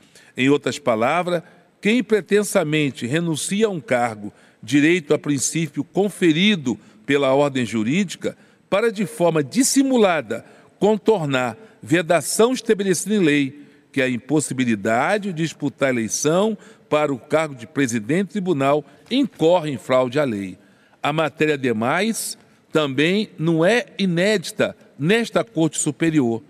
Em 0.41 0.49
outras 0.49 0.79
palavras, 0.79 1.43
quem 1.79 2.03
pretensamente 2.03 3.05
renuncia 3.05 3.67
a 3.67 3.69
um 3.69 3.79
cargo, 3.79 4.33
direito 4.61 5.13
a 5.13 5.19
princípio 5.19 5.83
conferido 5.83 6.79
pela 7.05 7.31
ordem 7.31 7.63
jurídica, 7.63 8.35
para 8.67 8.91
de 8.91 9.05
forma 9.05 9.43
dissimulada 9.43 10.43
contornar 10.79 11.55
vedação 11.79 12.53
estabelecida 12.53 13.13
em 13.13 13.19
lei, 13.19 13.61
que 13.91 14.01
é 14.01 14.05
a 14.05 14.09
impossibilidade 14.09 15.31
de 15.31 15.43
disputar 15.43 15.91
eleição 15.91 16.57
para 16.89 17.13
o 17.13 17.19
cargo 17.19 17.53
de 17.53 17.67
presidente 17.67 18.29
do 18.29 18.31
tribunal, 18.31 18.83
incorre 19.11 19.69
em 19.69 19.77
fraude 19.77 20.17
à 20.17 20.23
lei. 20.23 20.57
A 21.03 21.13
matéria, 21.13 21.55
demais, 21.55 22.35
também 22.71 23.29
não 23.37 23.63
é 23.63 23.85
inédita 23.99 24.75
nesta 24.97 25.43
Corte 25.43 25.77
Superior, 25.77 26.41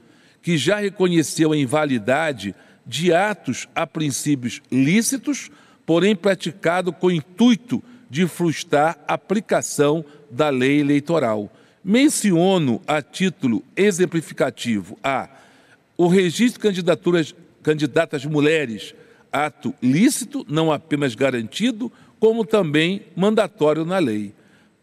que 0.41 0.57
já 0.57 0.77
reconheceu 0.77 1.51
a 1.51 1.57
invalidade 1.57 2.55
de 2.85 3.13
atos 3.13 3.67
a 3.75 3.85
princípios 3.85 4.61
lícitos, 4.71 5.49
porém 5.85 6.15
praticado 6.15 6.91
com 6.91 7.07
o 7.07 7.11
intuito 7.11 7.83
de 8.09 8.27
frustrar 8.27 8.97
a 9.07 9.13
aplicação 9.13 10.03
da 10.29 10.49
lei 10.49 10.79
eleitoral. 10.79 11.51
Menciono 11.83 12.81
a 12.85 13.01
título 13.01 13.63
exemplificativo 13.75 14.97
a 15.03 15.29
o 15.97 16.07
registro 16.07 16.59
de 16.59 16.67
candidaturas 16.67 17.35
candidatas 17.61 18.25
mulheres, 18.25 18.95
ato 19.31 19.73
lícito, 19.81 20.45
não 20.49 20.71
apenas 20.71 21.13
garantido, 21.13 21.91
como 22.19 22.43
também 22.43 23.03
mandatório 23.15 23.85
na 23.85 23.99
lei, 23.99 24.33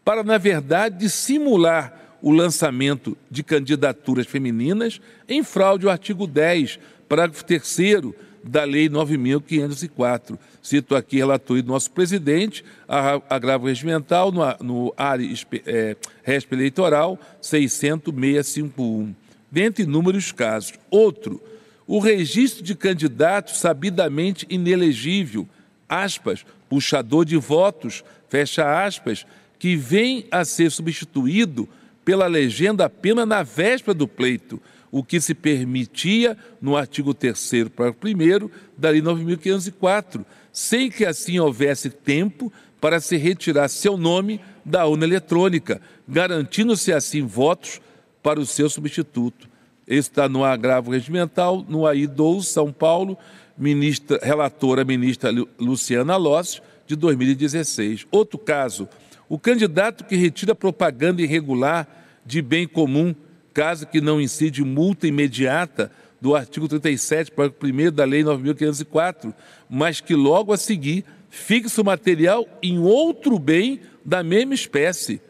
para 0.03 0.23
na 0.23 0.37
verdade 0.37 0.97
dissimular 0.99 2.17
o 2.21 2.31
lançamento 2.31 3.17
de 3.29 3.43
candidaturas 3.43 4.27
femininas 4.27 4.99
em 5.27 5.43
fraude 5.43 5.85
ao 5.85 5.91
artigo 5.91 6.25
10 6.27 6.79
parágrafo 7.09 7.43
3 7.43 8.13
da 8.43 8.63
Lei 8.63 8.87
9.504. 8.87 10.37
Cito 10.61 10.95
aqui 10.95 11.17
relatoria 11.17 11.63
do 11.63 11.71
nosso 11.71 11.91
presidente, 11.91 12.63
agravo 13.29 13.67
regimental 13.67 14.31
no, 14.31 14.41
no 14.61 14.93
área 14.95 15.27
é, 15.65 15.97
RESP 16.23 16.53
eleitoral 16.53 17.19
60651. 17.41 19.13
Dentre 19.51 19.83
inúmeros 19.83 20.31
casos. 20.31 20.73
Outro, 20.91 21.41
o 21.87 21.99
registro 21.99 22.63
de 22.63 22.75
candidato 22.75 23.55
sabidamente 23.55 24.45
inelegível, 24.49 25.47
aspas, 25.87 26.45
puxador 26.69 27.25
de 27.25 27.35
votos, 27.35 28.03
fecha 28.29 28.85
aspas, 28.85 29.25
que 29.57 29.75
vem 29.75 30.27
a 30.29 30.45
ser 30.45 30.69
substituído 30.69 31.67
pela 32.05 32.27
legenda 32.27 32.85
apenas 32.85 33.27
na 33.27 33.43
véspera 33.43 33.93
do 33.93 34.07
pleito, 34.07 34.61
o 34.91 35.03
que 35.03 35.21
se 35.21 35.33
permitia 35.33 36.37
no 36.61 36.75
artigo 36.75 37.13
3 37.13 37.69
para 37.75 37.89
o 37.89 37.95
1 38.03 38.49
da 38.77 38.89
Lei 38.89 39.01
9.504, 39.01 40.25
sem 40.51 40.89
que 40.89 41.05
assim 41.05 41.39
houvesse 41.39 41.89
tempo 41.89 42.51
para 42.81 42.99
se 42.99 43.17
retirar 43.17 43.67
seu 43.67 43.97
nome 43.97 44.39
da 44.63 44.85
urna 44.85 45.05
eletrônica, 45.05 45.81
garantindo-se 46.07 46.91
assim 46.93 47.25
votos 47.25 47.81
para 48.23 48.39
o 48.39 48.45
seu 48.45 48.69
substituto. 48.69 49.49
Esse 49.87 50.09
está 50.09 50.29
no 50.29 50.43
agravo 50.43 50.91
regimental, 50.91 51.65
no 51.67 51.87
AI 51.87 52.07
12, 52.07 52.45
São 52.47 52.71
Paulo, 52.71 53.17
ministra, 53.57 54.19
relatora 54.21 54.83
ministra 54.83 55.31
Luciana 55.59 56.15
Lócio, 56.15 56.61
de 56.85 56.95
2016. 56.95 58.07
Outro 58.11 58.39
caso, 58.39 58.87
o 59.27 59.37
candidato 59.37 60.03
que 60.05 60.15
retira 60.15 60.55
propaganda 60.55 61.21
irregular 61.21 61.87
de 62.25 62.41
bem 62.41 62.67
comum 62.67 63.13
caso 63.53 63.87
que 63.87 64.01
não 64.01 64.19
incide 64.19 64.63
multa 64.63 65.07
imediata 65.07 65.91
do 66.21 66.35
artigo 66.35 66.67
37, 66.67 67.31
parágrafo 67.31 67.65
1 67.65 67.91
da 67.91 68.05
Lei 68.05 68.23
9.504, 68.23 69.33
mas 69.69 70.01
que 70.01 70.15
logo 70.15 70.51
a 70.51 70.57
seguir 70.57 71.05
fixa 71.29 71.81
o 71.81 71.85
material 71.85 72.47
em 72.61 72.79
outro 72.79 73.37
bem 73.39 73.79
da 74.03 74.23
mesma 74.23 74.53
espécie. 74.53 75.21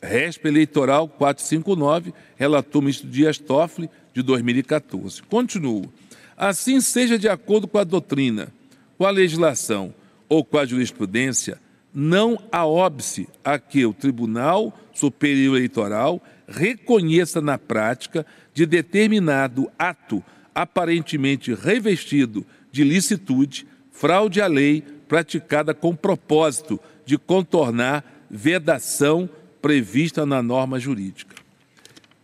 RESP 0.00 0.48
Eleitoral 0.48 1.08
459, 1.08 2.12
relator 2.36 2.82
ministro 2.82 3.08
Dias 3.08 3.38
Toffoli, 3.38 3.90
de 4.12 4.22
2014. 4.22 5.22
Continuo. 5.22 5.92
Assim 6.36 6.80
seja 6.80 7.18
de 7.18 7.28
acordo 7.28 7.66
com 7.66 7.78
a 7.78 7.84
doutrina, 7.84 8.48
com 8.96 9.04
a 9.04 9.10
legislação 9.10 9.94
ou 10.28 10.44
com 10.44 10.58
a 10.58 10.66
jurisprudência, 10.66 11.58
não 11.94 12.38
há 12.52 12.66
óbice 12.66 13.28
a 13.44 13.58
que 13.58 13.86
o 13.86 13.92
Tribunal 13.92 14.72
Superior 14.92 15.56
Eleitoral 15.56 16.22
reconheça 16.46 17.40
na 17.40 17.58
prática 17.58 18.24
de 18.54 18.66
determinado 18.66 19.70
ato 19.78 20.22
aparentemente 20.54 21.52
revestido 21.52 22.46
de 22.72 22.82
licitude, 22.82 23.66
fraude 23.90 24.40
à 24.40 24.46
lei 24.46 24.82
praticada 25.08 25.74
com 25.74 25.94
propósito 25.94 26.80
de 27.04 27.18
contornar 27.18 28.04
vedação 28.30 29.28
prevista 29.60 30.24
na 30.24 30.42
norma 30.42 30.78
jurídica. 30.78 31.34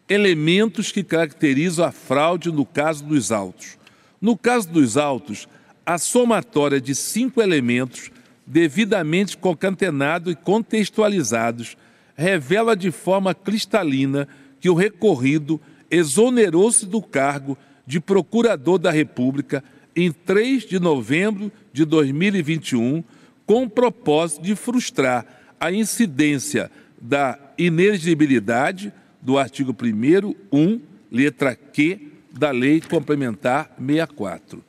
Elementos 0.09 0.93
que 0.93 1.03
caracterizam 1.03 1.87
a 1.87 1.93
fraude 1.93 2.51
no 2.51 2.67
caso 2.67 3.05
dos 3.05 3.31
autos. 3.33 3.79
No 4.21 4.37
caso 4.37 4.69
dos 4.69 4.97
autos, 4.97 5.49
a 5.85 5.99
somatória 5.99 6.81
de 6.81 6.95
cinco 6.95 7.41
elementos 7.41 8.11
devidamente 8.47 9.37
concatenados 9.37 10.33
e 10.33 10.37
contextualizados 10.37 11.77
revela 12.23 12.77
de 12.77 12.91
forma 12.91 13.35
cristalina 13.35 14.29
que 14.61 14.71
o 14.71 14.75
recorrido 14.75 15.61
exonerou-se 15.91 16.87
do 16.87 17.03
cargo 17.03 17.59
de 17.85 18.01
Procurador 18.01 18.79
da 18.79 18.91
República 18.91 19.63
em 19.95 20.11
3 20.11 20.63
de 20.63 20.79
novembro 20.79 21.51
de 21.73 21.85
2021, 21.85 23.03
com 23.45 23.65
o 23.65 23.71
propósito 23.71 24.43
de 24.43 24.55
frustrar 24.55 25.27
a 25.61 25.71
incidência 25.73 26.71
da 27.01 27.39
inelegibilidade 27.59 28.93
do 29.21 29.37
artigo 29.37 29.75
1 29.83 30.35
1, 30.51 30.81
letra 31.11 31.55
Q, 31.55 32.13
da 32.33 32.51
Lei 32.51 32.81
Complementar 32.81 33.75
64. 33.79 34.65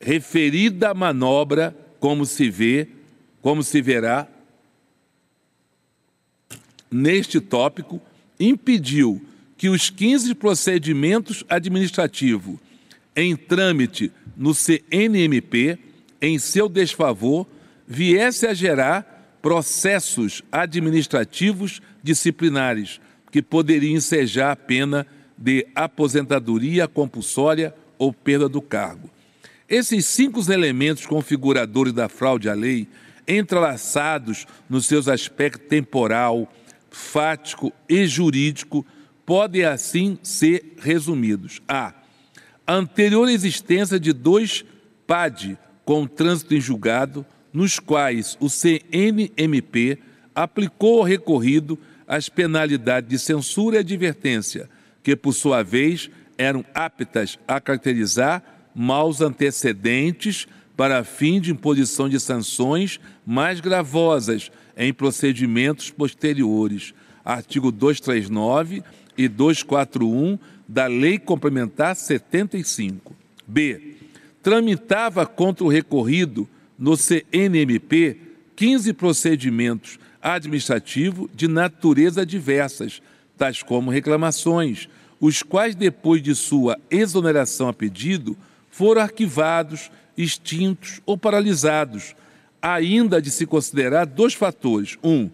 Referida 0.00 0.94
manobra, 0.94 1.76
como 2.00 2.24
se 2.24 2.50
vê, 2.50 2.88
como 3.40 3.62
se 3.62 3.80
verá, 3.80 4.26
neste 6.90 7.40
tópico, 7.40 8.00
impediu 8.38 9.20
que 9.56 9.68
os 9.68 9.90
15 9.90 10.34
procedimentos 10.34 11.44
administrativos 11.48 12.58
em 13.14 13.34
trâmite 13.34 14.12
no 14.36 14.54
CNMP, 14.54 15.78
em 16.20 16.38
seu 16.38 16.68
desfavor, 16.68 17.46
viesse 17.86 18.46
a 18.46 18.52
gerar 18.52 19.38
processos 19.40 20.42
administrativos 20.52 21.80
disciplinares 22.02 23.00
que 23.30 23.40
poderiam 23.40 23.96
ensejar 23.96 24.52
a 24.52 24.56
pena 24.56 25.06
de 25.36 25.66
aposentadoria 25.74 26.86
compulsória 26.86 27.74
ou 27.98 28.12
perda 28.12 28.48
do 28.48 28.60
cargo. 28.60 29.10
Esses 29.68 30.06
cinco 30.06 30.40
elementos 30.52 31.06
configuradores 31.06 31.92
da 31.92 32.08
fraude 32.08 32.48
à 32.48 32.54
lei, 32.54 32.86
entrelaçados 33.26 34.46
nos 34.68 34.86
seus 34.86 35.08
aspectos 35.08 35.68
temporal, 35.68 36.52
fático 36.96 37.70
e 37.86 38.06
jurídico 38.06 38.84
podem 39.26 39.64
assim 39.64 40.18
ser 40.22 40.74
resumidos. 40.78 41.60
A. 41.68 41.92
a 42.66 42.74
anterior 42.74 43.28
existência 43.28 44.00
de 44.00 44.14
dois 44.14 44.64
PAD 45.06 45.58
com 45.84 46.06
trânsito 46.06 46.54
em 46.54 46.60
julgado, 46.60 47.24
nos 47.52 47.78
quais 47.78 48.36
o 48.40 48.48
CNMP 48.48 49.98
aplicou 50.34 50.98
ao 50.98 51.04
recorrido 51.04 51.78
as 52.08 52.30
penalidades 52.30 53.10
de 53.10 53.18
censura 53.18 53.76
e 53.76 53.80
advertência, 53.80 54.68
que, 55.02 55.14
por 55.14 55.32
sua 55.32 55.62
vez, 55.62 56.10
eram 56.38 56.64
aptas 56.74 57.38
a 57.46 57.60
caracterizar 57.60 58.42
maus 58.74 59.20
antecedentes 59.20 60.46
para 60.76 61.04
fim 61.04 61.40
de 61.40 61.52
imposição 61.52 62.08
de 62.08 62.18
sanções 62.18 62.98
mais 63.24 63.60
gravosas 63.60 64.50
em 64.76 64.92
procedimentos 64.92 65.90
posteriores. 65.90 66.92
Artigo 67.24 67.72
239 67.72 68.82
e 69.16 69.28
241 69.28 70.38
da 70.68 70.86
Lei 70.86 71.18
Complementar 71.18 71.96
75. 71.96 73.14
B. 73.46 73.96
Tramitava 74.42 75.24
contra 75.26 75.64
o 75.64 75.68
recorrido 75.68 76.48
no 76.78 76.96
CNMP 76.96 78.18
15 78.54 78.92
procedimentos 78.92 79.98
administrativos 80.20 81.28
de 81.34 81.46
natureza 81.46 82.26
diversas, 82.26 83.00
tais 83.36 83.62
como 83.62 83.90
reclamações, 83.90 84.88
os 85.20 85.42
quais, 85.42 85.74
depois 85.74 86.22
de 86.22 86.34
sua 86.34 86.78
exoneração 86.90 87.68
a 87.68 87.72
pedido, 87.72 88.36
foram 88.70 89.02
arquivados, 89.02 89.90
extintos 90.16 91.00
ou 91.06 91.16
paralisados, 91.16 92.14
ainda 92.74 93.22
de 93.22 93.30
se 93.30 93.46
considerar 93.46 94.06
dois 94.06 94.34
fatores. 94.34 94.98
Um, 95.04 95.30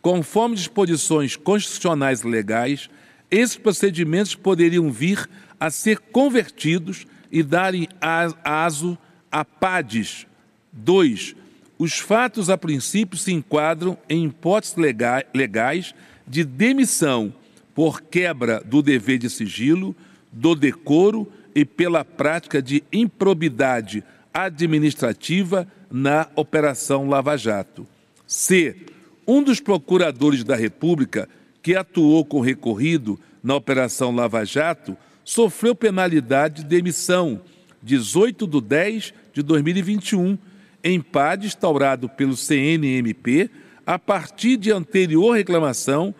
conforme 0.00 0.54
disposições 0.54 1.34
constitucionais 1.34 2.22
legais, 2.22 2.88
esses 3.28 3.56
procedimentos 3.56 4.36
poderiam 4.36 4.92
vir 4.92 5.28
a 5.58 5.68
ser 5.68 5.98
convertidos 5.98 7.04
e 7.32 7.42
darem 7.42 7.88
aso 8.44 8.96
a 9.32 9.44
PADES. 9.44 10.28
Dois, 10.72 11.34
os 11.76 11.98
fatos 11.98 12.48
a 12.48 12.56
princípio 12.56 13.18
se 13.18 13.32
enquadram 13.32 13.98
em 14.08 14.24
hipóteses 14.26 14.76
legais 15.34 15.92
de 16.24 16.44
demissão 16.44 17.34
por 17.74 18.00
quebra 18.00 18.62
do 18.64 18.80
dever 18.80 19.18
de 19.18 19.28
sigilo, 19.28 19.94
do 20.30 20.54
decoro 20.54 21.26
e 21.52 21.64
pela 21.64 22.04
prática 22.04 22.62
de 22.62 22.84
improbidade 22.92 24.04
administrativa 24.44 25.66
na 25.90 26.28
Operação 26.36 27.08
Lava 27.08 27.36
Jato. 27.36 27.86
C. 28.26 28.76
Um 29.26 29.42
dos 29.42 29.60
procuradores 29.60 30.44
da 30.44 30.54
República 30.54 31.28
que 31.62 31.74
atuou 31.74 32.24
com 32.24 32.40
recorrido 32.40 33.18
na 33.42 33.54
Operação 33.54 34.14
Lava 34.14 34.44
Jato 34.44 34.96
sofreu 35.24 35.74
penalidade 35.74 36.62
de 36.62 36.68
demissão 36.68 37.40
18 37.82 38.46
de 38.46 38.60
10 38.60 39.14
de 39.32 39.42
2021, 39.42 40.36
em 40.82 41.00
PAD 41.00 41.46
instaurado 41.46 42.08
pelo 42.08 42.36
CNMP 42.36 43.50
a 43.86 43.98
partir 43.98 44.56
de 44.56 44.72
anterior 44.72 45.36
reclamação 45.36 46.14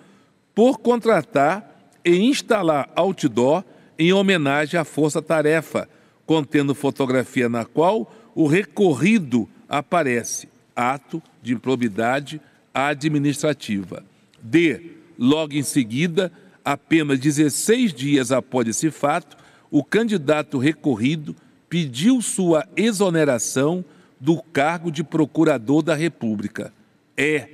por 0.54 0.78
contratar 0.78 1.90
e 2.04 2.16
instalar 2.16 2.88
outdoor 2.94 3.64
em 3.98 4.12
homenagem 4.12 4.78
à 4.78 4.84
Força 4.84 5.20
Tarefa, 5.20 5.88
contendo 6.26 6.74
fotografia 6.74 7.48
na 7.48 7.64
qual 7.64 8.12
o 8.34 8.46
recorrido 8.46 9.48
aparece, 9.68 10.48
ato 10.74 11.22
de 11.42 11.54
improbidade 11.54 12.40
administrativa. 12.74 14.04
D. 14.42 14.96
Logo 15.18 15.54
em 15.54 15.62
seguida, 15.62 16.30
apenas 16.64 17.18
16 17.18 17.94
dias 17.94 18.32
após 18.32 18.68
esse 18.68 18.90
fato, 18.90 19.36
o 19.70 19.82
candidato 19.82 20.58
recorrido 20.58 21.34
pediu 21.68 22.20
sua 22.20 22.68
exoneração 22.76 23.84
do 24.20 24.42
cargo 24.42 24.90
de 24.90 25.02
procurador 25.02 25.82
da 25.82 25.94
República. 25.94 26.72
É 27.16 27.48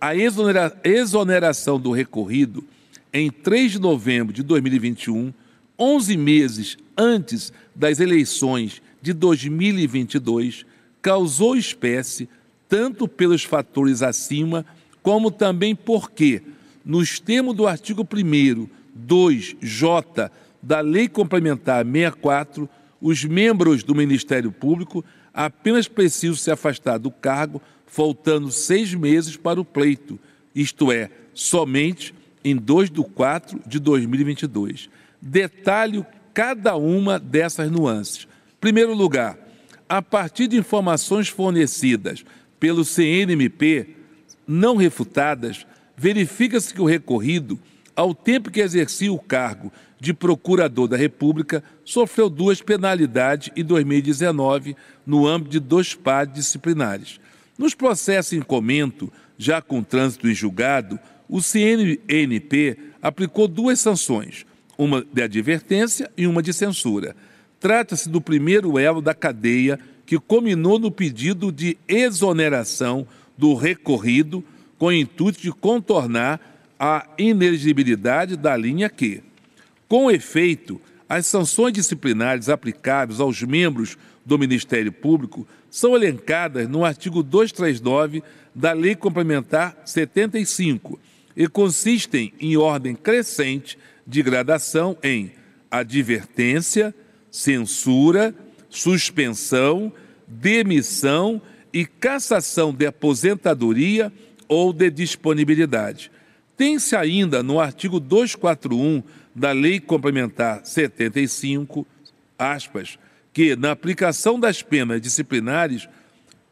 a 0.00 0.14
exonera 0.14 0.78
exoneração 0.84 1.78
do 1.78 1.90
recorrido 1.90 2.64
em 3.12 3.30
3 3.30 3.72
de 3.72 3.78
novembro 3.80 4.32
de 4.32 4.42
2021, 4.42 5.32
11 5.78 6.16
meses 6.16 6.76
antes 6.96 7.52
das 7.74 8.00
eleições 8.00 8.82
de 9.00 9.12
2022, 9.12 10.66
causou 11.00 11.56
espécie 11.56 12.28
tanto 12.68 13.06
pelos 13.06 13.44
fatores 13.44 14.02
acima, 14.02 14.66
como 15.02 15.30
também 15.30 15.74
porque, 15.74 16.42
nos 16.84 17.18
termos 17.20 17.54
do 17.54 17.66
artigo 17.66 18.02
1 18.02 18.68
2J 19.06 20.30
da 20.62 20.80
Lei 20.80 21.08
Complementar 21.08 21.84
64, 21.84 22.68
os 23.00 23.24
membros 23.24 23.82
do 23.84 23.94
Ministério 23.94 24.50
Público 24.50 25.04
apenas 25.32 25.86
precisam 25.86 26.34
se 26.34 26.50
afastar 26.50 26.98
do 26.98 27.10
cargo 27.10 27.62
faltando 27.86 28.50
seis 28.50 28.92
meses 28.92 29.36
para 29.36 29.60
o 29.60 29.64
pleito, 29.64 30.18
isto 30.54 30.90
é, 30.90 31.10
somente 31.32 32.12
em 32.44 32.56
2 32.56 32.90
de 32.90 33.02
4 33.02 33.60
de 33.66 33.78
2022. 33.78 34.90
Detalhe 35.20 36.04
cada 36.32 36.76
uma 36.76 37.18
dessas 37.18 37.70
nuances. 37.70 38.28
Primeiro 38.60 38.94
lugar, 38.94 39.38
a 39.88 40.02
partir 40.02 40.46
de 40.46 40.56
informações 40.56 41.28
fornecidas 41.28 42.24
pelo 42.60 42.84
CNMP, 42.84 43.96
não 44.46 44.76
refutadas, 44.76 45.66
verifica-se 45.96 46.72
que 46.72 46.80
o 46.80 46.86
recorrido, 46.86 47.58
ao 47.94 48.14
tempo 48.14 48.50
que 48.50 48.60
exercia 48.60 49.12
o 49.12 49.18
cargo 49.18 49.72
de 50.00 50.14
procurador 50.14 50.86
da 50.86 50.96
República, 50.96 51.62
sofreu 51.84 52.30
duas 52.30 52.62
penalidades 52.62 53.50
em 53.56 53.64
2019 53.64 54.76
no 55.04 55.26
âmbito 55.26 55.50
de 55.50 55.60
dois 55.60 55.94
pares 55.94 56.32
disciplinares. 56.32 57.20
Nos 57.58 57.74
processos 57.74 58.32
em 58.32 58.40
comento, 58.40 59.12
já 59.36 59.60
com 59.60 59.82
trânsito 59.82 60.28
em 60.28 60.34
julgado, 60.34 60.98
o 61.28 61.42
CNNP 61.42 62.78
aplicou 63.02 63.48
duas 63.48 63.80
sanções, 63.80 64.46
uma 64.78 65.04
de 65.12 65.22
advertência 65.22 66.08
e 66.16 66.26
uma 66.26 66.40
de 66.40 66.52
censura. 66.52 67.16
Trata-se 67.58 68.08
do 68.08 68.20
primeiro 68.20 68.78
elo 68.78 69.02
da 69.02 69.12
cadeia 69.12 69.78
que 70.06 70.18
culminou 70.18 70.78
no 70.78 70.90
pedido 70.90 71.50
de 71.50 71.76
exoneração 71.88 73.06
do 73.36 73.54
recorrido 73.54 74.42
com 74.78 74.86
o 74.86 74.92
intuito 74.92 75.40
de 75.40 75.50
contornar 75.50 76.40
a 76.78 77.04
ineligibilidade 77.18 78.36
da 78.36 78.56
linha 78.56 78.88
Q. 78.88 79.22
Com 79.88 80.10
efeito, 80.10 80.80
as 81.08 81.26
sanções 81.26 81.72
disciplinares 81.72 82.48
aplicáveis 82.48 83.18
aos 83.18 83.42
membros 83.42 83.98
do 84.24 84.38
Ministério 84.38 84.92
Público 84.92 85.46
são 85.68 85.96
elencadas 85.96 86.68
no 86.68 86.84
artigo 86.84 87.22
239 87.22 88.22
da 88.54 88.72
Lei 88.72 88.94
Complementar 88.94 89.76
75 89.84 90.98
e 91.36 91.48
consistem 91.48 92.32
em 92.40 92.56
ordem 92.56 92.94
crescente 92.94 93.78
de 94.08 94.22
gradação 94.22 94.96
em 95.02 95.32
advertência, 95.70 96.94
censura, 97.30 98.34
suspensão, 98.70 99.92
demissão 100.26 101.42
e 101.72 101.84
cassação 101.84 102.72
de 102.72 102.86
aposentadoria 102.86 104.10
ou 104.48 104.72
de 104.72 104.90
disponibilidade. 104.90 106.10
Tem-se 106.56 106.96
ainda 106.96 107.42
no 107.42 107.60
artigo 107.60 108.00
241 108.00 109.02
da 109.34 109.52
Lei 109.52 109.78
Complementar 109.78 110.64
75, 110.64 111.86
aspas, 112.38 112.98
que, 113.32 113.54
na 113.54 113.72
aplicação 113.72 114.40
das 114.40 114.62
penas 114.62 115.02
disciplinares, 115.02 115.86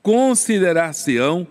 considerar-se-ão, 0.03 1.49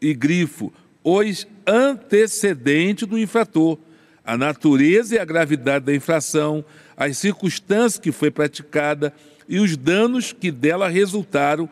e 0.00 0.12
grifo, 0.12 0.72
os 1.02 1.46
antecedentes 1.66 3.08
do 3.08 3.18
infrator, 3.18 3.78
a 4.26 4.36
natureza 4.36 5.14
e 5.14 5.18
a 5.18 5.24
gravidade 5.24 5.84
da 5.84 5.94
infração, 5.94 6.64
as 6.96 7.16
circunstâncias 7.16 7.98
que 7.98 8.10
foi 8.10 8.30
praticada 8.30 9.14
e 9.48 9.60
os 9.60 9.76
danos 9.76 10.32
que 10.32 10.50
dela 10.50 10.88
resultaram 10.88 11.68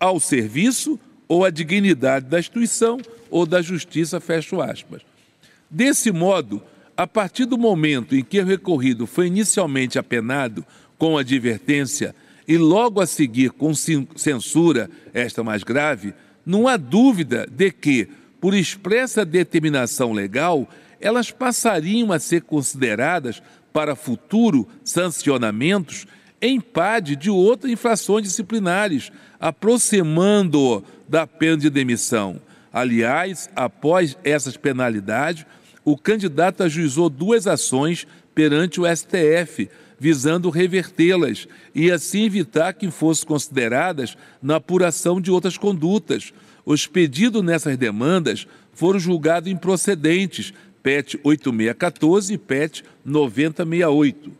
ao 0.00 0.18
serviço 0.18 0.98
ou 1.28 1.44
à 1.44 1.50
dignidade 1.50 2.26
da 2.26 2.40
instituição 2.40 2.98
ou 3.30 3.46
da 3.46 3.62
justiça, 3.62 4.20
fecho 4.20 4.60
aspas. 4.60 5.02
Desse 5.70 6.10
modo, 6.10 6.60
a 6.96 7.06
partir 7.06 7.46
do 7.46 7.56
momento 7.56 8.14
em 8.14 8.24
que 8.24 8.40
o 8.40 8.44
recorrido 8.44 9.06
foi 9.06 9.28
inicialmente 9.28 9.98
apenado 9.98 10.66
com 10.98 11.16
advertência 11.16 12.14
e 12.46 12.58
logo 12.58 13.00
a 13.00 13.06
seguir 13.06 13.50
com 13.50 13.72
censura, 13.74 14.90
esta 15.14 15.44
mais 15.44 15.62
grave, 15.62 16.12
não 16.44 16.66
há 16.66 16.76
dúvida 16.76 17.46
de 17.50 17.70
que, 17.70 18.08
por 18.40 18.54
expressa 18.54 19.24
determinação 19.24 20.12
legal, 20.12 20.68
elas 21.02 21.30
passariam 21.30 22.12
a 22.12 22.18
ser 22.18 22.42
consideradas 22.42 23.42
para 23.72 23.96
futuro 23.96 24.68
sancionamentos 24.84 26.06
em 26.40 26.60
PAD 26.60 27.16
de 27.16 27.30
outras 27.30 27.70
infrações 27.70 28.24
disciplinares, 28.24 29.10
aproximando 29.38 30.82
da 31.08 31.26
pena 31.26 31.56
de 31.56 31.68
demissão. 31.68 32.40
Aliás, 32.72 33.50
após 33.54 34.16
essas 34.24 34.56
penalidades, 34.56 35.44
o 35.84 35.96
candidato 35.96 36.62
ajuizou 36.62 37.10
duas 37.10 37.46
ações 37.46 38.06
perante 38.34 38.80
o 38.80 38.84
STF, 38.84 39.68
visando 39.98 40.50
revertê-las 40.50 41.46
e 41.74 41.90
assim 41.90 42.24
evitar 42.24 42.72
que 42.72 42.90
fossem 42.90 43.26
consideradas 43.26 44.16
na 44.42 44.56
apuração 44.56 45.20
de 45.20 45.30
outras 45.30 45.56
condutas. 45.56 46.32
Os 46.64 46.86
pedidos 46.86 47.42
nessas 47.42 47.76
demandas 47.76 48.46
foram 48.72 48.98
julgados 48.98 49.50
improcedentes, 49.50 50.52
PET 50.82 51.18
8614 51.22 52.34
e 52.34 52.38
PET 52.38 52.84
9068. 53.04 54.32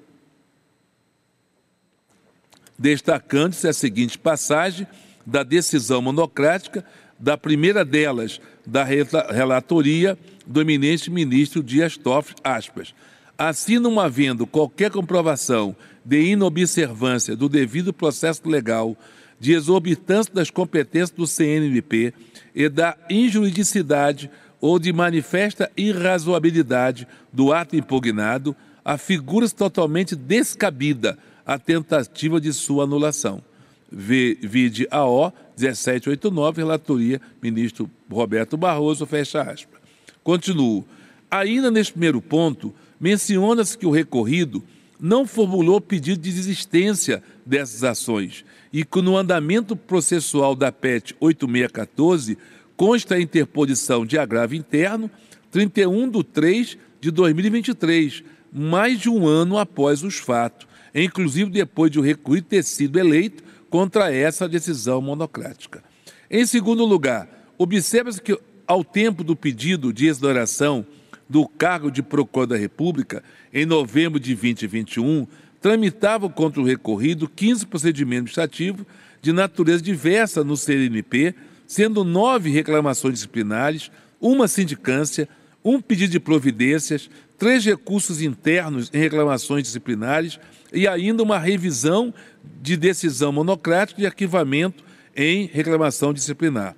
Destacando-se 2.78 3.68
a 3.68 3.72
seguinte 3.72 4.18
passagem 4.18 4.86
da 5.24 5.43
decisão 5.43 6.03
monocrática, 6.03 6.84
da 7.18 7.38
primeira 7.38 7.84
delas, 7.84 8.40
da 8.66 8.84
relatoria 8.84 10.18
do 10.45 10.61
eminente 10.61 11.11
ministro 11.11 11.62
Dias 11.62 11.97
Toffoli, 11.97 12.36
aspas, 12.43 12.93
assim 13.38 13.78
não 13.78 14.01
havendo 14.01 14.47
qualquer 14.47 14.90
comprovação 14.90 15.76
de 16.05 16.20
inobservância 16.20 17.36
do 17.36 17.49
devido 17.49 17.93
processo 17.93 18.49
legal, 18.49 18.97
de 19.38 19.53
exorbitância 19.53 20.32
das 20.32 20.51
competências 20.51 21.11
do 21.11 21.26
CNMP 21.26 22.12
e 22.55 22.68
da 22.68 22.97
injuridicidade 23.09 24.30
ou 24.63 24.79
de 24.79 24.93
manifesta 24.93 25.69
irrazoabilidade 25.77 27.09
do 27.33 27.53
ato 27.53 27.75
impugnado, 27.75 28.55
afigura-se 28.85 29.53
totalmente 29.53 30.15
descabida 30.15 31.19
a 31.45 31.59
tentativa 31.59 32.41
de 32.41 32.53
sua 32.53 32.85
anulação. 32.85 33.43
Vide 33.91 34.87
AO 34.89 35.33
1789, 35.59 36.63
relatoria, 36.63 37.21
ministro 37.43 37.91
Roberto 38.09 38.57
Barroso, 38.57 39.05
fecha 39.05 39.43
aspas. 39.43 39.81
Continuo. 40.23 40.87
Ainda 41.29 41.69
neste 41.69 41.95
primeiro 41.95 42.23
ponto, 42.23 42.73
menciona-se 43.01 43.77
que 43.77 43.85
o 43.85 43.91
recorrido 43.91 44.63
não 45.01 45.27
formulou 45.27 45.81
pedido 45.81 46.21
de 46.21 46.33
desistência 46.33 47.21
dessas 47.45 47.83
ações 47.83 48.45
e 48.73 48.85
que 48.85 49.03
no 49.03 49.17
andamento 49.17 49.75
processual 49.75 50.55
da 50.55 50.71
PET 50.71 51.17
8614 51.19 52.39
consta 52.83 53.14
a 53.14 53.20
interposição 53.20 54.05
de 54.05 54.18
agravo 54.18 54.57
interno 54.57 55.09
31 55.53 56.11
de 56.11 56.24
3 56.24 56.78
de 57.01 57.12
2023, 57.12 58.24
mais 58.53 58.99
de 58.99 59.09
um 59.09 59.24
ano 59.24 59.57
após 59.57 60.03
os 60.03 60.16
fatos, 60.16 60.66
inclusive 60.93 61.49
depois 61.49 61.93
de 61.93 62.01
o 62.01 62.03
recorrido 62.03 62.49
ter 62.49 62.64
sido 62.64 62.99
eleito 62.99 63.45
contra 63.70 64.12
essa 64.12 64.49
decisão 64.49 65.01
monocrática. 65.01 65.80
Em 66.28 66.45
segundo 66.45 66.85
lugar, 66.85 67.28
observa-se 67.57 68.20
que, 68.20 68.37
ao 68.66 68.83
tempo 68.83 69.22
do 69.22 69.37
pedido 69.37 69.93
de 69.93 70.09
exoneração 70.09 70.85
do 71.28 71.47
cargo 71.47 71.89
de 71.89 72.03
Procurador 72.03 72.57
da 72.57 72.61
República, 72.61 73.22
em 73.55 73.64
novembro 73.64 74.18
de 74.18 74.35
2021, 74.35 75.28
tramitavam 75.61 76.28
contra 76.28 76.61
o 76.61 76.64
recorrido 76.64 77.28
15 77.28 77.64
procedimentos 77.64 78.37
administrativos 78.37 78.85
de 79.22 79.33
natureza 79.33 79.80
diversa 79.80 80.43
no 80.43 80.57
CNP, 80.57 81.33
sendo 81.73 82.05
nove 82.05 82.51
reclamações 82.51 83.14
disciplinares, 83.14 83.91
uma 84.20 84.47
sindicância, 84.47 85.27
um 85.64 85.81
pedido 85.81 86.11
de 86.11 86.20
providências, 86.20 87.09
três 87.39 87.64
recursos 87.64 88.20
internos 88.20 88.91
em 88.93 88.99
reclamações 88.99 89.62
disciplinares 89.62 90.39
e 90.70 90.87
ainda 90.87 91.23
uma 91.23 91.39
revisão 91.39 92.12
de 92.61 92.77
decisão 92.77 93.33
monocrática 93.33 93.99
de 94.03 94.07
arquivamento 94.07 94.85
em 95.16 95.47
reclamação 95.47 96.12
disciplinar. 96.12 96.77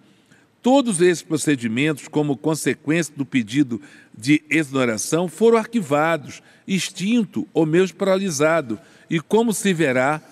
Todos 0.62 1.01
esses 1.01 1.24
procedimentos, 1.24 2.07
como 2.07 2.36
consequência 2.36 3.12
do 3.16 3.26
pedido 3.26 3.82
de 4.16 4.45
exoneração, 4.49 5.26
foram 5.26 5.59
arquivados, 5.59 6.40
extinto 6.68 7.49
ou 7.53 7.66
mesmo 7.66 7.97
paralisado. 7.97 8.78
E 9.11 9.18
como 9.18 9.53
se 9.53 9.74
verá, 9.74 10.22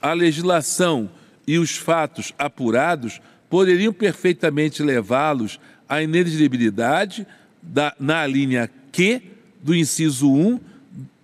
a 0.00 0.12
legislação 0.12 1.10
e 1.46 1.58
os 1.58 1.76
fatos 1.76 2.32
apurados 2.38 3.20
poderiam 3.48 3.92
perfeitamente 3.92 4.82
levá-los 4.82 5.60
à 5.88 6.02
ineligibilidade 6.02 7.26
da, 7.62 7.94
na 7.98 8.26
linha 8.26 8.70
Q 8.90 9.22
do 9.62 9.74
inciso 9.74 10.32
1 10.32 10.60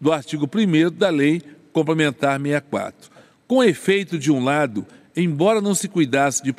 do 0.01 0.12
artigo 0.12 0.49
1 0.53 0.91
da 0.91 1.11
Lei 1.11 1.43
Complementar 1.73 2.41
64. 2.41 3.11
Com 3.47 3.64
efeito, 3.64 4.19
de 4.19 4.31
um 4.31 4.43
lado, 4.43 4.87
embora 5.16 5.61
não 5.61 5.75
se 5.75 5.89
cuidasse 5.89 6.43
de, 6.43 6.55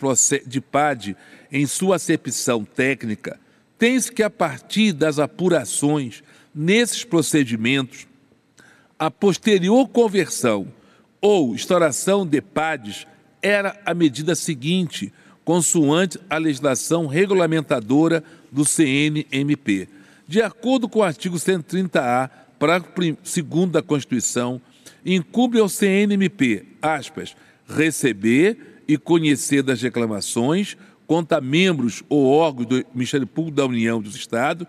de 0.48 0.62
PAD 0.62 1.16
em 1.52 1.66
sua 1.66 1.98
acepção 1.98 2.64
técnica, 2.64 3.40
tem-se 3.78 4.12
que, 4.12 4.24
a 4.24 4.30
partir 4.30 4.92
das 4.92 5.20
apurações 5.20 6.24
nesses 6.54 7.04
procedimentos, 7.04 8.08
a 8.98 9.10
posterior 9.10 9.88
conversão 9.88 10.68
ou 11.22 11.54
instauração 11.54 12.26
de 12.26 12.42
PADs 12.42 13.08
era 13.42 13.80
a 13.86 13.94
medida 13.94 14.36
seguinte, 14.36 15.14
consoante 15.44 16.20
a 16.30 16.38
legislação 16.38 17.08
regulamentadora 17.08 18.24
do 18.52 18.66
CNMP. 18.66 19.88
De 20.28 20.42
acordo 20.42 20.88
com 20.88 21.00
o 21.00 21.04
artigo 21.04 21.38
130-A, 21.38 22.30
parágrafo 22.60 22.94
2 22.96 23.72
da 23.72 23.82
Constituição, 23.82 24.62
incumbe 25.06 25.60
ao 25.60 25.70
CNMP, 25.70 26.66
aspas, 26.82 27.36
receber 27.68 28.84
e 28.88 28.98
conhecer 28.98 29.64
das 29.64 29.82
reclamações 29.82 30.76
contra 31.08 31.42
membros 31.42 32.04
ou 32.08 32.28
órgãos 32.28 32.68
do 32.68 32.86
Ministério 32.94 33.26
Público 33.26 33.58
da 33.58 33.66
União 33.66 34.02
dos 34.02 34.16
Estados, 34.16 34.68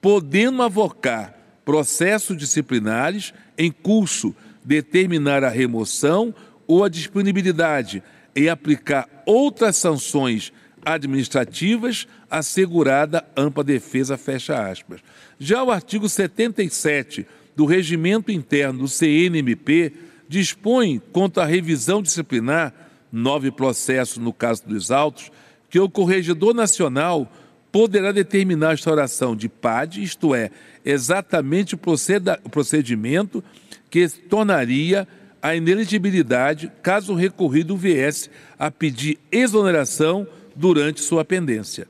podendo 0.00 0.62
avocar 0.62 1.34
processos 1.64 2.36
disciplinares 2.36 3.34
em 3.58 3.70
curso, 3.72 4.34
determinar 4.64 5.42
a 5.42 5.48
remoção 5.48 6.34
ou 6.70 6.84
a 6.84 6.88
disponibilidade 6.88 8.00
e 8.32 8.48
aplicar 8.48 9.08
outras 9.26 9.76
sanções 9.76 10.52
administrativas 10.84 12.06
assegurada 12.30 13.24
ampla 13.36 13.64
defesa, 13.64 14.16
fecha 14.16 14.70
aspas. 14.70 15.00
Já 15.36 15.64
o 15.64 15.72
artigo 15.72 16.08
77 16.08 17.26
do 17.56 17.64
Regimento 17.64 18.30
Interno 18.30 18.82
do 18.82 18.88
CNMP 18.88 19.92
dispõe 20.28 21.02
contra 21.10 21.42
a 21.42 21.46
revisão 21.46 22.00
disciplinar, 22.00 22.72
nove 23.10 23.50
processos 23.50 24.18
no 24.18 24.32
caso 24.32 24.62
dos 24.64 24.92
autos, 24.92 25.28
que 25.68 25.80
o 25.80 25.90
Corregedor 25.90 26.54
Nacional 26.54 27.28
poderá 27.72 28.12
determinar 28.12 28.70
a 28.70 28.74
instauração 28.74 29.34
de 29.34 29.48
PAD, 29.48 30.04
isto 30.04 30.36
é, 30.36 30.52
exatamente 30.84 31.74
o 31.74 32.48
procedimento 32.48 33.42
que 33.90 34.08
tornaria 34.08 35.08
a 35.42 35.54
ineligibilidade 35.54 36.70
caso 36.82 37.12
o 37.12 37.16
recorrido 37.16 37.76
viesse 37.76 38.30
a 38.58 38.70
pedir 38.70 39.18
exoneração 39.32 40.26
durante 40.54 41.00
sua 41.00 41.24
pendência. 41.24 41.86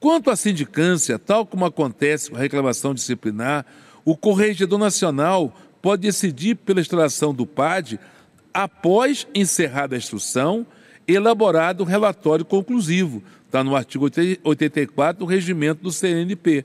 Quanto 0.00 0.30
à 0.30 0.36
sindicância, 0.36 1.18
tal 1.18 1.46
como 1.46 1.64
acontece 1.64 2.30
com 2.30 2.36
a 2.36 2.40
reclamação 2.40 2.92
disciplinar, 2.92 3.64
o 4.04 4.16
Corregedor 4.16 4.78
Nacional 4.78 5.56
pode 5.80 6.02
decidir 6.02 6.56
pela 6.56 6.80
instalação 6.80 7.32
do 7.32 7.46
PAD 7.46 8.00
após 8.52 9.26
encerrada 9.32 9.94
a 9.94 9.98
instrução, 9.98 10.66
elaborado 11.06 11.84
um 11.84 11.86
relatório 11.86 12.44
conclusivo. 12.44 13.22
Está 13.46 13.62
no 13.62 13.76
artigo 13.76 14.08
84 14.42 15.24
do 15.24 15.30
regimento 15.30 15.82
do 15.82 15.92
CNP. 15.92 16.64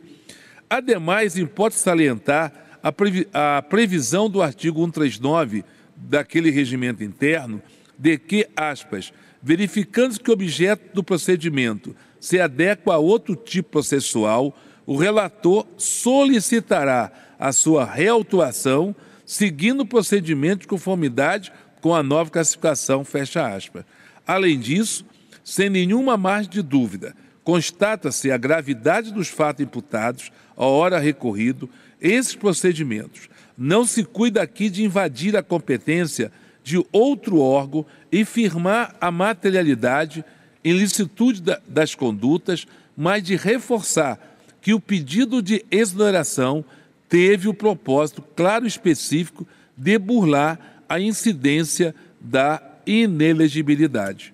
Ademais, 0.69 1.37
importa 1.37 1.77
salientar 1.77 2.51
a 2.81 3.61
previsão 3.61 4.29
do 4.29 4.41
artigo 4.41 4.79
139 4.79 5.63
daquele 5.97 6.51
regimento 6.51 7.03
interno 7.03 7.61
de 7.97 8.17
que, 8.17 8.47
aspas, 8.55 9.11
verificando 9.41 10.19
que 10.19 10.29
o 10.29 10.33
objeto 10.33 10.93
do 10.93 11.03
procedimento 11.03 11.95
se 12.19 12.39
adequa 12.39 12.93
a 12.93 12.97
outro 12.97 13.35
tipo 13.35 13.69
processual, 13.69 14.55
o 14.85 14.95
relator 14.95 15.65
solicitará 15.77 17.11
a 17.39 17.51
sua 17.51 17.85
reautuação 17.85 18.95
seguindo 19.25 19.81
o 19.81 19.85
procedimento 19.85 20.61
de 20.61 20.67
conformidade 20.67 21.51
com 21.81 21.93
a 21.93 22.01
nova 22.01 22.29
classificação, 22.29 23.03
fecha 23.03 23.45
aspas. 23.45 23.83
Além 24.25 24.59
disso, 24.59 25.05
sem 25.43 25.69
nenhuma 25.69 26.17
margem 26.17 26.51
de 26.51 26.61
dúvida, 26.61 27.15
constata-se 27.43 28.31
a 28.31 28.37
gravidade 28.37 29.13
dos 29.13 29.27
fatos 29.27 29.63
imputados, 29.63 30.31
a 30.55 30.65
hora 30.65 30.99
recorrido, 30.99 31.69
esses 32.01 32.35
procedimentos. 32.35 33.29
Não 33.57 33.85
se 33.85 34.03
cuida 34.03 34.41
aqui 34.41 34.69
de 34.69 34.83
invadir 34.83 35.35
a 35.35 35.41
competência 35.41 36.31
de 36.63 36.83
outro 36.91 37.39
órgão 37.39 37.85
e 38.11 38.23
firmar 38.23 38.95
a 39.01 39.09
materialidade 39.09 40.23
em 40.63 40.73
licitude 40.73 41.41
das 41.67 41.95
condutas, 41.95 42.67
mas 42.95 43.23
de 43.23 43.35
reforçar 43.35 44.19
que 44.61 44.73
o 44.73 44.79
pedido 44.79 45.41
de 45.41 45.65
exoneração 45.71 46.63
teve 47.09 47.47
o 47.47 47.53
propósito 47.53 48.21
claro 48.35 48.65
e 48.65 48.67
específico 48.67 49.47
de 49.75 49.97
burlar 49.97 50.83
a 50.89 50.99
incidência 50.99 51.95
da 52.19 52.61
inelegibilidade. 52.85 54.33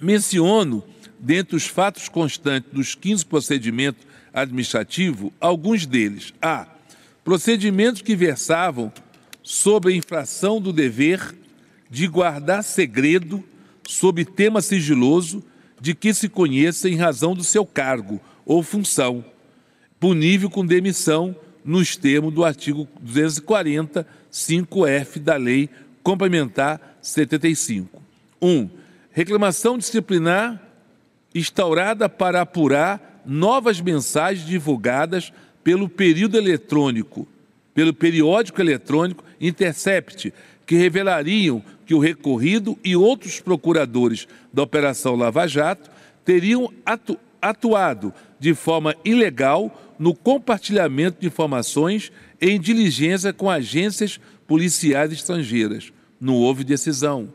Menciono, 0.00 0.82
dentre 1.18 1.56
os 1.56 1.66
fatos 1.66 2.08
constantes 2.08 2.70
dos 2.72 2.94
15 2.94 3.24
procedimentos 3.26 4.04
administrativo 4.34 5.32
alguns 5.40 5.86
deles. 5.86 6.34
A. 6.42 6.66
Procedimentos 7.22 8.02
que 8.02 8.16
versavam 8.16 8.92
sobre 9.42 9.92
a 9.92 9.96
infração 9.96 10.60
do 10.60 10.72
dever 10.72 11.34
de 11.88 12.06
guardar 12.08 12.64
segredo 12.64 13.42
sob 13.86 14.24
tema 14.24 14.60
sigiloso 14.60 15.42
de 15.80 15.94
que 15.94 16.12
se 16.12 16.28
conheça 16.28 16.88
em 16.88 16.96
razão 16.96 17.34
do 17.34 17.44
seu 17.44 17.64
cargo 17.64 18.20
ou 18.44 18.62
função, 18.62 19.24
punível 20.00 20.50
com 20.50 20.66
demissão 20.66 21.36
nos 21.64 21.96
termos 21.96 22.32
do 22.32 22.44
artigo 22.44 22.88
240, 23.00 24.06
5F 24.32 25.18
da 25.18 25.36
Lei 25.36 25.70
Complementar 26.02 26.98
75. 27.00 28.02
1. 28.40 28.46
Um, 28.46 28.70
reclamação 29.10 29.78
disciplinar 29.78 30.60
instaurada 31.34 32.08
para 32.08 32.42
apurar 32.42 33.13
novas 33.24 33.80
mensagens 33.80 34.46
divulgadas 34.46 35.32
pelo 35.62 35.88
período 35.88 36.36
eletrônico, 36.36 37.26
pelo 37.72 37.92
periódico 37.92 38.60
eletrônico 38.60 39.24
Intercept, 39.40 40.32
que 40.66 40.76
revelariam 40.76 41.62
que 41.84 41.94
o 41.94 41.98
recorrido 41.98 42.78
e 42.82 42.96
outros 42.96 43.40
procuradores 43.40 44.26
da 44.52 44.62
Operação 44.62 45.14
Lava 45.14 45.46
Jato 45.46 45.90
teriam 46.24 46.72
atu 46.84 47.18
atuado 47.40 48.10
de 48.40 48.54
forma 48.54 48.96
ilegal 49.04 49.94
no 49.98 50.14
compartilhamento 50.14 51.20
de 51.20 51.26
informações 51.26 52.10
em 52.40 52.58
diligência 52.58 53.34
com 53.34 53.50
agências 53.50 54.18
policiais 54.46 55.12
estrangeiras. 55.12 55.92
Não 56.18 56.34
houve 56.36 56.64
decisão. 56.64 57.28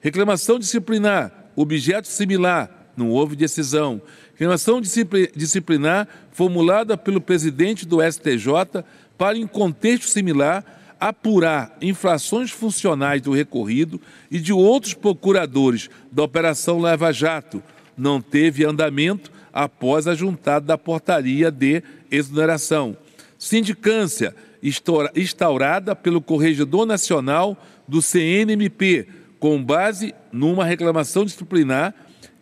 Reclamação 0.00 0.58
disciplinar, 0.58 1.50
objeto 1.56 2.06
similar, 2.06 2.92
não 2.96 3.10
houve 3.10 3.34
decisão. 3.34 4.00
Reclamação 4.36 4.82
disciplinar 4.82 6.06
formulada 6.30 6.96
pelo 6.96 7.20
presidente 7.22 7.86
do 7.86 7.98
STJ 8.02 8.84
para, 9.16 9.38
em 9.38 9.46
contexto 9.46 10.08
similar, 10.08 10.62
apurar 11.00 11.76
infrações 11.80 12.50
funcionais 12.50 13.22
do 13.22 13.32
recorrido 13.32 14.00
e 14.30 14.38
de 14.38 14.52
outros 14.52 14.92
procuradores 14.92 15.88
da 16.12 16.22
Operação 16.22 16.78
Lava 16.78 17.12
Jato. 17.12 17.62
Não 17.96 18.20
teve 18.20 18.64
andamento 18.64 19.32
após 19.52 20.06
a 20.06 20.14
juntada 20.14 20.66
da 20.66 20.76
portaria 20.76 21.50
de 21.50 21.82
exoneração. 22.10 22.94
Sindicância 23.38 24.34
instaurada 25.14 25.96
pelo 25.96 26.20
Corregedor 26.20 26.84
Nacional 26.84 27.56
do 27.88 28.02
CNMP, 28.02 29.08
com 29.38 29.62
base 29.62 30.14
numa 30.30 30.64
reclamação 30.64 31.24
disciplinar 31.24 31.94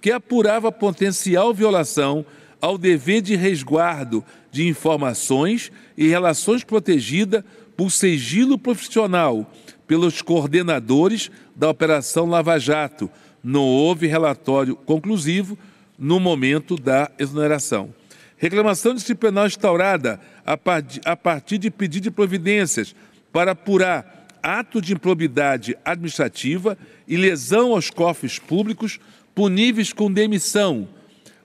que 0.05 0.13
apurava 0.13 0.71
potencial 0.71 1.55
violação 1.55 2.27
ao 2.61 2.77
dever 2.77 3.23
de 3.23 3.37
resguardo 3.37 4.23
de 4.53 4.69
informações 4.69 5.73
e 5.97 6.07
relações 6.07 6.63
protegidas 6.63 7.43
por 7.75 7.91
sigilo 7.91 8.59
profissional 8.59 9.51
pelos 9.87 10.21
coordenadores 10.21 11.31
da 11.57 11.71
Operação 11.71 12.27
Lava 12.27 12.59
Jato. 12.59 13.11
Não 13.43 13.63
houve 13.63 14.07
relatório 14.07 14.77
conclusivo 14.77 15.57
no 15.99 16.21
momento 16.21 16.77
da 16.77 17.11
exoneração. 17.19 17.89
Reclamação 18.37 18.93
disciplinar 18.95 19.47
instaurada 19.47 20.21
a 20.45 21.17
partir 21.17 21.57
de 21.57 21.71
pedido 21.71 22.03
de 22.03 22.11
providências 22.11 22.95
para 23.33 23.53
apurar 23.53 24.24
ato 24.45 24.79
de 24.83 24.93
improbidade 24.93 25.75
administrativa 25.83 26.77
e 27.09 27.17
lesão 27.17 27.73
aos 27.73 27.89
cofres 27.89 28.39
públicos 28.39 29.01
puníveis 29.35 29.91
com 29.91 30.13
demissão. 30.13 30.87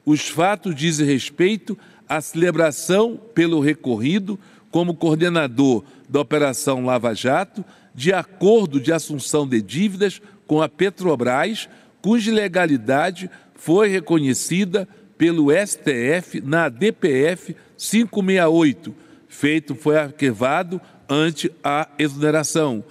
Os 0.05 0.27
fatos 0.27 0.75
dizem 0.75 1.05
respeito 1.07 1.77
à 2.09 2.19
celebração 2.19 3.17
pelo 3.33 3.61
recorrido 3.61 4.37
como 4.69 4.93
coordenador 4.93 5.85
da 6.09 6.19
Operação 6.19 6.83
Lava 6.83 7.13
Jato, 7.13 7.63
de 7.95 8.11
acordo 8.11 8.81
de 8.81 8.91
assunção 8.91 9.47
de 9.47 9.61
dívidas 9.61 10.21
com 10.45 10.61
a 10.61 10.67
Petrobras, 10.67 11.69
cuja 12.01 12.31
ilegalidade 12.31 13.29
foi 13.55 13.87
reconhecida 13.87 14.87
pelo 15.17 15.47
STF 15.51 16.41
na 16.41 16.67
DPF 16.67 17.55
568. 17.77 18.93
Feito 19.27 19.73
foi 19.73 19.97
arquivado 19.97 20.81
ante 21.09 21.51
a 21.63 21.87
exoneração. 21.97 22.83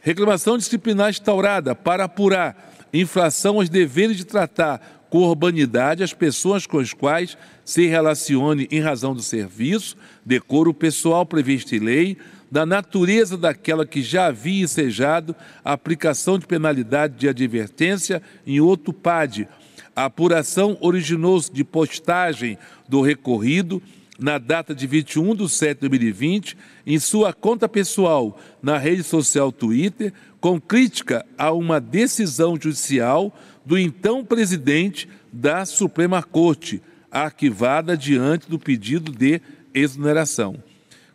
Reclamação 0.00 0.56
disciplinar 0.56 1.10
instaurada 1.10 1.74
para 1.74 2.04
apurar 2.04 2.74
infração 2.92 3.56
aos 3.56 3.68
deveres 3.68 4.16
de 4.16 4.24
tratar 4.24 5.06
com 5.10 5.18
urbanidade 5.18 6.02
as 6.02 6.12
pessoas 6.12 6.66
com 6.66 6.78
as 6.78 6.92
quais 6.92 7.36
se 7.64 7.86
relacione 7.86 8.68
em 8.70 8.80
razão 8.80 9.14
do 9.14 9.22
serviço, 9.22 9.96
decoro 10.24 10.72
pessoal 10.72 11.24
previsto 11.24 11.74
em 11.74 11.78
lei, 11.78 12.16
da 12.50 12.64
natureza 12.64 13.36
daquela 13.36 13.84
que 13.84 14.02
já 14.02 14.26
havia 14.26 14.64
ensejado 14.64 15.34
a 15.64 15.72
aplicação 15.72 16.38
de 16.38 16.46
penalidade 16.46 17.14
de 17.16 17.28
advertência 17.28 18.22
em 18.46 18.60
outro 18.60 18.92
PAD. 18.92 19.48
A 19.94 20.04
apuração 20.04 20.76
originou-se 20.80 21.52
de 21.52 21.64
postagem 21.64 22.58
do 22.88 23.00
recorrido 23.00 23.82
na 24.18 24.38
data 24.38 24.74
de 24.74 24.86
21 24.86 25.34
de 25.34 25.48
setembro 25.48 25.98
de 25.98 26.06
2020 26.10 26.56
em 26.86 26.98
sua 26.98 27.32
conta 27.32 27.68
pessoal 27.68 28.38
na 28.62 28.78
rede 28.78 29.02
social 29.02 29.52
Twitter 29.52 30.12
com 30.40 30.60
crítica 30.60 31.24
a 31.36 31.52
uma 31.52 31.80
decisão 31.80 32.56
judicial 32.60 33.36
do 33.64 33.78
então 33.78 34.24
presidente 34.24 35.08
da 35.32 35.66
Suprema 35.66 36.22
Corte, 36.22 36.80
arquivada 37.10 37.96
diante 37.96 38.48
do 38.48 38.58
pedido 38.58 39.12
de 39.12 39.40
exoneração. 39.74 40.56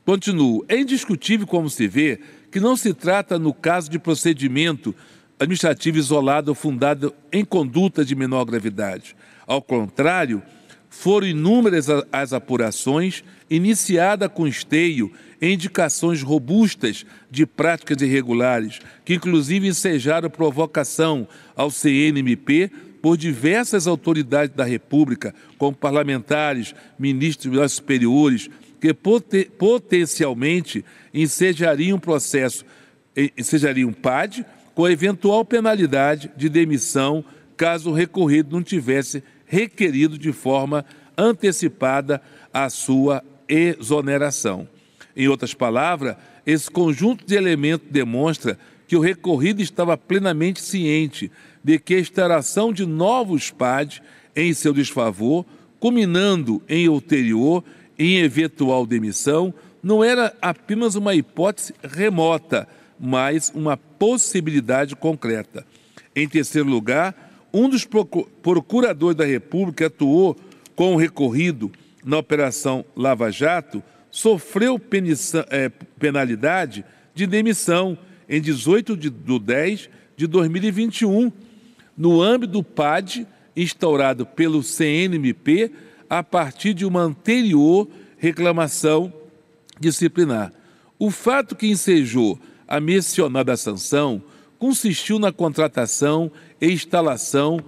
Continuo. 0.05 0.65
É 0.67 0.77
indiscutível, 0.77 1.47
como 1.47 1.69
se 1.69 1.87
vê, 1.87 2.19
que 2.51 2.59
não 2.59 2.75
se 2.75 2.93
trata, 2.93 3.39
no 3.39 3.53
caso 3.53 3.89
de 3.89 3.97
procedimento 3.97 4.93
administrativo 5.39 5.97
isolado 5.97 6.51
ou 6.51 6.55
fundado 6.55 7.13
em 7.31 7.45
conduta 7.45 8.03
de 8.03 8.15
menor 8.15 8.45
gravidade. 8.45 9.15
Ao 9.47 9.61
contrário, 9.61 10.41
foram 10.91 11.25
inúmeras 11.25 11.87
as 12.11 12.33
apurações, 12.33 13.23
iniciada 13.49 14.27
com 14.27 14.45
esteio 14.45 15.09
em 15.41 15.53
indicações 15.53 16.21
robustas 16.21 17.05
de 17.31 17.45
práticas 17.45 18.01
irregulares, 18.01 18.79
que 19.05 19.13
inclusive 19.13 19.69
ensejaram 19.69 20.29
provocação 20.29 21.25
ao 21.55 21.71
CNMP 21.71 22.69
por 23.01 23.15
diversas 23.17 23.87
autoridades 23.87 24.53
da 24.53 24.65
República, 24.65 25.33
como 25.57 25.75
parlamentares, 25.75 26.75
ministros 26.99 27.71
superiores, 27.71 28.49
que 28.79 28.93
potencialmente 29.57 30.83
ensejariam 31.13 31.97
um 31.97 32.01
processo, 32.01 32.65
ensejariam 33.37 33.89
um 33.89 33.93
PAD 33.93 34.45
com 34.75 34.89
eventual 34.89 35.45
penalidade 35.45 36.29
de 36.35 36.49
demissão 36.49 37.23
caso 37.55 37.91
o 37.91 37.93
recorrido 37.93 38.51
não 38.51 38.61
tivesse 38.61 39.23
requerido 39.51 40.17
de 40.17 40.31
forma 40.31 40.85
antecipada 41.17 42.21
a 42.53 42.69
sua 42.69 43.21
exoneração. 43.49 44.65
Em 45.13 45.27
outras 45.27 45.53
palavras, 45.53 46.15
esse 46.45 46.71
conjunto 46.71 47.25
de 47.25 47.35
elementos 47.35 47.85
demonstra 47.91 48.57
que 48.87 48.95
o 48.95 49.01
recorrido 49.01 49.61
estava 49.61 49.97
plenamente 49.97 50.61
ciente 50.61 51.29
de 51.61 51.77
que 51.77 51.95
a 51.95 51.99
instalação 51.99 52.71
de 52.71 52.85
novos 52.85 53.51
PAD 53.51 54.01
em 54.33 54.53
seu 54.53 54.71
desfavor, 54.71 55.45
culminando 55.81 56.61
em 56.69 56.87
ulterior 56.87 57.61
em 57.99 58.19
eventual 58.19 58.85
demissão, 58.85 59.53
não 59.83 60.01
era 60.01 60.33
apenas 60.41 60.95
uma 60.95 61.13
hipótese 61.13 61.73
remota, 61.83 62.69
mas 62.97 63.51
uma 63.53 63.75
possibilidade 63.75 64.95
concreta. 64.95 65.67
Em 66.15 66.25
terceiro 66.25 66.69
lugar, 66.69 67.30
um 67.53 67.69
dos 67.69 67.85
procuradores 67.85 69.17
da 69.17 69.25
República 69.25 69.87
atuou 69.87 70.37
com 70.75 70.93
o 70.93 70.97
recorrido 70.97 71.71
na 72.03 72.17
Operação 72.17 72.85
Lava 72.95 73.31
Jato, 73.31 73.83
sofreu 74.09 74.79
é, 75.49 75.69
penalidade 75.99 76.83
de 77.13 77.27
demissão 77.27 77.97
em 78.27 78.41
18 78.41 78.95
de 78.97 79.09
10 79.09 79.89
de 80.15 80.27
2021, 80.27 81.31
no 81.97 82.21
âmbito 82.21 82.53
do 82.53 82.63
PAD 82.63 83.27
instaurado 83.55 84.25
pelo 84.25 84.63
CNMP 84.63 85.71
a 86.09 86.23
partir 86.23 86.73
de 86.73 86.85
uma 86.85 87.01
anterior 87.01 87.87
reclamação 88.17 89.13
disciplinar. 89.79 90.53
O 90.97 91.09
fato 91.09 91.55
que 91.55 91.67
ensejou 91.67 92.39
a 92.67 92.79
mencionada 92.79 93.57
sanção 93.57 94.21
consistiu 94.61 95.17
na 95.17 95.31
contratação 95.31 96.31
e 96.61 96.71
instalação 96.71 97.59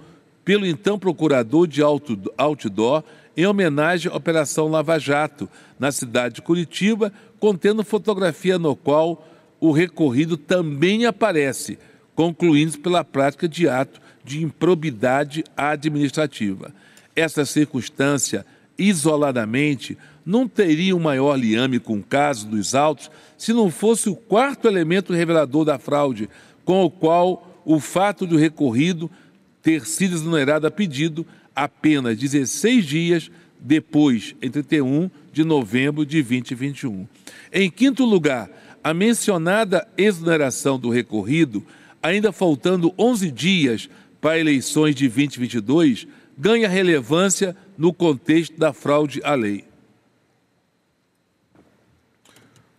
pelo 0.44 0.64
então 0.64 0.96
procurador 0.96 1.66
de 1.66 1.82
outdoor 1.82 3.02
em 3.36 3.44
homenagem 3.44 4.12
à 4.12 4.14
Operação 4.14 4.68
Lava 4.68 4.96
Jato, 4.96 5.48
na 5.76 5.90
cidade 5.90 6.36
de 6.36 6.42
Curitiba, 6.42 7.12
contendo 7.40 7.82
fotografia 7.82 8.60
no 8.60 8.76
qual 8.76 9.26
o 9.58 9.72
recorrido 9.72 10.36
também 10.36 11.04
aparece, 11.04 11.80
concluindo 12.14 12.78
pela 12.78 13.02
prática 13.02 13.48
de 13.48 13.68
ato 13.68 14.00
de 14.22 14.44
improbidade 14.44 15.42
administrativa. 15.56 16.72
Essa 17.16 17.44
circunstância 17.44 18.46
isoladamente 18.78 19.98
não 20.24 20.46
teria 20.46 20.94
um 20.94 21.00
maior 21.00 21.34
liame 21.34 21.80
com 21.80 21.98
o 21.98 22.02
caso 22.04 22.46
dos 22.46 22.72
autos 22.72 23.10
se 23.36 23.52
não 23.52 23.68
fosse 23.68 24.08
o 24.08 24.14
quarto 24.14 24.68
elemento 24.68 25.12
revelador 25.12 25.64
da 25.64 25.76
fraude, 25.76 26.30
com 26.64 26.84
o 26.84 26.90
qual 26.90 27.62
o 27.64 27.80
fato 27.80 28.26
do 28.26 28.36
recorrido 28.36 29.10
ter 29.62 29.86
sido 29.86 30.14
exonerado 30.14 30.66
a 30.66 30.70
pedido 30.70 31.26
apenas 31.54 32.18
16 32.18 32.84
dias 32.84 33.30
depois, 33.58 34.34
em 34.42 34.50
31 34.50 35.10
de 35.32 35.42
novembro 35.42 36.04
de 36.04 36.22
2021. 36.22 37.06
Em 37.52 37.70
quinto 37.70 38.04
lugar, 38.04 38.50
a 38.82 38.92
mencionada 38.92 39.88
exoneração 39.96 40.78
do 40.78 40.90
recorrido, 40.90 41.64
ainda 42.02 42.30
faltando 42.32 42.92
11 42.98 43.30
dias 43.30 43.88
para 44.20 44.38
eleições 44.38 44.94
de 44.94 45.08
2022, 45.08 46.06
ganha 46.36 46.68
relevância 46.68 47.56
no 47.78 47.92
contexto 47.92 48.58
da 48.58 48.72
fraude 48.72 49.20
à 49.24 49.34
lei. 49.34 49.64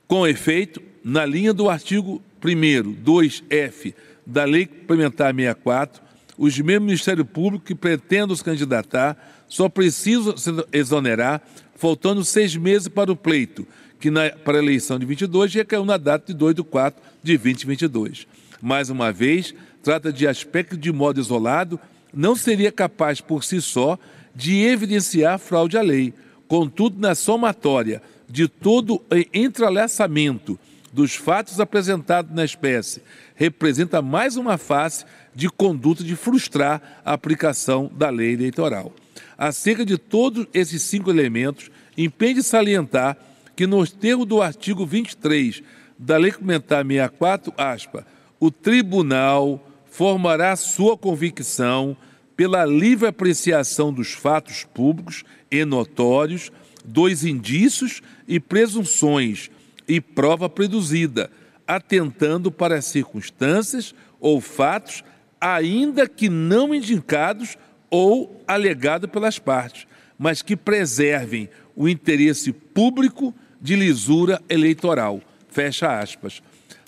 Com 0.07 0.28
efeito, 0.28 0.82
na 1.03 1.26
linha 1.26 1.53
do 1.53 1.68
artigo 1.68 2.22
1 2.46 2.96
2F 3.04 3.94
da 4.26 4.46
Lei 4.46 4.66
Complementar 4.66 5.34
64, 5.34 6.02
os 6.38 6.58
membros 6.60 6.82
do 6.82 6.86
Ministério 6.86 7.26
Público 7.26 7.66
que 7.66 7.76
pretendam 7.76 8.36
se 8.36 8.44
candidatar 8.44 9.18
só 9.48 9.70
precisam 9.70 10.36
se 10.38 10.52
exonerar 10.72 11.42
faltando 11.76 12.24
seis 12.24 12.56
meses 12.56 12.88
para 12.88 13.12
o 13.12 13.16
pleito, 13.16 13.68
que 14.00 14.10
na, 14.10 14.30
para 14.30 14.58
a 14.58 14.62
eleição 14.62 14.98
de 14.98 15.06
22 15.06 15.54
recaiu 15.54 15.86
na 15.86 15.98
data 15.98 16.32
de 16.32 16.38
2 16.38 16.56
de 16.56 16.64
4 16.64 17.02
de 17.24 17.38
2022. 17.38 18.28
Mais 18.62 18.90
uma 18.90 19.12
vez, 19.12 19.54
trata 19.84 20.12
de 20.12 20.28
aspecto 20.28 20.78
de 20.78 20.92
modo 20.92 21.20
isolado, 21.20 21.80
não 22.14 22.36
seria 22.36 22.72
capaz 22.72 23.20
por 23.22 23.44
si 23.44 23.62
só 23.62 24.00
de 24.34 24.62
evidenciar 24.64 25.38
fraude 25.40 25.78
à 25.78 25.82
lei. 25.82 26.14
Contudo, 26.48 27.00
na 27.00 27.16
somatória 27.16 28.02
de 28.28 28.48
todo 28.48 29.02
entrelaçamento 29.34 30.60
dos 30.96 31.14
fatos 31.14 31.60
apresentados 31.60 32.34
na 32.34 32.46
espécie, 32.46 33.02
representa 33.36 34.02
mais 34.02 34.38
uma 34.38 34.58
face 34.58 35.04
de 35.36 35.50
conduta 35.50 36.02
de 36.06 36.16
frustrar 36.16 37.02
a 37.04 37.12
aplicação 37.12 37.92
da 37.94 38.10
lei 38.10 38.32
eleitoral. 38.32 38.94
Acerca 39.38 39.86
de 39.86 39.98
todos 39.98 40.48
esses 40.54 40.82
cinco 40.84 41.10
elementos, 41.10 41.70
impede 41.98 42.42
salientar 42.42 43.18
que, 43.58 43.68
no 43.68 43.86
termo 43.86 44.26
do 44.26 44.42
artigo 44.42 44.86
23 44.86 45.62
da 46.00 46.16
Lei 46.16 46.32
Complementar 46.32 46.86
64, 46.86 47.54
aspa, 47.58 48.08
o 48.40 48.50
tribunal 48.50 49.70
formará 49.92 50.56
sua 50.56 50.98
convicção 50.98 51.98
pela 52.38 52.64
livre 52.64 53.10
apreciação 53.10 53.92
dos 53.92 54.14
fatos 54.14 54.64
públicos 54.64 55.26
e 55.52 55.66
notórios, 55.66 56.54
dos 56.86 57.26
indícios 57.26 58.02
e 58.28 58.40
presunções 58.40 59.50
e 59.88 60.02
prova 60.02 60.49
produzida, 60.49 61.30
atentando 61.68 62.52
para 62.52 62.76
as 62.78 62.86
circunstâncias 62.86 63.94
ou 64.20 64.40
fatos, 64.41 65.03
ainda 65.40 66.07
que 66.07 66.30
não 66.30 66.74
indicados 66.74 67.57
ou 67.90 68.44
alegados 68.48 69.10
pelas 69.10 69.40
partes, 69.40 69.88
mas 70.18 70.41
que 70.41 70.56
preservem 70.56 71.49
o 71.76 71.88
interesse 71.88 72.52
público 72.52 73.34
de 73.62 73.76
lisura 73.76 74.41
eleitoral. 74.49 75.22
Fecha 75.49 75.99
aspas. 75.99 76.41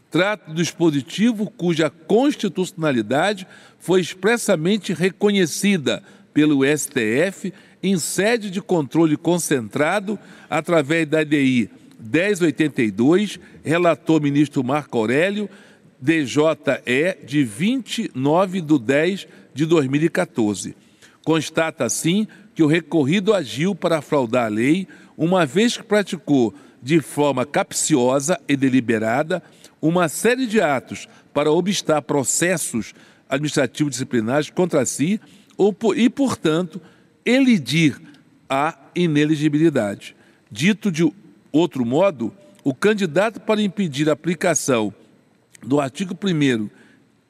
Trata 0.10 0.52
do 0.52 0.56
dispositivo 0.56 1.50
cuja 1.50 1.90
constitucionalidade 1.90 3.46
foi 3.80 4.00
expressamente 4.00 4.94
reconhecida 4.94 6.02
pelo 6.34 6.62
STF 6.66 7.54
em 7.84 7.98
sede 7.98 8.50
de 8.50 8.62
controle 8.62 9.18
concentrado 9.18 10.18
através 10.50 11.08
da 11.08 11.24
DI 11.24 11.70
1082, 12.00 13.40
relator 13.64 14.22
ministro 14.22 14.64
Marco 14.64 14.98
Aurélio, 14.98 15.50
DJE, 16.00 17.26
de 17.26 17.44
29 17.44 18.62
de 18.62 18.80
10 18.80 19.28
de 19.54 19.66
2014. 19.66 20.76
Constata, 21.24 21.86
assim, 21.86 22.28
que 22.54 22.64
o 22.64 22.68
recorrido 22.68 23.34
agiu 23.34 23.76
para 23.76 24.02
fraudar 24.02 24.46
a 24.46 24.50
lei, 24.50 24.88
uma 25.18 25.46
vez 25.46 25.76
que 25.76 25.84
praticou 25.84 26.54
de 26.82 27.02
forma 27.02 27.46
capciosa 27.46 28.40
e 28.48 28.56
deliberada 28.56 29.42
uma 29.82 30.08
série 30.08 30.46
de 30.46 30.62
atos 30.62 31.08
para 31.34 31.52
obstar 31.52 32.02
processos 32.02 32.94
administrativos 33.30 33.92
disciplinares 33.92 34.50
contra 34.50 34.86
si 34.86 35.20
e, 35.96 36.10
portanto, 36.10 36.82
elidir 37.26 38.00
a 38.50 38.78
ineligibilidade. 38.96 40.16
Dito 40.50 40.92
de 40.92 41.12
outro 41.52 41.86
modo, 41.86 42.34
o 42.64 42.74
candidato 42.74 43.40
para 43.40 43.62
impedir 43.62 44.10
a 44.10 44.14
aplicação 44.14 44.94
do 45.64 45.80
artigo 45.80 46.16
1 46.22 46.70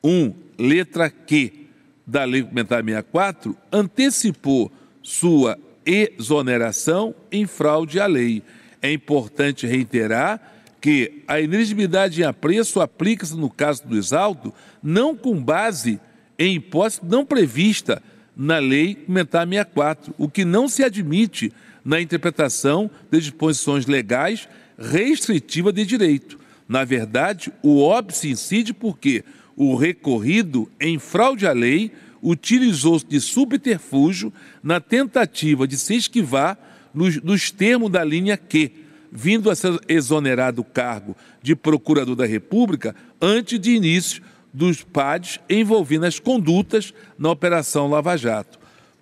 1, 0.04 0.34
letra 0.58 1.10
Q 1.10 1.68
da 2.06 2.24
Lei 2.24 2.42
Complementar 2.42 2.84
64, 2.84 3.58
antecipou 3.72 4.72
sua 5.04 5.58
exoneração 5.86 7.14
em 7.32 7.46
fraude 7.46 8.00
à 8.00 8.06
lei. 8.06 8.44
É 8.82 8.92
importante 8.92 9.66
reiterar 9.66 10.42
que 10.80 11.24
a 11.28 11.40
ineligibilidade 11.40 12.22
em 12.22 12.26
apreço 12.26 12.80
aplica-se 12.80 13.36
no 13.36 13.50
caso 13.50 13.86
do 13.88 13.98
exalto 13.98 14.54
não 14.82 15.16
com 15.16 15.42
base 15.42 16.00
em 16.38 16.56
hipótese 16.56 17.02
não 17.04 17.26
prevista 17.26 18.02
na 18.36 18.60
Lei 18.60 18.94
Complementar 18.94 19.48
64, 19.48 20.14
o 20.18 20.30
que 20.30 20.46
não 20.46 20.68
se 20.68 20.84
admite 20.84 21.52
na 21.88 22.02
interpretação 22.02 22.92
de 23.10 23.22
disposições 23.22 23.86
legais 23.86 24.50
restritiva 24.78 25.72
de 25.72 25.86
direito. 25.86 26.38
Na 26.68 26.84
verdade, 26.84 27.50
o 27.64 27.82
óbice 27.82 28.30
incide 28.30 28.74
porque 28.74 29.24
o 29.56 29.74
recorrido 29.74 30.70
em 30.82 31.00
fraude 31.00 31.48
à 31.48 31.54
lei 31.54 31.94
utilizou-se 32.22 33.06
de 33.06 33.22
subterfúgio 33.22 34.34
na 34.62 34.82
tentativa 34.82 35.66
de 35.66 35.78
se 35.78 35.96
esquivar 35.96 36.60
nos, 36.94 37.22
nos 37.24 37.52
termos 37.52 37.90
da 37.90 38.04
linha 38.04 38.36
Q, 38.36 38.70
vindo 39.10 39.50
a 39.50 39.56
ser 39.56 39.80
exonerado 39.88 40.58
do 40.58 40.64
cargo 40.66 41.16
de 41.42 41.56
procurador 41.56 42.18
da 42.18 42.26
República 42.26 42.94
antes 43.22 43.58
de 43.58 43.72
início 43.72 44.22
dos 44.54 44.84
PADs 44.84 45.40
envolvendo 45.50 46.06
as 46.06 46.20
condutas 46.20 46.94
na 47.18 47.32
Operação 47.32 47.88
Lava 47.88 48.18
Jato. 48.18 48.60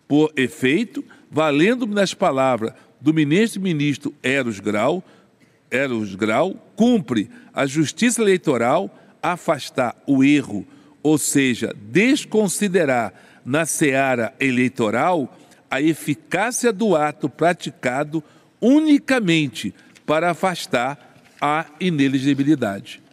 Por 0.07 0.31
efeito, 0.35 1.03
valendo-me 1.35 1.93
nas 1.93 2.13
palavras 2.13 2.71
do 3.01 3.13
ministro-ministro 3.13 4.13
Eros 4.23 4.61
Grau, 4.61 5.03
Eros 5.69 6.15
Grau, 6.15 6.55
cumpre 6.77 7.29
a 7.53 7.65
Justiça 7.65 8.21
Eleitoral 8.21 8.89
afastar 9.21 10.01
o 10.07 10.23
erro, 10.23 10.65
ou 11.03 11.17
seja, 11.17 11.75
desconsiderar 11.91 13.13
na 13.43 13.65
seara 13.65 14.33
eleitoral 14.39 15.37
a 15.69 15.81
eficácia 15.81 16.71
do 16.71 16.95
ato 16.95 17.27
praticado 17.27 18.23
unicamente 18.61 19.75
para 20.05 20.31
afastar 20.31 21.19
a 21.41 21.65
ineligibilidade 21.81 23.03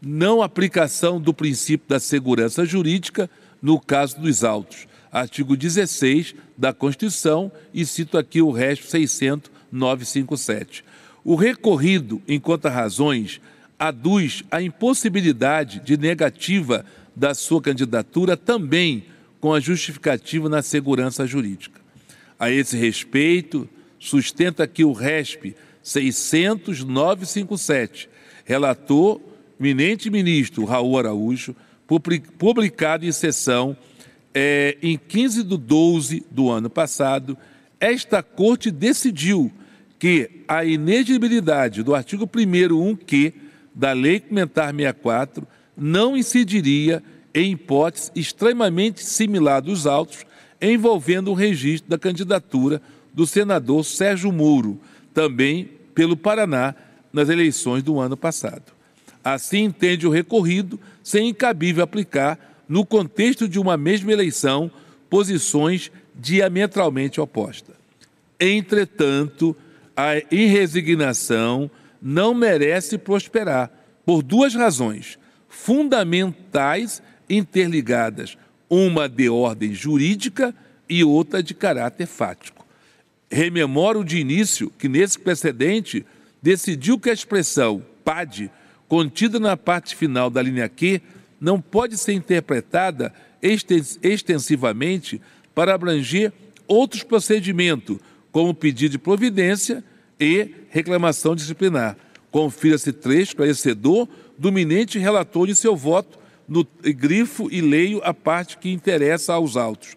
não 0.00 0.40
aplicação 0.40 1.20
do 1.20 1.34
princípio 1.34 1.88
da 1.88 1.98
segurança 1.98 2.64
jurídica 2.64 3.28
no 3.60 3.80
caso 3.80 4.20
dos 4.20 4.44
autos. 4.44 4.86
Artigo 5.10 5.56
16 5.56 6.34
da 6.56 6.72
Constituição, 6.72 7.50
e 7.72 7.84
cito 7.86 8.18
aqui 8.18 8.42
o 8.42 8.50
resto 8.50 8.86
60957. 8.86 10.84
O 11.24 11.34
recorrido, 11.34 12.20
enquanto 12.28 12.68
razões, 12.68 13.40
aduz 13.78 14.42
a 14.50 14.60
impossibilidade 14.62 15.80
de 15.80 15.96
negativa 15.96 16.84
da 17.14 17.32
sua 17.34 17.60
candidatura 17.60 18.36
também 18.36 19.04
com 19.40 19.54
a 19.54 19.60
justificativa 19.60 20.48
na 20.48 20.62
segurança 20.62 21.26
jurídica. 21.26 21.80
A 22.38 22.50
esse 22.50 22.76
respeito, 22.76 23.68
sustenta 23.98 24.66
que 24.66 24.84
o 24.84 24.92
RESP 24.92 25.56
60957, 25.82 28.08
relator 28.44 29.20
eminente 29.58 30.10
ministro 30.10 30.64
Raul 30.64 30.98
Araújo, 30.98 31.56
publicado 32.38 33.06
em 33.06 33.12
sessão 33.12 33.74
é, 34.38 34.76
em 34.82 34.98
15 34.98 35.44
de 35.44 35.56
12 35.56 36.26
do 36.30 36.50
ano 36.50 36.68
passado, 36.68 37.38
esta 37.80 38.22
Corte 38.22 38.70
decidiu 38.70 39.50
que 39.98 40.42
a 40.46 40.62
inegibilidade 40.62 41.82
do 41.82 41.94
artigo 41.94 42.26
1º 42.26 42.68
1q 42.68 43.32
da 43.74 43.94
Lei 43.94 44.20
Complementar 44.20 44.74
64 44.74 45.48
não 45.74 46.14
incidiria 46.14 47.02
em 47.34 47.52
hipótese 47.52 48.10
extremamente 48.14 49.02
similar 49.02 49.62
dos 49.62 49.86
autos 49.86 50.26
envolvendo 50.60 51.30
o 51.30 51.34
registro 51.34 51.88
da 51.88 51.96
candidatura 51.96 52.82
do 53.14 53.26
senador 53.26 53.86
Sérgio 53.86 54.30
Moro, 54.30 54.78
também 55.14 55.70
pelo 55.94 56.14
Paraná, 56.14 56.74
nas 57.10 57.30
eleições 57.30 57.82
do 57.82 57.98
ano 57.98 58.18
passado. 58.18 58.74
Assim 59.24 59.64
entende 59.64 60.06
o 60.06 60.10
recorrido, 60.10 60.78
sem 61.02 61.30
incabível 61.30 61.82
aplicar, 61.82 62.55
no 62.68 62.84
contexto 62.84 63.48
de 63.48 63.58
uma 63.58 63.76
mesma 63.76 64.12
eleição, 64.12 64.70
posições 65.08 65.90
diametralmente 66.14 67.20
opostas. 67.20 67.76
Entretanto, 68.38 69.56
a 69.96 70.16
irresignação 70.30 71.70
não 72.00 72.34
merece 72.34 72.98
prosperar 72.98 73.70
por 74.04 74.22
duas 74.22 74.54
razões 74.54 75.18
fundamentais 75.48 77.02
interligadas, 77.28 78.36
uma 78.68 79.08
de 79.08 79.28
ordem 79.28 79.72
jurídica 79.72 80.54
e 80.88 81.02
outra 81.02 81.42
de 81.42 81.54
caráter 81.54 82.06
fático. 82.06 82.66
Rememoro 83.30 84.04
de 84.04 84.18
início 84.18 84.70
que 84.78 84.88
nesse 84.88 85.18
precedente 85.18 86.04
decidiu 86.42 86.98
que 86.98 87.10
a 87.10 87.12
expressão 87.12 87.82
PAD, 88.04 88.50
contida 88.86 89.40
na 89.40 89.56
parte 89.56 89.96
final 89.96 90.30
da 90.30 90.40
linha 90.40 90.68
Q, 90.68 91.00
não 91.40 91.60
pode 91.60 91.96
ser 91.98 92.12
interpretada 92.12 93.12
extensivamente 94.02 95.20
para 95.54 95.74
abranger 95.74 96.32
outros 96.66 97.02
procedimentos, 97.02 97.98
como 98.32 98.54
pedido 98.54 98.92
de 98.92 98.98
providência 98.98 99.84
e 100.18 100.50
reclamação 100.70 101.34
disciplinar. 101.34 101.96
Confira-se 102.30 102.92
trecho 102.92 103.30
esclarecedor 103.30 104.08
do 104.36 104.52
minente 104.52 104.98
relator 104.98 105.46
de 105.46 105.54
seu 105.54 105.74
voto 105.74 106.18
no 106.48 106.66
grifo 106.82 107.48
e 107.50 107.60
leio 107.60 108.00
a 108.04 108.12
parte 108.12 108.58
que 108.58 108.70
interessa 108.70 109.32
aos 109.32 109.56
autos. 109.56 109.96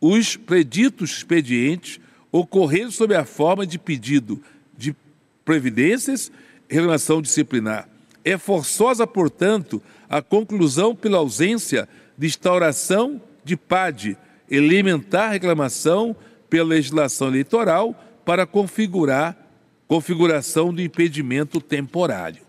Os 0.00 0.36
preditos 0.36 1.10
expedientes 1.10 2.00
ocorreram 2.30 2.90
sob 2.90 3.14
a 3.14 3.24
forma 3.24 3.66
de 3.66 3.78
pedido 3.78 4.40
de 4.76 4.94
previdências 5.44 6.30
e 6.68 6.74
reclamação 6.74 7.20
disciplinar. 7.20 7.88
É 8.28 8.36
forçosa, 8.36 9.06
portanto, 9.06 9.82
a 10.06 10.20
conclusão 10.20 10.94
pela 10.94 11.16
ausência 11.16 11.88
de 12.18 12.26
instauração 12.26 13.22
de 13.42 13.56
PAD, 13.56 14.18
elementar 14.50 15.30
reclamação 15.30 16.14
pela 16.50 16.68
legislação 16.68 17.28
eleitoral 17.28 17.98
para 18.26 18.44
configurar 18.44 19.34
configuração 19.86 20.74
do 20.74 20.82
impedimento 20.82 21.58
temporário. 21.58 22.42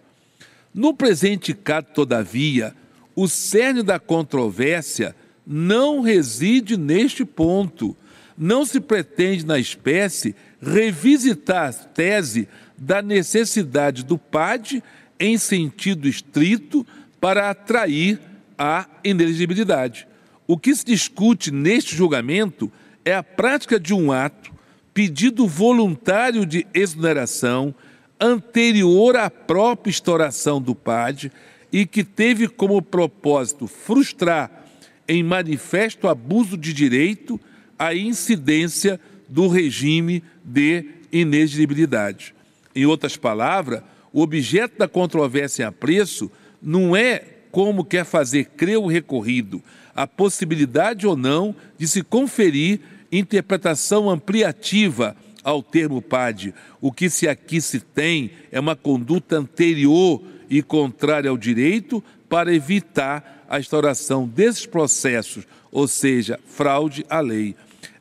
No 0.74 0.94
presente 0.94 1.54
caso, 1.54 1.88
todavia, 1.94 2.76
o 3.16 3.30
cerne 3.30 3.82
da 3.82 3.98
controvérsia 3.98 5.16
não 5.48 6.02
reside 6.02 6.76
neste 6.76 7.24
ponto. 7.24 7.96
Não 8.38 8.66
se 8.66 8.82
pretende, 8.82 9.46
na 9.46 9.58
espécie, 9.58 10.36
revisitar 10.62 11.70
a 11.70 11.72
tese 11.72 12.50
da 12.78 13.02
necessidade 13.02 14.04
do 14.04 14.18
PAD 14.18 14.84
em 15.20 15.38
sentido 15.38 16.08
estrito 16.08 16.86
para 17.20 17.50
atrair 17.50 18.20
a 18.58 18.88
inelegibilidade. 19.04 20.08
O 20.48 20.58
que 20.58 20.74
se 20.74 20.86
discute 20.86 21.52
neste 21.52 21.96
julgamento 21.96 22.72
é 23.04 23.14
a 23.14 23.24
prática 23.24 23.80
de 23.80 23.94
um 23.94 24.12
ato, 24.12 24.52
pedido 24.94 25.48
voluntário 25.48 26.46
de 26.46 26.66
exoneração, 26.74 27.74
anterior 28.20 29.16
à 29.16 29.30
própria 29.30 29.90
instauração 29.90 30.62
do 30.62 30.76
PAD 30.76 31.32
e 31.72 31.86
que 31.86 32.04
teve 32.04 32.48
como 32.48 32.82
propósito 32.82 33.68
frustrar, 33.68 34.66
em 35.08 35.24
manifesto 35.24 36.08
abuso 36.08 36.58
de 36.58 36.74
direito, 36.74 37.40
a 37.78 37.96
incidência 37.96 39.00
do 39.28 39.48
regime 39.48 40.24
de 40.44 40.86
inexigibilidade. 41.12 42.36
Em 42.76 42.86
outras 42.86 43.16
palavras, 43.16 43.82
o 44.11 44.22
objeto 44.22 44.77
da 44.77 44.88
controvérsia 44.88 45.64
em 45.64 45.65
apreço 45.68 46.31
não 46.61 46.95
é 46.95 47.23
como 47.52 47.86
quer 47.86 48.06
fazer 48.06 48.45
crer 48.45 48.77
o 48.77 48.88
recorrido 48.88 49.61
a 49.99 50.07
possibilidade 50.07 51.06
ou 51.06 51.18
não 51.18 51.53
de 51.77 51.86
se 51.86 52.02
conferir 52.02 52.80
interpretação 53.11 54.10
ampliativa 54.10 55.14
ao 55.44 55.61
termo 55.61 56.02
PAD. 56.02 56.53
O 56.80 56.90
que 56.90 57.10
se 57.10 57.27
aqui 57.27 57.60
se 57.60 57.81
tem 57.81 58.31
é 58.49 58.57
uma 58.61 58.77
conduta 58.77 59.38
anterior 59.38 60.23
e 60.49 60.61
contrária 60.61 61.30
ao 61.30 61.38
direito 61.38 62.02
para 62.30 62.53
evitar 62.56 63.45
a 63.49 63.60
instauração 63.60 64.26
desses 64.26 64.65
processos, 64.65 65.45
ou 65.69 65.86
seja, 65.86 66.40
fraude 66.45 67.06
à 67.10 67.19
lei. 67.19 67.53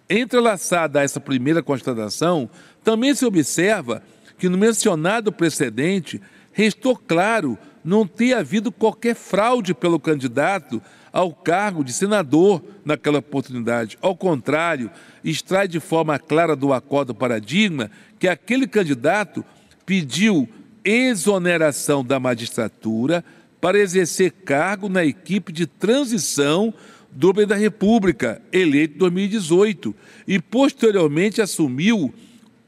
Entrelaçada 0.09 1.01
a 1.01 1.03
essa 1.03 1.19
primeira 1.19 1.65
constatação, 1.65 2.49
também 2.85 3.13
se 3.13 3.27
observa 3.27 4.05
que 4.39 4.49
no 4.49 4.57
mencionado 4.57 5.33
precedente 5.33 6.21
restou 6.53 6.97
claro 6.97 7.59
não 7.85 8.07
ter 8.07 8.35
havido 8.35 8.71
qualquer 8.71 9.15
fraude 9.15 9.75
pelo 9.75 9.99
candidato 9.99 10.81
ao 11.13 11.33
cargo 11.33 11.83
de 11.83 11.93
senador 11.93 12.63
naquela 12.85 13.19
oportunidade. 13.19 13.99
Ao 14.01 14.15
contrário, 14.15 14.91
extrai 15.25 15.67
de 15.67 15.81
forma 15.81 16.19
clara 16.19 16.55
do 16.55 16.73
acordo 16.73 17.15
paradigma 17.15 17.91
que 18.19 18.29
aquele 18.29 18.67
candidato 18.67 19.45
pediu 19.87 20.49
exoneração 20.85 22.05
da 22.05 22.21
magistratura 22.21 23.25
para 23.61 23.79
exercer 23.79 24.31
cargo 24.31 24.89
na 24.89 25.05
equipe 25.05 25.53
de 25.53 25.67
transição 25.67 26.73
do 27.11 27.33
Presidente 27.33 27.57
da 27.57 27.63
República, 27.63 28.41
eleito 28.53 28.95
em 28.95 28.99
2018, 28.99 29.95
e 30.27 30.39
posteriormente 30.39 31.41
assumiu 31.41 32.13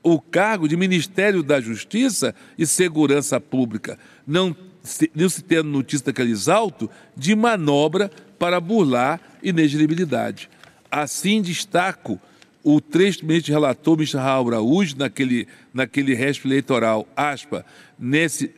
o 0.02 0.20
cargo 0.20 0.68
de 0.68 0.76
Ministério 0.76 1.42
da 1.42 1.60
Justiça 1.60 2.34
e 2.58 2.66
Segurança 2.66 3.40
Pública, 3.40 3.98
não 4.26 4.56
se, 4.82 5.10
não 5.14 5.28
se 5.28 5.42
tendo 5.42 5.68
notícia 5.68 6.06
daqueles 6.06 6.48
autos 6.48 6.88
de 7.16 7.34
manobra 7.34 8.10
para 8.38 8.60
burlar 8.60 9.20
inegibilidade. 9.42 10.48
Assim, 10.90 11.42
destaco 11.42 12.20
o 12.62 12.80
trecho 12.80 13.20
do 13.20 13.26
ministro 13.26 13.52
relator, 13.52 13.96
ministro 13.96 14.20
Raul 14.20 14.48
Araújo, 14.48 14.96
naquele, 14.96 15.48
naquele 15.72 16.14
resto 16.14 16.46
eleitoral, 16.46 17.08
aspa, 17.16 17.64
nesse, 17.98 18.54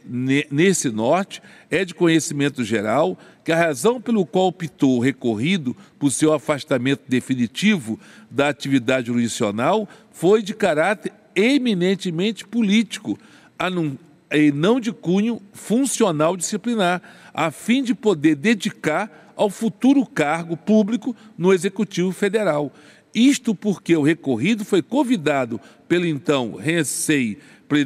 nesse 0.51 0.91
norte, 0.91 1.43
é 1.71 1.85
de 1.85 1.95
conhecimento 1.95 2.65
geral 2.65 3.17
que 3.45 3.53
a 3.53 3.57
razão 3.57 4.01
pelo 4.01 4.25
qual 4.27 4.49
optou 4.49 4.99
o 4.99 5.01
recorrido 5.01 5.77
por 5.99 6.11
seu 6.11 6.33
afastamento 6.33 7.03
definitivo 7.09 7.99
da 8.31 8.49
atividade 8.49 9.09
jurisdicional 9.09 9.89
foi 10.11 10.43
de 10.43 10.55
caráter 10.55 11.13
eminentemente 11.35 12.47
político, 12.47 13.19
e 14.31 14.51
não 14.51 14.81
de 14.81 14.93
cunho 14.93 15.41
funcional 15.53 16.37
disciplinar, 16.37 17.03
a 17.33 17.51
fim 17.51 17.83
de 17.83 17.95
poder 17.95 18.35
dedicar 18.35 19.33
ao 19.37 19.51
futuro 19.51 20.05
cargo 20.07 20.57
público 20.57 21.17
no 21.37 21.53
Executivo 21.53 22.13
Federal. 22.13 22.73
Isto 23.15 23.55
porque 23.55 23.95
o 23.95 24.03
recorrido 24.03 24.65
foi 24.65 24.81
convidado 24.83 25.61
pelo 25.89 26.07
então 26.07 26.55
recém 26.55 27.37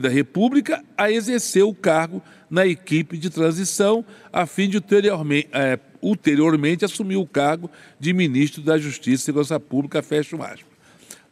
da 0.00 0.08
República 0.08 0.84
a 0.98 1.12
exercer 1.12 1.62
o 1.62 1.72
cargo 1.72 2.20
na 2.50 2.66
equipe 2.66 3.16
de 3.16 3.30
transição, 3.30 4.04
a 4.32 4.44
fim 4.44 4.68
de 4.68 4.78
ulteriormente, 4.78 5.48
é, 5.52 5.78
ulteriormente 6.02 6.84
assumir 6.84 7.16
o 7.16 7.26
cargo 7.26 7.70
de 7.98 8.12
ministro 8.12 8.62
da 8.62 8.76
Justiça 8.78 9.22
e 9.22 9.24
Segurança 9.26 9.60
Pública, 9.60 10.02
fecho 10.02 10.42
aspas. 10.42 10.75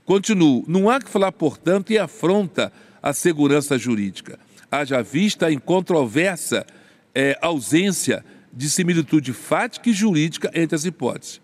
Continuo. 0.04 0.64
Não 0.68 0.90
há 0.90 1.00
que 1.00 1.08
falar, 1.08 1.32
portanto, 1.32 1.90
em 1.90 1.98
afronta 1.98 2.72
à 3.02 3.12
segurança 3.12 3.78
jurídica. 3.78 4.38
Haja 4.70 5.02
vista 5.02 5.50
em 5.50 5.58
controversa 5.58 6.66
é, 7.14 7.38
ausência 7.40 8.24
de 8.52 8.68
similitude 8.68 9.32
fática 9.32 9.88
e 9.88 9.92
jurídica 9.92 10.50
entre 10.54 10.76
as 10.76 10.84
hipóteses. 10.84 11.40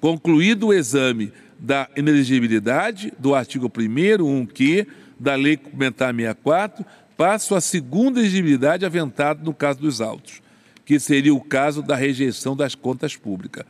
Concluído 0.00 0.68
o 0.68 0.72
exame 0.72 1.32
da 1.58 1.88
inelegibilidade 1.96 3.12
do 3.18 3.34
artigo 3.34 3.66
1 3.66 4.46
1q 4.46 4.86
da 5.18 5.34
Lei 5.34 5.56
Complementar 5.56 6.14
64, 6.14 6.84
passo 7.16 7.54
à 7.56 7.60
segunda 7.60 8.20
elegibilidade 8.20 8.86
aventada 8.86 9.42
no 9.42 9.52
caso 9.52 9.80
dos 9.80 10.00
autos, 10.00 10.40
que 10.84 11.00
seria 11.00 11.34
o 11.34 11.40
caso 11.40 11.82
da 11.82 11.96
rejeição 11.96 12.56
das 12.56 12.76
contas 12.76 13.16
públicas. 13.16 13.64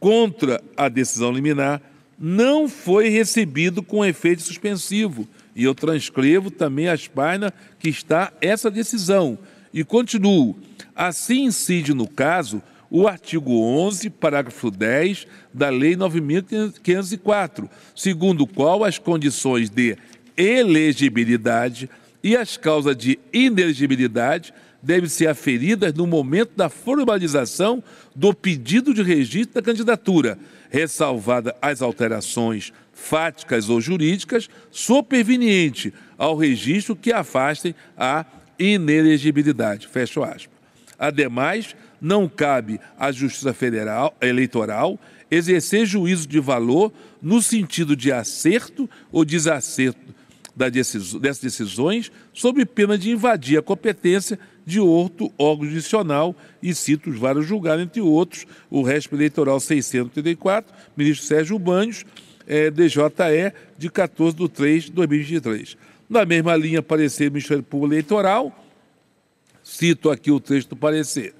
contra 0.00 0.62
a 0.76 0.88
decisão 0.88 1.32
liminar 1.32 1.80
não 2.18 2.68
foi 2.68 3.08
recebido 3.08 3.82
com 3.82 4.04
efeito 4.04 4.42
suspensivo. 4.42 5.26
E 5.54 5.64
eu 5.64 5.74
transcrevo 5.74 6.50
também 6.50 6.88
as 6.88 7.06
páginas 7.06 7.52
que 7.78 7.88
está 7.88 8.32
essa 8.40 8.70
decisão. 8.70 9.38
E 9.72 9.84
continuo. 9.84 10.56
Assim 10.94 11.44
incide 11.44 11.94
no 11.94 12.08
caso 12.08 12.62
o 12.96 13.08
artigo 13.08 13.60
11, 13.60 14.08
parágrafo 14.08 14.70
10 14.70 15.26
da 15.52 15.68
Lei 15.68 15.96
9.504, 15.96 17.68
segundo 17.92 18.42
o 18.42 18.46
qual 18.46 18.84
as 18.84 19.00
condições 19.00 19.68
de 19.68 19.98
elegibilidade 20.36 21.90
e 22.22 22.36
as 22.36 22.56
causas 22.56 22.96
de 22.96 23.18
inelegibilidade 23.32 24.54
devem 24.80 25.08
ser 25.08 25.26
aferidas 25.26 25.92
no 25.92 26.06
momento 26.06 26.52
da 26.54 26.68
formalização 26.68 27.82
do 28.14 28.32
pedido 28.32 28.94
de 28.94 29.02
registro 29.02 29.56
da 29.56 29.62
candidatura, 29.62 30.38
ressalvada 30.70 31.56
as 31.60 31.82
alterações 31.82 32.72
fáticas 32.92 33.68
ou 33.68 33.80
jurídicas 33.80 34.48
superveniente 34.70 35.92
ao 36.16 36.36
registro 36.36 36.94
que 36.94 37.12
afastem 37.12 37.74
a 37.98 38.24
inelegibilidade. 38.56 39.88
Fecho 39.88 40.22
aspas. 40.22 40.54
Ademais, 40.96 41.74
não 42.04 42.28
cabe 42.28 42.78
à 42.98 43.10
Justiça 43.10 43.54
Federal 43.54 44.14
Eleitoral 44.20 45.00
exercer 45.30 45.86
juízo 45.86 46.28
de 46.28 46.38
valor 46.38 46.92
no 47.20 47.40
sentido 47.40 47.96
de 47.96 48.12
acerto 48.12 48.88
ou 49.10 49.24
desacerto 49.24 50.14
dessas 50.54 51.40
decisões, 51.40 52.12
sob 52.32 52.62
pena 52.66 52.98
de 52.98 53.10
invadir 53.10 53.58
a 53.58 53.62
competência 53.62 54.38
de 54.66 54.78
outro 54.78 55.32
órgão 55.38 55.66
judicial, 55.66 56.36
e 56.62 56.74
cito 56.74 57.08
os 57.08 57.18
vários 57.18 57.46
julgados, 57.46 57.82
entre 57.82 58.02
outros, 58.02 58.46
o 58.70 58.82
régimen 58.82 59.18
eleitoral 59.20 59.58
634, 59.58 60.72
ministro 60.94 61.26
Sérgio 61.26 61.58
Banhos, 61.58 62.04
é, 62.46 62.70
DJE, 62.70 63.52
de 63.78 63.88
14 63.90 64.36
de 64.36 64.48
3 64.48 64.84
de 64.84 64.92
2023. 64.92 65.76
Na 66.08 66.26
mesma 66.26 66.54
linha, 66.54 66.82
parecer 66.82 67.30
do 67.30 67.32
Ministério 67.32 67.62
Público 67.62 67.94
Eleitoral, 67.94 68.56
cito 69.62 70.10
aqui 70.10 70.30
o 70.30 70.38
trecho 70.38 70.68
do 70.68 70.76
parecer. 70.76 71.34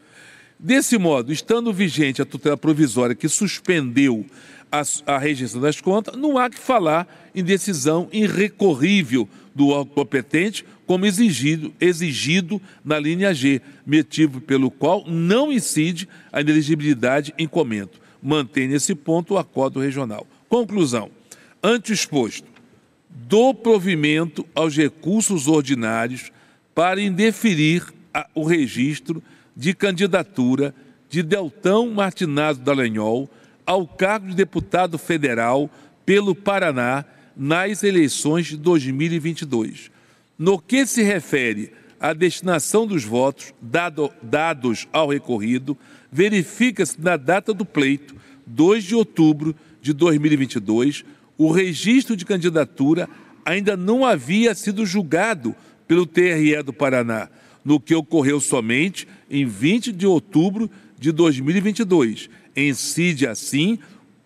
Desse 0.64 0.96
modo, 0.96 1.30
estando 1.30 1.74
vigente 1.74 2.22
a 2.22 2.24
tutela 2.24 2.56
provisória 2.56 3.14
que 3.14 3.28
suspendeu 3.28 4.24
a, 4.72 4.80
a 5.04 5.18
rejeição 5.18 5.60
das 5.60 5.78
contas, 5.78 6.16
não 6.16 6.38
há 6.38 6.48
que 6.48 6.58
falar 6.58 7.06
em 7.34 7.44
decisão 7.44 8.08
irrecorrível 8.10 9.28
do 9.54 9.68
órgão 9.68 9.94
competente, 9.94 10.64
como 10.86 11.04
exigido, 11.04 11.70
exigido 11.78 12.62
na 12.82 12.98
linha 12.98 13.34
G, 13.34 13.60
motivo 13.86 14.40
pelo 14.40 14.70
qual 14.70 15.04
não 15.06 15.52
incide 15.52 16.08
a 16.32 16.40
ineligibilidade 16.40 17.34
em 17.36 17.46
comento. 17.46 18.00
Mantém 18.22 18.66
nesse 18.66 18.94
ponto 18.94 19.34
o 19.34 19.38
acordo 19.38 19.80
regional. 19.80 20.26
Conclusão. 20.48 21.10
Ante 21.62 21.92
exposto, 21.92 22.48
dou 23.10 23.52
provimento 23.52 24.46
aos 24.54 24.74
recursos 24.74 25.46
ordinários 25.46 26.32
para 26.74 27.02
indeferir 27.02 27.84
a, 28.14 28.26
o 28.34 28.44
registro 28.44 29.22
de 29.56 29.74
candidatura 29.74 30.74
de 31.08 31.22
Deltão 31.22 31.90
Martinado 31.90 32.58
Dallagnol 32.58 33.30
ao 33.66 33.86
cargo 33.86 34.28
de 34.28 34.34
deputado 34.34 34.98
federal 34.98 35.70
pelo 36.04 36.34
Paraná 36.34 37.04
nas 37.36 37.82
eleições 37.82 38.46
de 38.46 38.56
2022. 38.56 39.90
No 40.38 40.58
que 40.58 40.86
se 40.86 41.02
refere 41.02 41.72
à 41.98 42.12
destinação 42.12 42.86
dos 42.86 43.04
votos 43.04 43.54
dado, 43.60 44.10
dados 44.22 44.88
ao 44.92 45.08
recorrido, 45.08 45.76
verifica-se 46.10 47.00
na 47.00 47.16
data 47.16 47.54
do 47.54 47.64
pleito, 47.64 48.14
2 48.46 48.84
de 48.84 48.94
outubro 48.94 49.54
de 49.80 49.92
2022, 49.92 51.04
o 51.38 51.50
registro 51.50 52.16
de 52.16 52.24
candidatura 52.24 53.08
ainda 53.44 53.76
não 53.76 54.04
havia 54.04 54.54
sido 54.54 54.84
julgado 54.84 55.54
pelo 55.86 56.06
TRE 56.06 56.62
do 56.62 56.72
Paraná, 56.72 57.28
no 57.64 57.80
que 57.80 57.94
ocorreu 57.94 58.40
somente 58.40 59.06
em 59.30 59.44
20 59.44 59.92
de 59.92 60.06
outubro 60.06 60.70
de 60.98 61.12
2022 61.12 62.30
incide 62.56 63.26
assim 63.26 63.78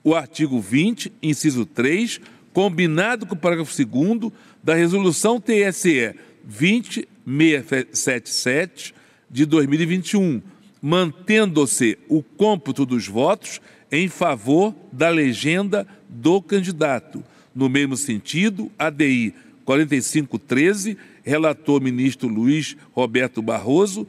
o 0.05 0.15
artigo 0.15 0.61
20, 0.61 1.11
inciso 1.23 1.65
3, 1.66 2.20
combinado 2.53 3.27
com 3.27 3.35
o 3.35 3.39
parágrafo 3.39 3.85
2 3.85 4.31
da 4.62 4.75
Resolução 4.75 5.41
TSE 5.41 6.15
20677 6.45 8.95
de 9.31 9.45
2021, 9.45 10.41
mantendo-se 10.81 11.99
o 12.09 12.23
cômputo 12.23 12.87
dos 12.87 13.07
votos 13.07 13.61
em 13.91 14.09
favor 14.09 14.75
da 14.93 15.11
legenda 15.11 15.87
do 16.09 16.41
candidato. 16.41 17.23
No 17.55 17.69
mesmo 17.69 17.97
sentido, 17.97 18.73
ADI 18.79 19.35
4513, 19.65 20.97
relator 21.23 21.83
ministro 21.83 22.29
Luiz 22.29 22.77
Roberto 22.93 23.43
Barroso, 23.43 24.07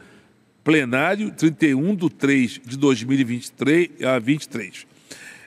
plenário 0.63 1.31
31 1.31 1.95
de 1.95 2.09
3 2.09 2.61
de 2.65 2.77
2023 2.77 4.03
a 4.03 4.19
23. 4.19 4.85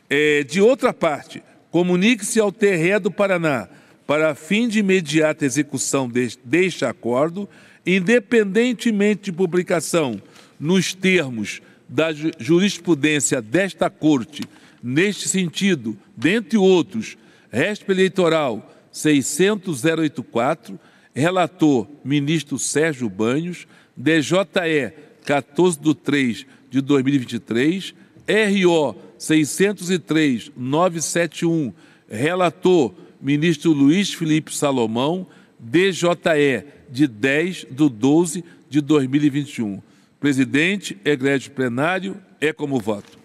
É, 0.08 0.42
de 0.44 0.60
outra 0.60 0.92
parte, 0.92 1.42
comunique-se 1.70 2.38
ao 2.38 2.52
TRE 2.52 2.98
do 3.00 3.10
Paraná 3.10 3.68
para 4.06 4.34
fim 4.34 4.68
de 4.68 4.80
imediata 4.80 5.44
execução 5.44 6.10
deste, 6.44 6.84
acordo, 6.84 7.48
independentemente 7.86 9.24
de 9.24 9.32
publicação 9.32 10.20
nos 10.58 10.92
termos 10.92 11.62
da 11.88 12.12
jurisprudência 12.38 13.40
desta 13.40 13.88
Corte, 13.90 14.42
neste 14.82 15.28
sentido, 15.28 15.96
dentre 16.16 16.58
outros, 16.58 17.16
Resp 17.50 17.88
Eleitoral 17.90 18.70
60084, 18.90 20.78
relator 21.14 21.86
ministro 22.04 22.58
Sérgio 22.58 23.08
Banhos, 23.08 23.66
DJE 23.96 24.92
14 25.24 25.78
de 25.78 25.94
3 25.94 26.46
de 26.70 26.80
2023, 26.80 27.94
RO 28.26 28.96
603 29.18 30.52
971, 30.56 31.72
relator 32.08 32.94
ministro 33.20 33.72
Luiz 33.72 34.12
Felipe 34.12 34.54
Salomão, 34.54 35.26
DJE 35.58 36.64
de 36.90 37.06
10 37.06 37.66
de 37.70 37.88
12 37.88 38.44
de 38.68 38.80
2021. 38.80 39.80
Presidente, 40.18 40.98
egrégio 41.04 41.52
plenário, 41.52 42.16
é 42.40 42.52
como 42.52 42.80
voto. 42.80 43.18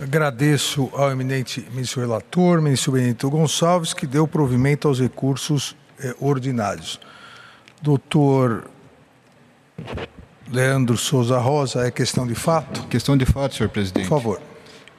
Agradeço 0.00 0.90
ao 0.94 1.10
eminente 1.10 1.64
ministro 1.72 2.00
relator, 2.00 2.60
ministro 2.60 2.92
Benito 2.92 3.30
Gonçalves, 3.30 3.94
que 3.94 4.06
deu 4.06 4.26
provimento 4.26 4.88
aos 4.88 5.00
recursos 5.00 5.76
eh, 6.00 6.14
ordinários. 6.18 6.98
Doutor 7.80 8.70
Leandro 10.50 10.96
Souza 10.96 11.38
Rosa, 11.38 11.86
é 11.86 11.90
questão 11.90 12.26
de 12.26 12.34
fato? 12.34 12.86
Questão 12.88 13.16
de 13.16 13.24
fato, 13.24 13.54
senhor 13.54 13.70
presidente. 13.70 14.08
Por 14.08 14.20
favor. 14.20 14.40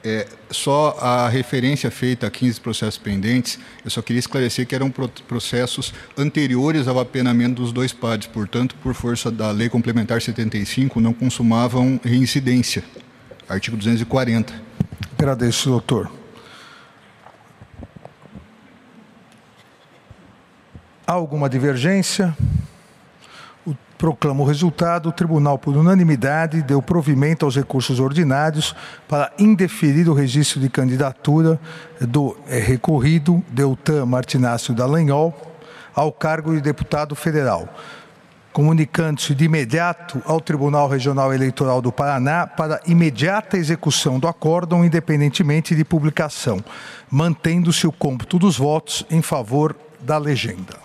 É, 0.06 0.26
só 0.50 0.98
a 1.00 1.28
referência 1.30 1.90
feita 1.90 2.26
a 2.26 2.30
15 2.30 2.60
processos 2.60 2.98
pendentes, 2.98 3.58
eu 3.82 3.90
só 3.90 4.02
queria 4.02 4.20
esclarecer 4.20 4.66
que 4.66 4.74
eram 4.74 4.92
processos 5.26 5.94
anteriores 6.18 6.86
ao 6.86 6.98
apenamento 6.98 7.62
dos 7.62 7.72
dois 7.72 7.90
PADs, 7.90 8.26
portanto, 8.26 8.74
por 8.82 8.92
força 8.92 9.30
da 9.30 9.50
Lei 9.50 9.70
Complementar 9.70 10.20
75, 10.20 11.00
não 11.00 11.14
consumavam 11.14 11.98
reincidência. 12.04 12.84
Artigo 13.48 13.78
240. 13.78 14.52
Agradeço, 15.16 15.70
doutor. 15.70 16.10
Há 21.06 21.12
alguma 21.12 21.48
divergência? 21.48 22.36
Proclama 24.04 24.42
o 24.42 24.46
resultado. 24.46 25.08
O 25.08 25.12
tribunal, 25.12 25.58
por 25.58 25.74
unanimidade, 25.74 26.60
deu 26.60 26.82
provimento 26.82 27.46
aos 27.46 27.56
recursos 27.56 27.98
ordinários 27.98 28.76
para 29.08 29.32
indeferir 29.38 30.10
o 30.10 30.12
registro 30.12 30.60
de 30.60 30.68
candidatura 30.68 31.58
do 32.02 32.36
é, 32.46 32.58
recorrido 32.58 33.42
Deltan 33.48 34.04
Martinácio 34.04 34.74
Dallagnol 34.74 35.34
ao 35.94 36.12
cargo 36.12 36.54
de 36.54 36.60
deputado 36.60 37.16
federal 37.16 37.66
comunicando-se 38.52 39.34
de 39.34 39.46
imediato 39.46 40.20
ao 40.26 40.38
Tribunal 40.38 40.86
Regional 40.86 41.32
Eleitoral 41.32 41.80
do 41.80 41.90
Paraná 41.90 42.46
para 42.46 42.82
imediata 42.86 43.56
execução 43.56 44.20
do 44.20 44.28
acórdão, 44.28 44.84
independentemente 44.84 45.74
de 45.74 45.82
publicação, 45.82 46.62
mantendo-se 47.10 47.86
o 47.86 47.92
cômputo 47.92 48.38
dos 48.38 48.58
votos 48.58 49.04
em 49.10 49.22
favor 49.22 49.74
da 49.98 50.18
legenda. 50.18 50.83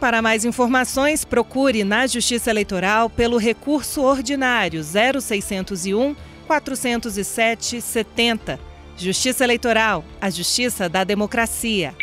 Para 0.00 0.22
mais 0.22 0.46
informações, 0.46 1.26
procure 1.26 1.84
na 1.84 2.06
Justiça 2.06 2.48
Eleitoral 2.48 3.10
pelo 3.10 3.36
recurso 3.36 4.00
ordinário 4.00 4.82
0601 4.82 6.16
407 6.46 7.82
70. 7.82 8.58
Justiça 8.96 9.44
Eleitoral, 9.44 10.02
a 10.18 10.30
justiça 10.30 10.88
da 10.88 11.04
democracia. 11.04 11.94